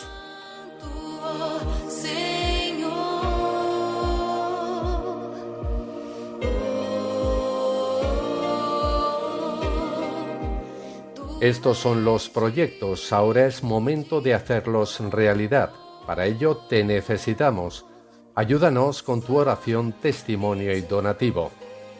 [11.39, 15.71] Estos son los proyectos, ahora es momento de hacerlos realidad.
[16.07, 17.85] Para ello te necesitamos.
[18.33, 21.51] Ayúdanos con tu oración, testimonio y donativo.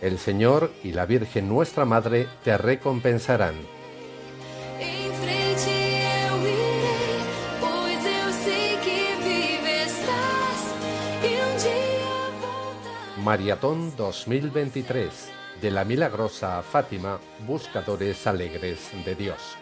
[0.02, 3.54] El Señor y la Virgen nuestra Madre te recompensarán.
[7.62, 8.48] Voltarás.
[13.24, 19.58] Maratón 2023 de la milagrosa Fátima, buscadores alegres de Dios.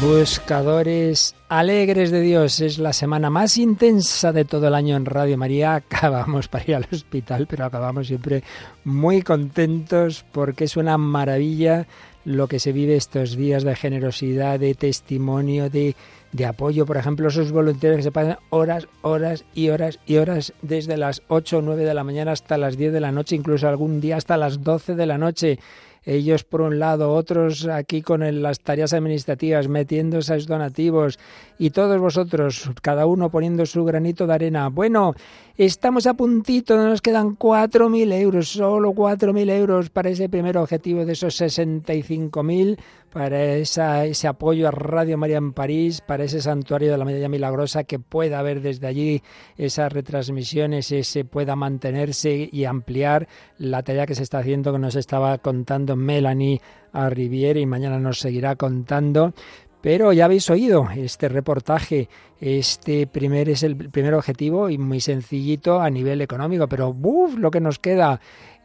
[0.00, 5.36] Buscadores alegres de Dios, es la semana más intensa de todo el año en Radio
[5.36, 5.74] María.
[5.74, 8.44] Acabamos para ir al hospital, pero acabamos siempre
[8.84, 11.86] muy contentos porque es una maravilla
[12.24, 15.96] lo que se vive estos días de generosidad, de testimonio, de,
[16.32, 16.86] de apoyo.
[16.86, 21.22] Por ejemplo, esos voluntarios que se pasan horas, horas y horas y horas desde las
[21.28, 24.16] 8 o 9 de la mañana hasta las 10 de la noche, incluso algún día
[24.16, 25.58] hasta las 12 de la noche
[26.04, 31.18] ellos por un lado, otros aquí con el- las tareas administrativas, metiendo esos donativos
[31.58, 34.68] y todos vosotros, cada uno poniendo su granito de arena.
[34.68, 35.12] Bueno,
[35.58, 41.12] estamos a puntito, nos quedan 4.000 euros, solo 4.000 euros para ese primer objetivo de
[41.12, 42.78] esos 65.000,
[43.12, 47.28] para esa, ese apoyo a Radio María en París, para ese santuario de la Medalla
[47.28, 49.22] Milagrosa que pueda haber desde allí
[49.56, 54.96] esas retransmisiones, ese pueda mantenerse y ampliar la tarea que se está haciendo, que nos
[54.96, 56.60] estaba contando Melanie
[56.92, 59.32] a y mañana nos seguirá contando.
[59.80, 62.08] Pero ya habéis oído este reportaje,
[62.40, 67.36] este primer es el primer objetivo y muy sencillito a nivel económico, pero ¡buf!
[67.36, 68.20] lo que nos queda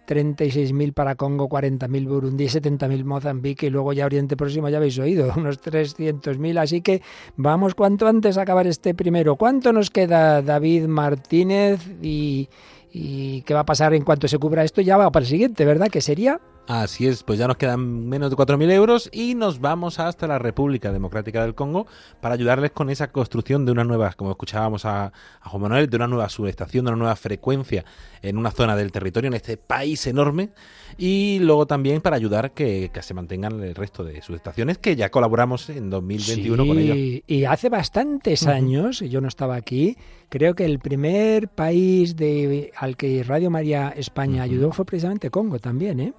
[0.08, 5.32] 36.000 para Congo, 40.000 Burundi, 70.000 Mozambique y luego ya Oriente Próximo ya habéis oído,
[5.38, 6.60] unos 300.000.
[6.60, 7.02] Así que
[7.36, 9.36] vamos cuanto antes a acabar este primero.
[9.36, 12.50] ¿Cuánto nos queda David Martínez y,
[12.92, 14.82] qué va a pasar en cuanto se cubra esto?
[14.82, 15.88] Ya va para el siguiente, ¿verdad?
[15.88, 20.00] Que sería Así es, pues ya nos quedan menos de 4.000 euros y nos vamos
[20.00, 21.88] hasta la República Democrática del Congo
[22.22, 25.12] para ayudarles con esa construcción de una nueva, como escuchábamos a,
[25.42, 27.84] a Juan Manuel, de una nueva subestación, de una nueva frecuencia
[28.24, 30.50] en una zona del territorio, en este país enorme,
[30.98, 35.10] y luego también para ayudar que, que se mantengan el resto de subestaciones, que ya
[35.10, 37.24] colaboramos en 2021 con ellos.
[37.28, 39.98] Y hace bastantes años, yo no estaba aquí,
[40.30, 45.60] creo que el primer país de, al que Radio María España ayudó fue precisamente Congo
[45.60, 46.14] también, ¿eh?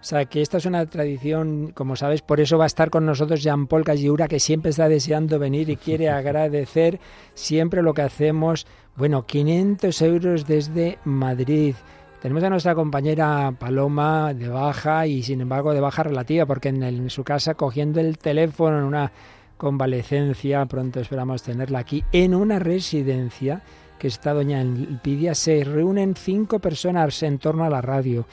[0.00, 3.04] O sea, que esta es una tradición, como sabes, por eso va a estar con
[3.04, 6.98] nosotros Jean-Paul Calliura, que siempre está deseando venir y quiere agradecer
[7.34, 8.66] siempre lo que hacemos.
[9.00, 11.74] Bueno, 500 euros desde Madrid.
[12.20, 16.82] Tenemos a nuestra compañera Paloma de baja y sin embargo de baja relativa, porque en,
[16.82, 19.10] el- en su casa cogiendo el teléfono en una
[19.56, 23.62] convalecencia, pronto esperamos tenerla aquí, en una residencia
[23.98, 28.26] que está doña Elpidia, se reúnen cinco personas en torno a la radio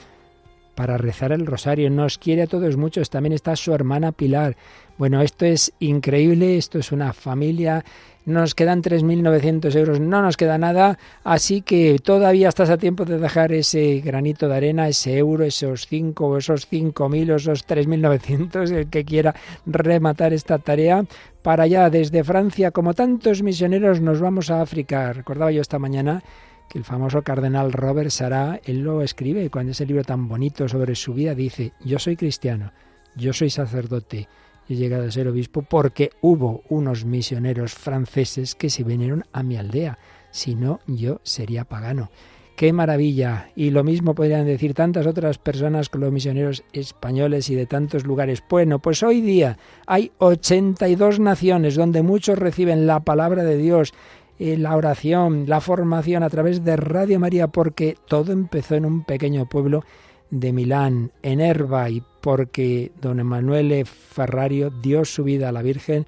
[0.75, 1.89] para rezar el rosario.
[1.89, 3.09] Nos quiere a todos muchos.
[3.09, 4.57] También está su hermana Pilar.
[4.97, 6.57] Bueno, esto es increíble.
[6.57, 7.85] Esto es una familia.
[8.25, 9.99] Nos quedan 3.900 euros.
[9.99, 10.97] No nos queda nada.
[11.23, 15.87] Así que todavía estás a tiempo de dejar ese granito de arena, ese euro, esos
[15.87, 21.05] 5 o esos 5.000 o esos 3.900, el que quiera rematar esta tarea.
[21.41, 25.13] Para allá, desde Francia, como tantos misioneros, nos vamos a África.
[25.13, 26.21] Recordaba yo esta mañana
[26.67, 30.95] que el famoso cardenal Robert Sará, él lo escribe cuando ese libro tan bonito sobre
[30.95, 32.73] su vida dice, yo soy cristiano,
[33.15, 34.27] yo soy sacerdote,
[34.67, 39.43] y he llegado a ser obispo porque hubo unos misioneros franceses que se vinieron a
[39.43, 39.99] mi aldea,
[40.31, 42.09] si no yo sería pagano.
[42.57, 43.51] ¡Qué maravilla!
[43.55, 48.03] Y lo mismo podrían decir tantas otras personas con los misioneros españoles y de tantos
[48.03, 48.41] lugares.
[48.49, 53.93] Bueno, pues hoy día hay 82 naciones donde muchos reciben la palabra de Dios,
[54.39, 59.03] eh, la oración, la formación a través de Radio María, porque todo empezó en un
[59.03, 59.83] pequeño pueblo
[60.31, 66.05] de Milán, en Erba, y porque don Emanuele Ferrario dio su vida a la Virgen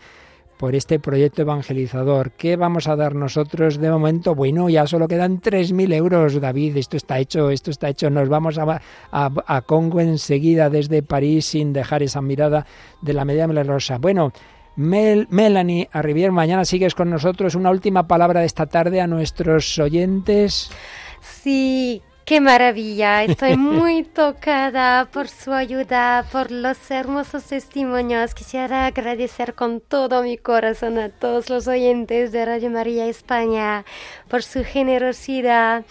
[0.59, 2.31] por este proyecto evangelizador.
[2.31, 4.35] ¿Qué vamos a dar nosotros de momento?
[4.35, 6.75] Bueno, ya solo quedan 3.000 euros, David.
[6.75, 8.09] Esto está hecho, esto está hecho.
[8.09, 8.81] Nos vamos a,
[9.11, 12.65] a, Congo enseguida desde París sin dejar esa mirada
[13.01, 13.99] de la media rosa.
[13.99, 14.33] Bueno,
[14.75, 17.55] Mel, Melanie Arribier, mañana sigues con nosotros.
[17.55, 20.69] Una última palabra de esta tarde a nuestros oyentes.
[21.21, 23.23] Sí, qué maravilla.
[23.23, 28.35] Estoy muy tocada por su ayuda, por los hermosos testimonios.
[28.35, 33.83] Quisiera agradecer con todo mi corazón a todos los oyentes de Radio María España
[34.27, 35.83] por su generosidad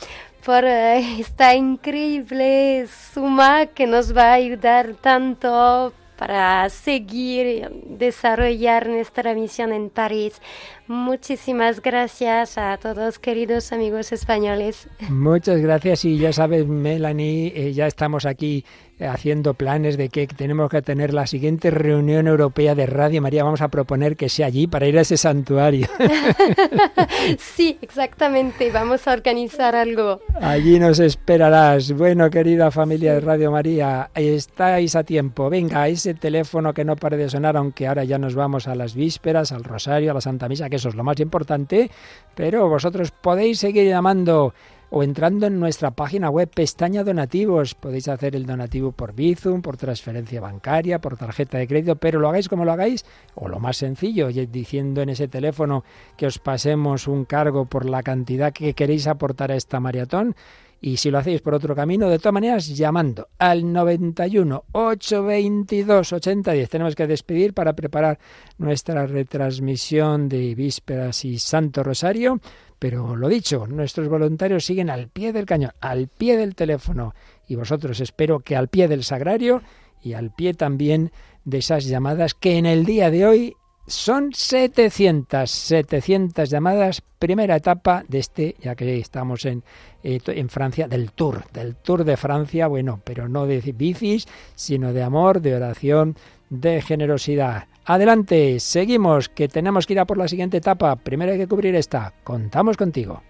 [0.44, 9.34] por eh, esta increíble suma que nos va a ayudar tanto para seguir desarrollar nuestra
[9.34, 10.42] misión en París.
[10.88, 14.88] Muchísimas gracias a todos queridos amigos españoles.
[15.08, 18.64] Muchas gracias y ya sabes, Melanie, eh, ya estamos aquí
[19.00, 23.44] haciendo planes de que tenemos que tener la siguiente reunión europea de Radio María.
[23.44, 25.86] Vamos a proponer que sea allí para ir a ese santuario.
[27.38, 28.70] sí, exactamente.
[28.70, 30.20] Vamos a organizar algo.
[30.40, 31.92] Allí nos esperarás.
[31.92, 35.48] Bueno, querida familia de Radio María, estáis a tiempo.
[35.50, 38.94] Venga, ese teléfono que no pare de sonar, aunque ahora ya nos vamos a las
[38.94, 41.90] vísperas, al rosario, a la Santa Misa, que eso es lo más importante,
[42.34, 44.54] pero vosotros podéis seguir llamando
[44.90, 47.74] o entrando en nuestra página web, pestaña donativos.
[47.74, 52.28] Podéis hacer el donativo por Bizum, por transferencia bancaria, por tarjeta de crédito, pero lo
[52.28, 53.04] hagáis como lo hagáis,
[53.34, 55.84] o lo más sencillo, diciendo en ese teléfono
[56.16, 60.34] que os pasemos un cargo por la cantidad que queréis aportar a esta maratón.
[60.80, 66.70] Y si lo hacéis por otro camino, de todas maneras, llamando al 91 822 8010.
[66.70, 68.18] Tenemos que despedir para preparar
[68.58, 72.40] nuestra retransmisión de Vísperas y Santo Rosario.
[72.78, 77.12] Pero lo dicho, nuestros voluntarios siguen al pie del cañón, al pie del teléfono.
[77.48, 79.62] Y vosotros espero que al pie del sagrario
[80.00, 81.10] y al pie también
[81.44, 83.56] de esas llamadas que en el día de hoy
[83.88, 89.64] son 700, 700 llamadas, primera etapa de este, ya que estamos en,
[90.02, 94.92] eh, en Francia, del Tour, del Tour de Francia, bueno, pero no de bicis, sino
[94.92, 96.16] de amor, de oración,
[96.50, 97.66] de generosidad.
[97.84, 100.96] Adelante, seguimos, que tenemos que ir a por la siguiente etapa.
[100.96, 102.12] Primero hay que cubrir esta.
[102.22, 103.22] Contamos contigo.